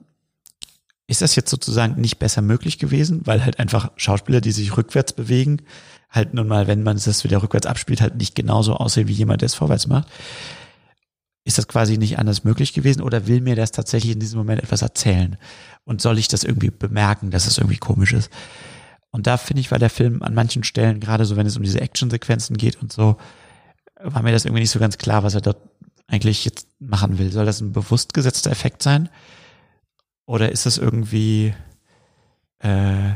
[1.07, 5.13] ist das jetzt sozusagen nicht besser möglich gewesen, weil halt einfach Schauspieler, die sich rückwärts
[5.13, 5.63] bewegen,
[6.11, 9.43] halt nun mal, wenn man das wieder rückwärts abspielt, halt nicht genauso aussehen wie jemand,
[9.43, 10.09] der es vorwärts macht.
[11.45, 14.63] Ist das quasi nicht anders möglich gewesen oder will mir das tatsächlich in diesem Moment
[14.63, 15.37] etwas erzählen?
[15.85, 18.31] Und soll ich das irgendwie bemerken, dass es irgendwie komisch ist?
[19.11, 21.63] Und da finde ich, war der Film an manchen Stellen, gerade so wenn es um
[21.63, 23.19] diese Actionsequenzen geht und so,
[24.01, 25.59] war mir das irgendwie nicht so ganz klar, was er dort
[26.13, 27.33] eigentlich jetzt machen will.
[27.33, 29.09] Soll das ein bewusst gesetzter Effekt sein?
[30.27, 31.55] Oder ist das irgendwie
[32.59, 33.15] äh,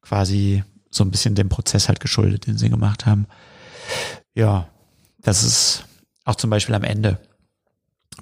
[0.00, 3.26] quasi so ein bisschen dem Prozess halt geschuldet, den sie gemacht haben?
[4.34, 4.68] Ja,
[5.18, 5.84] das ist
[6.24, 7.18] auch zum Beispiel am Ende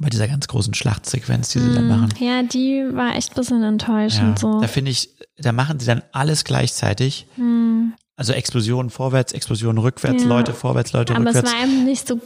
[0.01, 2.09] bei dieser ganz großen Schlachtsequenz, die sie mm, dann machen.
[2.19, 4.43] Ja, die war echt ein bisschen enttäuschend.
[4.43, 4.61] Ja, so.
[4.61, 7.27] Da finde ich, da machen sie dann alles gleichzeitig.
[7.37, 7.91] Mm.
[8.17, 10.29] Also Explosionen vorwärts, Explosionen rückwärts, ja.
[10.29, 11.49] Leute vorwärts, Leute Aber rückwärts.
[11.49, 12.17] Aber es war einem nicht so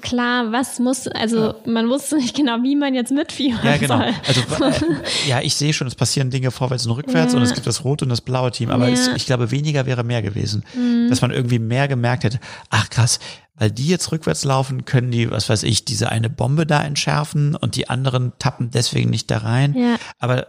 [0.00, 1.54] klar, was muss, also ja.
[1.66, 3.98] man wusste nicht genau, wie man jetzt mitfiebern Ja, genau.
[3.98, 4.14] soll.
[4.24, 4.72] Also äh,
[5.28, 7.38] ja, ich sehe schon, es passieren Dinge vorwärts und rückwärts ja.
[7.40, 10.04] und es gibt das rote und das blaue Team, aber es, ich glaube, weniger wäre
[10.04, 10.64] mehr gewesen.
[10.74, 11.08] Mhm.
[11.10, 12.38] Dass man irgendwie mehr gemerkt hätte,
[12.70, 13.18] ach krass,
[13.56, 17.56] weil die jetzt rückwärts laufen, können die, was weiß ich, diese eine Bombe da entschärfen
[17.56, 19.74] und die anderen tappen deswegen nicht da rein.
[19.76, 19.96] Ja.
[20.20, 20.46] Aber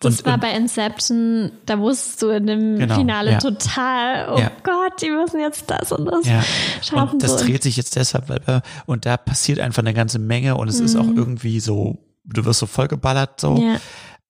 [0.00, 3.38] das und, war und, bei Inception, da wusstest du in dem Genau, Finale ja.
[3.38, 4.50] total, oh Ja.
[4.62, 6.42] Gott, die müssen jetzt das und das Ja,
[6.82, 7.14] schaffen.
[7.14, 7.44] und das so.
[7.46, 10.94] dreht sich jetzt deshalb, weil und da passiert einfach eine ganze Menge und es ist
[10.96, 13.56] auch irgendwie so, du wirst so vollgeballert so.
[13.56, 13.62] Mhm.
[13.72, 13.76] Ja.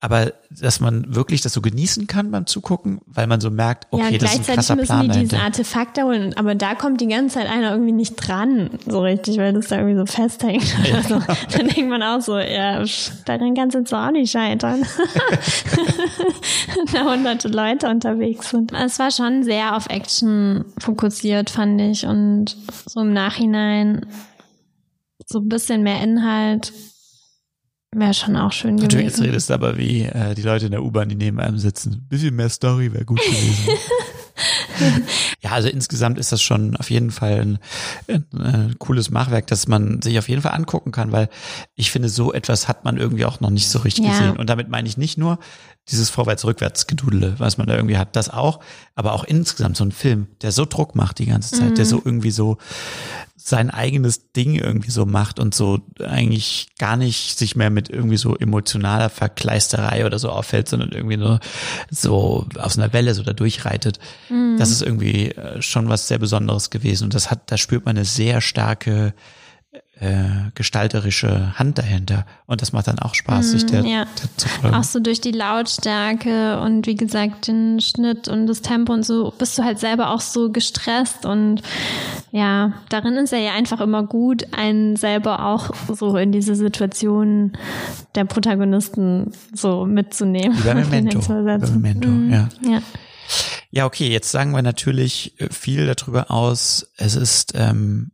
[0.00, 4.12] Aber dass man wirklich das so genießen kann beim Zugucken, weil man so merkt, okay,
[4.12, 5.44] ja, das ist ein gleichzeitig krasser müssen Plan die diese dahinter.
[5.44, 9.52] Artefakte holen, aber da kommt die ganze Zeit einer irgendwie nicht dran, so richtig, weil
[9.52, 10.72] das da irgendwie so festhängt.
[10.94, 11.20] Also,
[11.56, 14.82] dann denkt man auch so, ja, pff, daran kannst du jetzt auch nicht scheitern.
[16.92, 18.72] da hunderte Leute unterwegs sind.
[18.72, 22.56] Es war schon sehr auf Action fokussiert, fand ich, und
[22.86, 24.06] so im Nachhinein
[25.26, 26.72] so ein bisschen mehr Inhalt
[27.94, 29.24] wäre schon auch schön Du jetzt gewesen.
[29.24, 31.92] redest aber wie äh, die Leute in der U-Bahn, die neben einem sitzen.
[31.94, 33.68] Ein bisschen mehr Story wäre gut gewesen.
[35.40, 37.58] ja, also insgesamt ist das schon auf jeden Fall ein,
[38.08, 41.28] ein, äh, cooles Machwerk, das man sich auf jeden Fall angucken kann, weil
[41.74, 44.10] ich finde, so etwas hat man irgendwie auch noch nicht so richtig Ja.
[44.12, 44.36] gesehen.
[44.36, 45.38] Und damit meine ich nicht nur
[45.90, 48.60] dieses Vorwärts-Rückwärts-Gedudele, was man da irgendwie hat, das auch,
[48.94, 51.88] aber auch insgesamt so ein Film, der so Druck macht die ganze Zeit, der Mhm.
[51.90, 52.58] so irgendwie so
[53.48, 58.16] sein eigenes Ding irgendwie so macht und so eigentlich gar nicht sich mehr mit irgendwie
[58.16, 61.40] so emotionaler Verkleisterei oder so auffällt, sondern irgendwie nur
[61.90, 63.98] so aus einer Welle so da durchreitet.
[64.58, 67.96] Das ist irgendwie äh, schon was sehr Besonderes gewesen und das hat, da spürt man
[67.96, 69.14] eine sehr starke
[70.00, 74.04] äh, gestalterische Hand dahinter und das macht dann auch Spaß, sich der, ja.
[74.04, 74.76] der zu folgen.
[74.76, 79.32] Auch so durch die Lautstärke und wie gesagt den Schnitt und das Tempo und so
[79.38, 81.62] bist du halt selber auch so gestresst und
[82.30, 87.52] ja, darin ist er ja einfach immer gut, einen selber auch so in diese Situation
[88.14, 90.56] der Protagonisten so mitzunehmen.
[90.58, 91.18] Wie bei Memento.
[91.20, 91.80] Bei hinzusetzen.
[91.80, 92.30] Memento, Mhm.
[92.30, 92.48] ja.
[92.62, 92.82] ja.
[93.70, 96.90] Ja, okay, jetzt sagen wir natürlich äh, viel darüber aus.
[96.96, 98.12] Es ist ähm,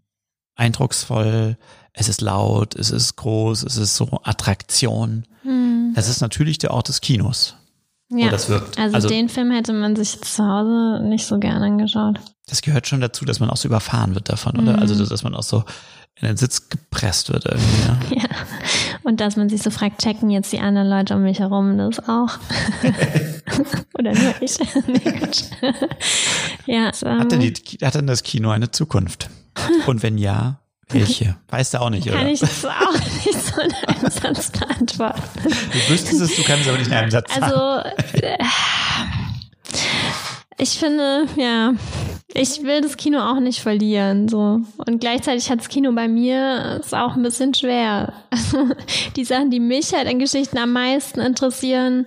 [0.56, 1.56] eindrucksvoll,
[1.92, 5.24] es ist laut, es ist groß, es ist so Attraktion.
[5.94, 7.56] Das ist natürlich der Ort des Kinos.
[8.10, 8.78] Ja, das wirkt.
[8.78, 12.18] Also, Also- den Film hätte man sich zu Hause nicht so gern angeschaut.
[12.46, 14.78] Das gehört schon dazu, dass man auch so überfahren wird davon, oder?
[14.78, 15.64] Also, dass man auch so
[16.20, 17.86] in den Sitz gepresst wird irgendwie.
[18.16, 18.22] Ja.
[18.22, 18.28] Ja.
[19.02, 21.98] Und dass man sich so fragt, checken jetzt die anderen Leute um mich herum das
[22.08, 22.30] auch?
[23.98, 24.56] Oder nur ich?
[24.86, 25.02] nee,
[26.66, 27.52] ja, Hat, denn die,
[27.82, 29.28] hat denn das Kino eine Zukunft?
[29.86, 31.36] Und wenn ja, welche?
[31.48, 32.30] Weißt du auch nicht, kann oder?
[32.30, 35.22] ich das auch nicht so in einem Satz beantworten.
[35.44, 37.44] Du wüsstest es, du kannst es aber nicht in einem Satz sagen.
[37.44, 37.88] Also,
[38.22, 38.38] äh,
[40.58, 41.74] ich finde, ja,
[42.32, 44.60] ich will das Kino auch nicht verlieren, so.
[44.76, 48.12] Und gleichzeitig hat das Kino bei mir ist auch ein bisschen schwer.
[48.30, 48.68] Also,
[49.16, 52.06] die Sachen, die mich halt an Geschichten am meisten interessieren,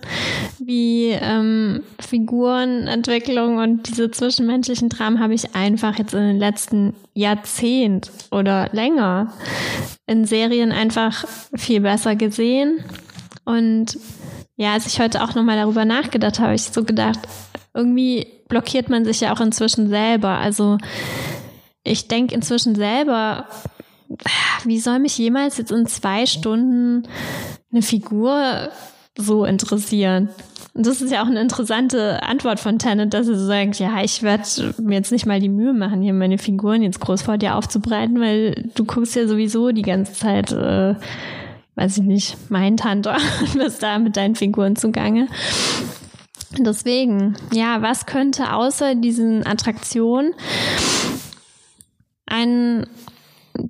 [0.60, 8.12] wie ähm, Figurenentwicklung und diese zwischenmenschlichen Dramen, habe ich einfach jetzt in den letzten Jahrzehnt
[8.32, 9.34] oder länger
[10.06, 11.26] in Serien einfach
[11.56, 12.84] viel besser gesehen.
[13.46, 13.98] Und
[14.58, 17.20] ja, als ich heute auch nochmal darüber nachgedacht habe, habe ich so gedacht,
[17.74, 20.38] irgendwie blockiert man sich ja auch inzwischen selber.
[20.38, 20.78] Also
[21.84, 23.48] ich denke inzwischen selber,
[24.64, 27.08] wie soll mich jemals jetzt in zwei Stunden
[27.72, 28.70] eine Figur
[29.18, 30.30] so interessieren?
[30.74, 34.04] Und das ist ja auch eine interessante Antwort von Tenet, dass er so sagt, ja,
[34.04, 34.44] ich werde
[34.78, 38.20] mir jetzt nicht mal die Mühe machen, hier meine Figuren jetzt groß vor dir aufzubreiten,
[38.20, 40.94] weil du guckst ja sowieso die ganze Zeit, äh,
[41.74, 43.10] weiß ich nicht, mein Tante
[43.42, 45.28] und bist da mit deinen Figuren zugange.
[46.58, 50.34] Deswegen, ja, was könnte außer diesen Attraktionen
[52.26, 52.88] einen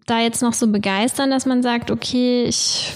[0.05, 2.93] da jetzt noch so begeistern, dass man sagt, okay, ich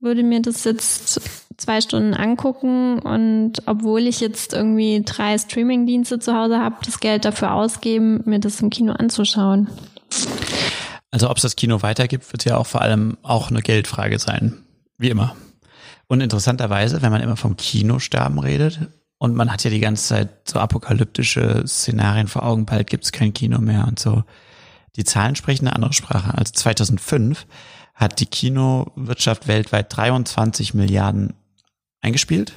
[0.00, 1.20] würde mir das jetzt
[1.56, 7.24] zwei Stunden angucken und obwohl ich jetzt irgendwie drei Streaming-Dienste zu Hause habe, das Geld
[7.24, 9.68] dafür ausgeben, mir das im Kino anzuschauen.
[11.10, 14.62] Also ob es das Kino weitergibt, wird ja auch vor allem auch eine Geldfrage sein.
[14.98, 15.34] Wie immer.
[16.06, 18.88] Und interessanterweise, wenn man immer vom Kinosterben redet,
[19.18, 23.12] und man hat ja die ganze Zeit so apokalyptische Szenarien vor Augen, bald gibt es
[23.12, 24.24] kein Kino mehr und so.
[24.96, 26.34] Die Zahlen sprechen eine andere Sprache.
[26.36, 27.46] Also 2005
[27.94, 31.34] hat die Kinowirtschaft weltweit 23 Milliarden
[32.00, 32.52] eingespielt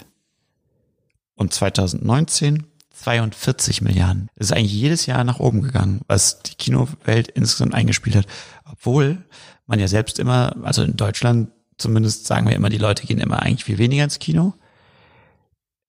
[1.36, 4.30] und 2019 42 Milliarden.
[4.36, 8.28] Das ist eigentlich jedes Jahr nach oben gegangen, was die Kinowelt insgesamt eingespielt hat.
[8.72, 9.24] Obwohl
[9.66, 13.42] man ja selbst immer, also in Deutschland zumindest sagen wir immer, die Leute gehen immer
[13.42, 14.54] eigentlich viel weniger ins Kino.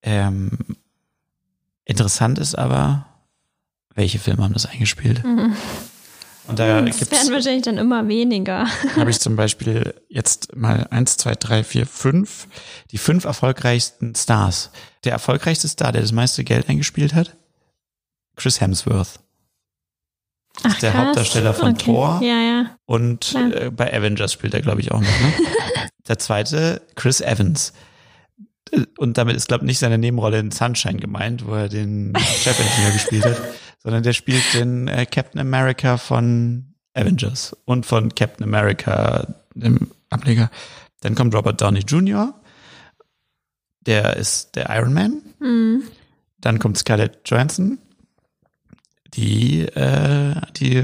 [0.02, 0.76] Ähm,
[1.84, 3.06] interessant ist aber,
[3.94, 5.24] welche Filme haben das eingespielt.
[5.24, 5.56] Mhm.
[6.48, 8.66] Und da das gibt's, werden wahrscheinlich dann immer weniger.
[8.96, 12.48] Habe ich zum Beispiel jetzt mal eins, zwei, drei, vier, fünf,
[12.90, 14.70] die fünf erfolgreichsten Stars.
[15.04, 17.36] Der erfolgreichste Star, der das meiste Geld eingespielt hat,
[18.34, 19.20] Chris Hemsworth.
[20.64, 21.06] Ach, der krass.
[21.06, 21.84] Hauptdarsteller von okay.
[21.84, 22.20] Thor.
[22.22, 22.76] Ja, ja.
[22.86, 25.20] Und äh, bei Avengers spielt er, glaube ich, auch noch.
[25.20, 25.32] Ne?
[26.08, 27.72] der zweite, Chris Evans.
[28.98, 32.92] Und damit ist, glaube ich, nicht seine Nebenrolle in Sunshine gemeint, wo er den Chefingenieur
[32.92, 33.40] gespielt hat,
[33.82, 40.50] sondern der spielt den äh, Captain America von Avengers und von Captain America, dem Ableger.
[41.00, 42.34] Dann kommt Robert Downey Jr.,
[43.86, 45.22] der ist der Iron Man.
[45.40, 45.82] Mhm.
[46.40, 47.78] Dann kommt Scarlett Johansson,
[49.14, 50.82] die, äh, die,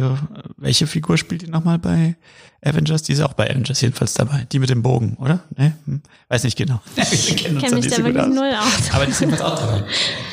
[0.57, 2.17] welche Figur spielt die nochmal bei
[2.63, 3.03] Avengers?
[3.03, 4.47] Die ist auch bei Avengers jedenfalls dabei.
[4.53, 5.45] Die mit dem Bogen, oder?
[5.57, 5.75] Ne?
[5.87, 6.03] Hm.
[6.29, 6.81] Weiß nicht genau.
[6.97, 8.35] Kennen uns Kenn mich da so wirklich aus.
[8.35, 8.91] null aus.
[8.93, 9.85] Aber die ist jedenfalls auch dabei.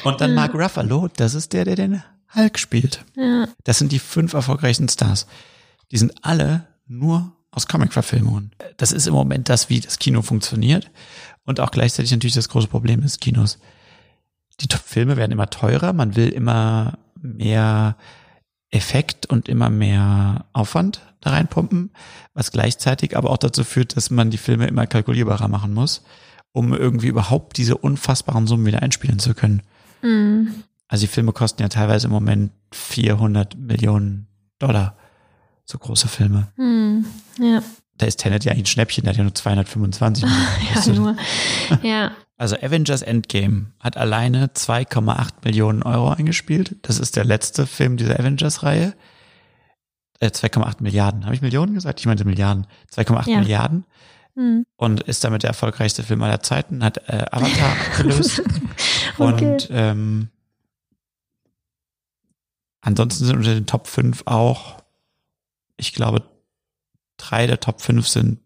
[0.03, 0.35] Und dann ja.
[0.35, 2.03] Mark Ruffalo, das ist der, der den
[2.35, 3.05] Hulk spielt.
[3.15, 3.47] Ja.
[3.63, 5.27] Das sind die fünf erfolgreichsten Stars.
[5.91, 8.51] Die sind alle nur aus Comic-Verfilmungen.
[8.76, 10.91] Das ist im Moment das, wie das Kino funktioniert.
[11.45, 13.59] Und auch gleichzeitig natürlich das große Problem des Kinos.
[14.59, 17.97] Die Filme werden immer teurer, man will immer mehr
[18.72, 21.91] Effekt und immer mehr Aufwand da reinpumpen,
[22.34, 26.03] was gleichzeitig aber auch dazu führt, dass man die Filme immer kalkulierbarer machen muss,
[26.52, 29.61] um irgendwie überhaupt diese unfassbaren Summen wieder einspielen zu können.
[30.02, 30.64] Mhm.
[30.88, 34.27] Also die Filme kosten ja teilweise im Moment 400 Millionen
[34.60, 34.95] Dollar,
[35.65, 36.52] so große Filme.
[36.57, 37.06] Mhm.
[37.39, 37.64] Ja.
[37.97, 40.23] Da ist Tenet ja eigentlich ein Schnäppchen, der hat ja nur 225
[40.85, 40.85] Millionen.
[40.85, 41.15] ja, nur.
[41.89, 42.11] Ja.
[42.38, 46.76] Also Avengers Endgame hat alleine 2,8 Millionen Euro eingespielt.
[46.81, 48.93] Das ist der letzte Film dieser Avengers-Reihe.
[50.19, 51.26] Äh, 2,8 Milliarden.
[51.26, 51.99] Habe ich Millionen gesagt?
[52.01, 52.67] Ich meinte Milliarden.
[52.93, 53.39] 2,8 ja.
[53.39, 53.85] Milliarden.
[54.35, 54.65] Mhm.
[54.76, 58.41] Und ist damit der erfolgreichste Film aller Zeiten, hat äh, Avatar abgelöst.
[59.17, 59.53] okay.
[59.53, 60.30] Und ähm,
[62.81, 64.77] ansonsten sind unter den Top 5 auch,
[65.77, 66.23] ich glaube,
[67.17, 68.39] drei der Top 5 sind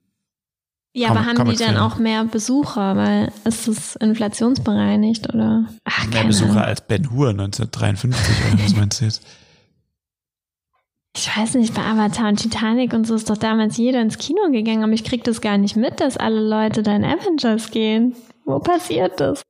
[0.94, 5.66] ja, aber haben die dann auch mehr Besucher, weil ist es inflationsbereinigt oder?
[5.86, 6.64] Ach, mehr Besucher Ahnung.
[6.64, 9.24] als Ben Hur 1953 oder was meinst du jetzt?
[11.16, 14.50] Ich weiß nicht, bei Avatar und Titanic und so ist doch damals jeder ins Kino
[14.52, 18.16] gegangen, aber ich krieg das gar nicht mit, dass alle Leute da in Avengers gehen.
[18.46, 19.42] Wo passiert das?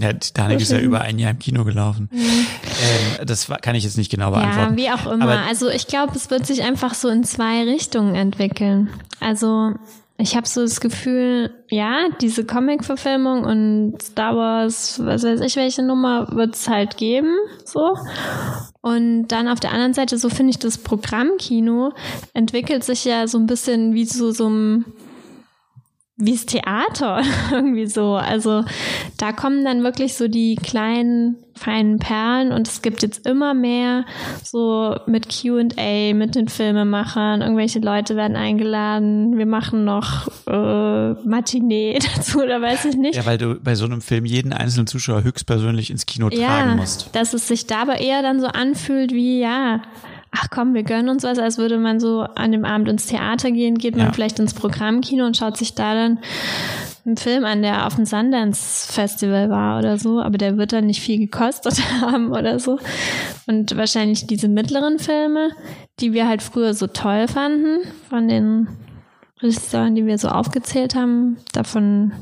[0.00, 2.08] Ja, Titanic ist ja über ein Jahr im Kino gelaufen.
[2.10, 2.20] Mhm.
[2.20, 4.78] Ähm, das kann ich jetzt nicht genau beantworten.
[4.78, 5.24] Ja, wie auch immer.
[5.24, 8.88] Aber also ich glaube, es wird sich einfach so in zwei Richtungen entwickeln.
[9.20, 9.72] Also
[10.18, 15.82] ich habe so das Gefühl, ja, diese Comic-Verfilmung und Star Wars, was weiß ich, welche
[15.82, 17.96] Nummer wird es halt geben, so.
[18.80, 21.92] Und dann auf der anderen Seite, so finde ich, das Programmkino
[22.34, 24.84] entwickelt sich ja so ein bisschen wie zu so einem
[26.24, 27.22] wie das Theater
[27.52, 28.14] irgendwie so.
[28.14, 28.64] Also
[29.18, 34.04] da kommen dann wirklich so die kleinen feinen Perlen und es gibt jetzt immer mehr
[34.42, 37.42] so mit Q&A mit den Filmemachern.
[37.42, 39.36] Irgendwelche Leute werden eingeladen.
[39.36, 43.16] Wir machen noch äh, Matinee dazu oder weiß ich nicht.
[43.16, 46.76] Ja, weil du bei so einem Film jeden einzelnen Zuschauer höchstpersönlich ins Kino ja, tragen
[46.76, 47.14] musst.
[47.14, 49.82] dass es sich dabei eher dann so anfühlt wie ja
[50.32, 53.50] ach komm, wir gönnen uns was, als würde man so an dem Abend ins Theater
[53.50, 54.12] gehen, geht man ja.
[54.12, 56.18] vielleicht ins Programmkino und schaut sich da dann
[57.04, 60.86] einen Film an, der auf dem Sundance Festival war oder so, aber der wird dann
[60.86, 62.78] nicht viel gekostet haben oder so.
[63.46, 65.50] Und wahrscheinlich diese mittleren Filme,
[66.00, 68.68] die wir halt früher so toll fanden, von den
[69.42, 72.12] Regisseuren, die wir so aufgezählt haben, davon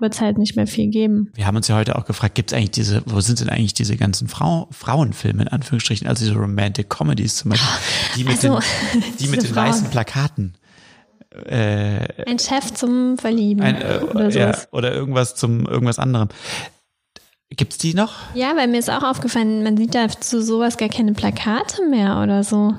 [0.00, 1.30] wird es halt nicht mehr viel geben.
[1.34, 3.74] Wir haben uns ja heute auch gefragt, gibt es eigentlich diese, wo sind denn eigentlich
[3.74, 7.68] diese ganzen Frau, Frauenfilme in Anführungsstrichen, also diese Romantic Comedies zum Beispiel,
[8.16, 8.60] die mit also,
[8.92, 10.54] den, die mit den weißen Plakaten.
[11.44, 16.28] Äh, ein Chef zum Verlieben ein, äh, oder, ja, oder irgendwas zum irgendwas anderem.
[17.50, 18.14] Gibt's die noch?
[18.34, 22.20] Ja, weil mir ist auch aufgefallen, man sieht da zu sowas gar keine Plakate mehr
[22.22, 22.74] oder so.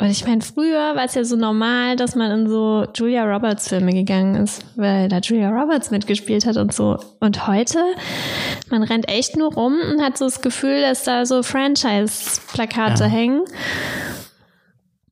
[0.00, 3.68] Und ich meine, früher war es ja so normal, dass man in so Julia Roberts
[3.68, 6.98] Filme gegangen ist, weil da Julia Roberts mitgespielt hat und so.
[7.18, 7.80] Und heute,
[8.70, 13.10] man rennt echt nur rum und hat so das Gefühl, dass da so Franchise-Plakate ja.
[13.10, 13.42] hängen.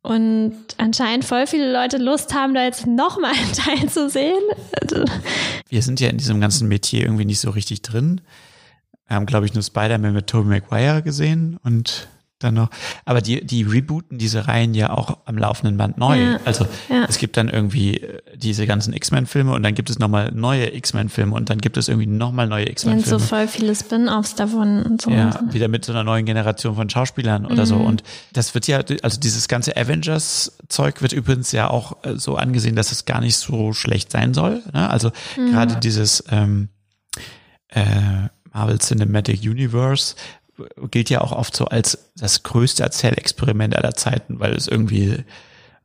[0.02, 4.38] Und anscheinend voll viele Leute Lust haben, da jetzt nochmal einen Teil zu sehen.
[5.68, 8.20] Wir sind ja in diesem ganzen Metier irgendwie nicht so richtig drin.
[9.08, 12.06] Wir haben, glaube ich, nur Spider-Man mit Tobey Maguire gesehen und
[12.38, 12.70] dann noch.
[13.04, 16.20] Aber die, die rebooten diese Reihen ja auch am laufenden Band neu.
[16.20, 17.04] Ja, also ja.
[17.08, 21.34] es gibt dann irgendwie äh, diese ganzen X-Men-Filme und dann gibt es nochmal neue X-Men-Filme
[21.34, 23.10] und dann gibt es irgendwie nochmal neue X-Men-Filme.
[23.10, 25.10] Ja, so voll viele Spin-offs davon und so.
[25.10, 27.66] Ja, wieder mit so einer neuen Generation von Schauspielern oder mhm.
[27.66, 27.76] so.
[27.76, 28.02] Und
[28.32, 32.92] das wird ja, also dieses ganze Avengers-Zeug wird übrigens ja auch äh, so angesehen, dass
[32.92, 34.62] es gar nicht so schlecht sein soll.
[34.74, 34.90] Ne?
[34.90, 35.52] Also mhm.
[35.52, 36.68] gerade dieses ähm,
[37.68, 37.84] äh,
[38.52, 40.16] Marvel Cinematic Universe
[40.90, 45.24] gilt ja auch oft so als das größte Erzählexperiment aller Zeiten, weil es irgendwie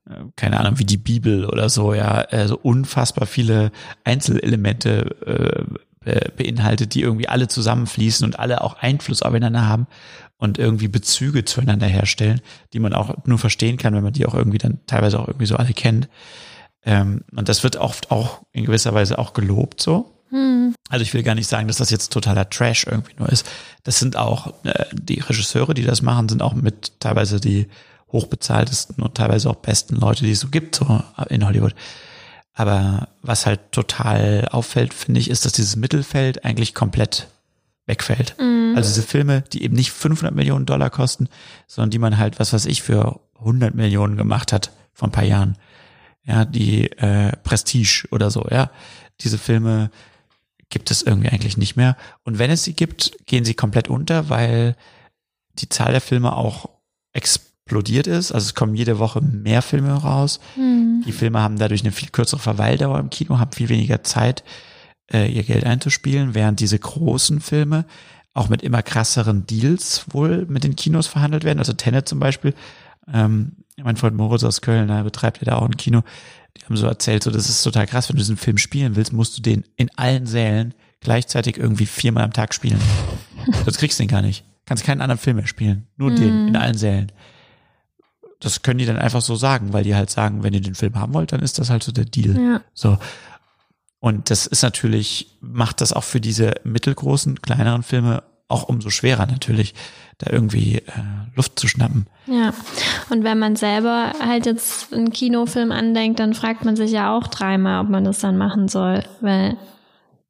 [0.10, 3.72] äh, keine Ahnung, wie die Bibel oder so, ja, äh, so unfassbar viele
[4.03, 9.85] Einzelelemente äh, beinhaltet, die irgendwie alle zusammenfließen und alle auch Einfluss aufeinander haben
[10.38, 12.41] und irgendwie Bezüge zueinander herstellen,
[12.73, 15.45] die man auch nur verstehen kann, wenn man die auch irgendwie dann teilweise auch irgendwie
[15.45, 16.10] so alle kennt.
[16.84, 20.20] Ähm, und das wird oft auch in gewisser Weise auch gelobt so.
[20.32, 20.74] Hm.
[20.90, 23.45] Also ich will gar nicht sagen, dass das jetzt totaler Trash irgendwie nur ist.
[23.84, 27.68] Das sind auch äh, die Regisseure, die das machen, sind auch mit teilweise die
[28.12, 31.76] hochbezahltesten und teilweise auch besten Leute, die es so gibt, so in Hollywood.
[32.53, 37.28] Aber was halt total auffällt, finde ich, ist, dass dieses Mittelfeld eigentlich komplett
[37.86, 38.36] wegfällt.
[38.40, 38.74] Mhm.
[38.76, 41.30] Also diese Filme, die eben nicht 500 Millionen Dollar kosten,
[41.68, 45.24] sondern die man halt, was weiß ich, für 100 Millionen gemacht hat vor ein paar
[45.24, 45.58] Jahren.
[46.24, 48.70] Ja, die äh, Prestige oder so, ja.
[49.22, 49.90] Diese Filme
[50.72, 51.95] gibt es irgendwie eigentlich nicht mehr.
[52.23, 54.76] Und wenn es sie gibt, gehen sie komplett unter, weil
[55.60, 56.69] die Zahl der Filme auch
[57.14, 58.31] explodiert ist.
[58.31, 60.39] Also es kommen jede Woche mehr Filme raus.
[60.56, 61.03] Mhm.
[61.06, 64.43] Die Filme haben dadurch eine viel kürzere Verweildauer im Kino, haben viel weniger Zeit,
[65.11, 67.85] äh, ihr Geld einzuspielen, während diese großen Filme
[68.34, 71.60] auch mit immer krasseren Deals wohl mit den Kinos verhandelt werden.
[71.60, 72.53] Also Tenet zum Beispiel,
[73.11, 76.03] ähm, mein Freund Moritz aus Köln, da betreibt ja da auch ein Kino.
[76.57, 79.14] Die haben so erzählt, so das ist total krass, wenn du diesen Film spielen willst,
[79.14, 82.80] musst du den in allen Sälen gleichzeitig irgendwie viermal am Tag spielen.
[83.65, 84.44] Sonst kriegst du den gar nicht.
[84.65, 85.88] Kannst keinen anderen Film mehr spielen.
[85.98, 86.15] Nur mm.
[86.15, 87.11] den in allen Sälen
[88.41, 90.95] das können die dann einfach so sagen, weil die halt sagen, wenn ihr den Film
[90.95, 92.38] haben wollt, dann ist das halt so der Deal.
[92.38, 92.61] Ja.
[92.73, 92.98] So.
[93.99, 99.28] Und das ist natürlich, macht das auch für diese mittelgroßen, kleineren Filme auch umso schwerer
[99.28, 99.76] natürlich,
[100.23, 100.81] da irgendwie äh,
[101.35, 102.07] Luft zu schnappen.
[102.27, 102.53] Ja,
[103.10, 107.27] und wenn man selber halt jetzt einen Kinofilm andenkt, dann fragt man sich ja auch
[107.27, 109.57] dreimal, ob man das dann machen soll, weil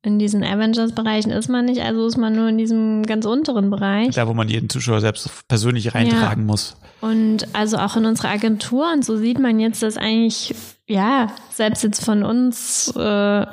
[0.04, 4.16] in diesen Avengers-Bereichen ist man nicht, also ist man nur in diesem ganz unteren Bereich.
[4.16, 6.48] Da, wo man jeden Zuschauer selbst persönlich reintragen ja.
[6.48, 6.76] muss.
[7.02, 10.56] Und also auch in unserer Agentur und so sieht man jetzt, dass eigentlich,
[10.88, 13.46] ja, selbst jetzt von uns äh,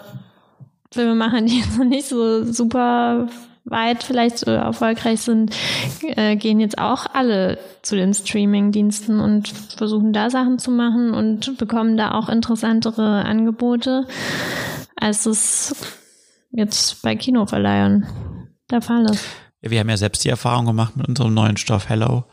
[0.92, 3.28] Filmemachern, die jetzt noch nicht so super
[3.70, 5.54] weit vielleicht äh, erfolgreich sind,
[6.02, 11.58] äh, gehen jetzt auch alle zu den Streaming-Diensten und versuchen da Sachen zu machen und
[11.58, 14.06] bekommen da auch interessantere Angebote,
[14.96, 15.74] als es
[16.50, 18.06] jetzt bei Kinoverleihern
[18.70, 19.24] der Fall ist.
[19.62, 22.24] Ja, wir haben ja selbst die Erfahrung gemacht mit unserem neuen Stoff Hello,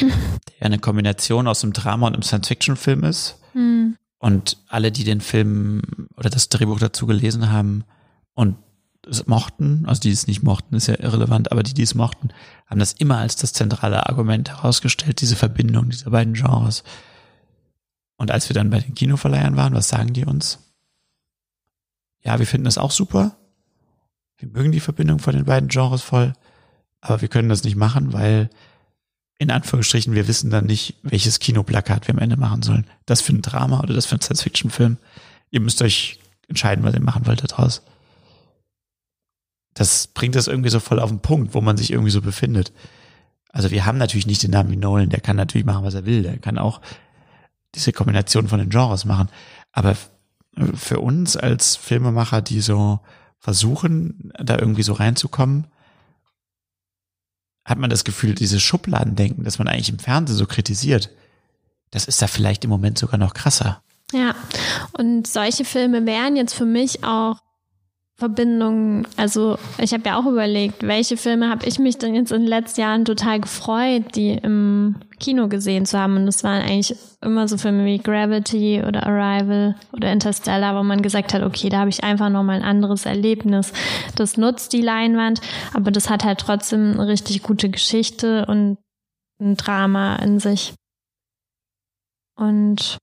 [0.00, 3.38] der eine Kombination aus einem Drama und einem Science-Fiction-Film ist.
[3.54, 3.96] Mhm.
[4.18, 5.82] Und alle, die den Film
[6.16, 7.84] oder das Drehbuch dazu gelesen haben
[8.34, 8.56] und
[9.08, 12.28] es mochten, also die es nicht mochten, ist ja irrelevant, aber die, die es mochten,
[12.66, 16.84] haben das immer als das zentrale Argument herausgestellt, diese Verbindung dieser beiden Genres.
[18.16, 20.58] Und als wir dann bei den Kinoverleihern waren, was sagen die uns?
[22.22, 23.36] Ja, wir finden das auch super.
[24.38, 26.32] Wir mögen die Verbindung von den beiden Genres voll,
[27.00, 28.48] aber wir können das nicht machen, weil
[29.38, 32.86] in Anführungsstrichen wir wissen dann nicht, welches Kinoplakat wir am Ende machen sollen.
[33.06, 34.98] Das für ein Drama oder das für einen Science-Fiction-Film.
[35.50, 37.82] Ihr müsst euch entscheiden, was ihr machen wollt daraus.
[39.74, 42.72] Das bringt das irgendwie so voll auf den Punkt, wo man sich irgendwie so befindet.
[43.50, 46.22] Also wir haben natürlich nicht den Namen Nolan, der kann natürlich machen, was er will.
[46.22, 46.80] Der kann auch
[47.74, 49.28] diese Kombination von den Genres machen.
[49.72, 49.96] Aber
[50.74, 53.00] für uns als Filmemacher, die so
[53.38, 55.66] versuchen, da irgendwie so reinzukommen,
[57.64, 61.10] hat man das Gefühl, dieses Schubladendenken, das man eigentlich im Fernsehen so kritisiert,
[61.90, 63.82] das ist da vielleicht im Moment sogar noch krasser.
[64.12, 64.34] Ja,
[64.92, 67.38] und solche Filme wären jetzt für mich auch
[68.22, 72.42] Verbindungen, also ich habe ja auch überlegt, welche Filme habe ich mich denn jetzt in
[72.42, 76.14] den letzten Jahren total gefreut, die im Kino gesehen zu haben.
[76.14, 81.02] Und das waren eigentlich immer so Filme wie Gravity oder Arrival oder Interstellar, wo man
[81.02, 83.72] gesagt hat, okay, da habe ich einfach nochmal ein anderes Erlebnis.
[84.14, 85.40] Das nutzt die Leinwand,
[85.74, 88.78] aber das hat halt trotzdem eine richtig gute Geschichte und
[89.40, 90.74] ein Drama in sich.
[92.36, 92.98] Und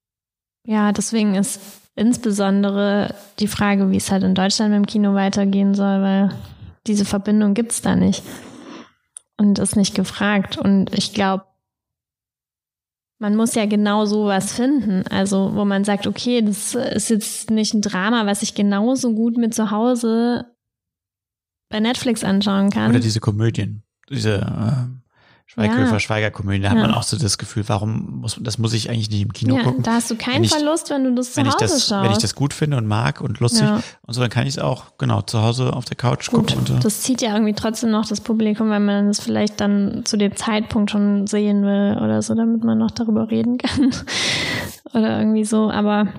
[0.65, 1.59] ja, deswegen ist
[1.99, 6.29] insbesondere die Frage, wie es halt in Deutschland mit dem Kino weitergehen soll, weil
[6.87, 8.23] diese Verbindung gibt es da nicht
[9.37, 10.57] und ist nicht gefragt.
[10.57, 11.43] Und ich glaube,
[13.19, 15.05] man muss ja genau sowas finden.
[15.09, 19.37] Also, wo man sagt, okay, das ist jetzt nicht ein Drama, was ich genauso gut
[19.37, 20.45] mit zu Hause
[21.69, 22.91] bei Netflix anschauen kann.
[22.91, 24.98] Oder diese Komödien, diese äh,
[25.51, 25.99] Schweighöfer, ja.
[25.99, 29.23] Schweigerkomödie, da hat man auch so das Gefühl, warum muss, das muss ich eigentlich nicht
[29.23, 29.81] im Kino ja, gucken.
[29.81, 32.03] Da hast du keinen ich, Verlust, wenn du das zu Hause das, schaust.
[32.03, 33.81] Wenn ich das gut finde und mag und lustig ja.
[34.05, 36.59] und so, dann kann ich es auch, genau, zu Hause auf der Couch gut, gucken.
[36.59, 36.73] Und so.
[36.75, 40.35] Das zieht ja irgendwie trotzdem noch das Publikum, weil man das vielleicht dann zu dem
[40.35, 43.91] Zeitpunkt schon sehen will oder so, damit man noch darüber reden kann.
[44.93, 45.71] oder irgendwie so.
[45.71, 46.09] Aber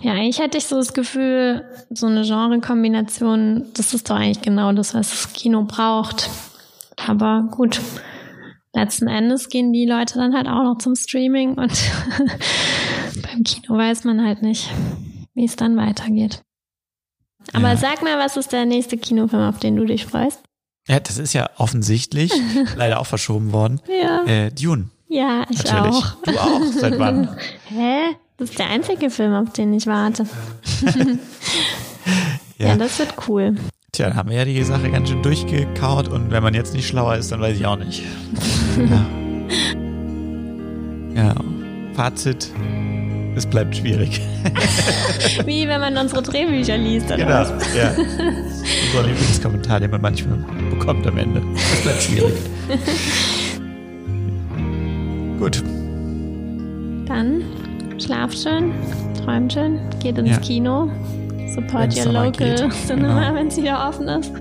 [0.00, 4.72] ja, eigentlich hätte ich so das Gefühl, so eine Genre-Kombination, das ist doch eigentlich genau
[4.72, 6.28] das, was das Kino braucht
[7.06, 7.80] Aber gut.
[8.76, 11.72] Letzten Endes gehen die Leute dann halt auch noch zum Streaming und
[13.22, 14.70] beim Kino weiß man halt nicht,
[15.34, 16.42] wie es dann weitergeht.
[17.54, 17.76] Aber Ja.
[17.76, 20.40] sag mal, was ist der nächste Kinofilm, auf den du dich freust?
[20.88, 22.30] Ja, das ist ja offensichtlich
[22.76, 23.80] leider auch verschoben worden.
[23.88, 24.24] Ja.
[24.24, 25.94] Äh, Dune, Ja, ich natürlich.
[25.94, 26.14] auch.
[26.24, 26.62] Du auch.
[26.78, 27.34] Seit wann?
[27.68, 28.14] Hä?
[28.36, 30.26] Das ist der einzige Film, auf den ich warte.
[32.58, 32.68] ja.
[32.68, 32.76] Ja.
[32.76, 33.56] das wird cool.
[33.92, 36.86] Tja, dann haben wir ja die Sache ganz schön durchgekaut und wenn man jetzt nicht
[36.86, 38.02] schlauer ist, dann weiß ich auch nicht.
[38.76, 39.06] Ja.
[41.24, 41.34] ja.
[41.94, 42.52] Fazit,
[43.36, 44.20] es bleibt schwierig.
[45.46, 47.30] Wie wenn man unsere Drehbücher liest, oder genau.
[47.40, 47.48] was?
[47.74, 47.90] Ja.
[47.96, 50.38] Unser Lieblingskommentar, den man manchmal
[50.70, 51.42] bekommt am Ende.
[51.54, 52.34] Es bleibt schwierig.
[55.38, 55.62] Gut.
[57.06, 57.42] Dann
[57.98, 58.72] schlaft schön,
[59.24, 60.38] träumt schön, geht ins Ja.
[60.38, 60.90] Kino,
[61.54, 62.72] support Wenn's your local geht.
[62.86, 63.34] Cinema, Genau.
[63.34, 64.32] wenn es wieder offen ist.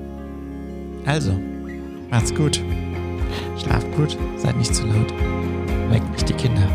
[1.06, 1.32] Also,
[2.10, 2.62] macht's gut.
[3.58, 5.14] Schlaft gut, seid nicht zu laut.
[5.90, 6.68] Weckt nicht die Kinder.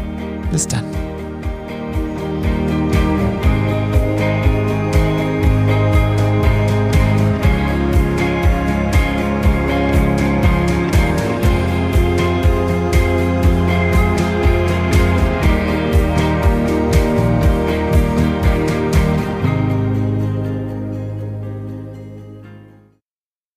[0.50, 0.84] Bis dann.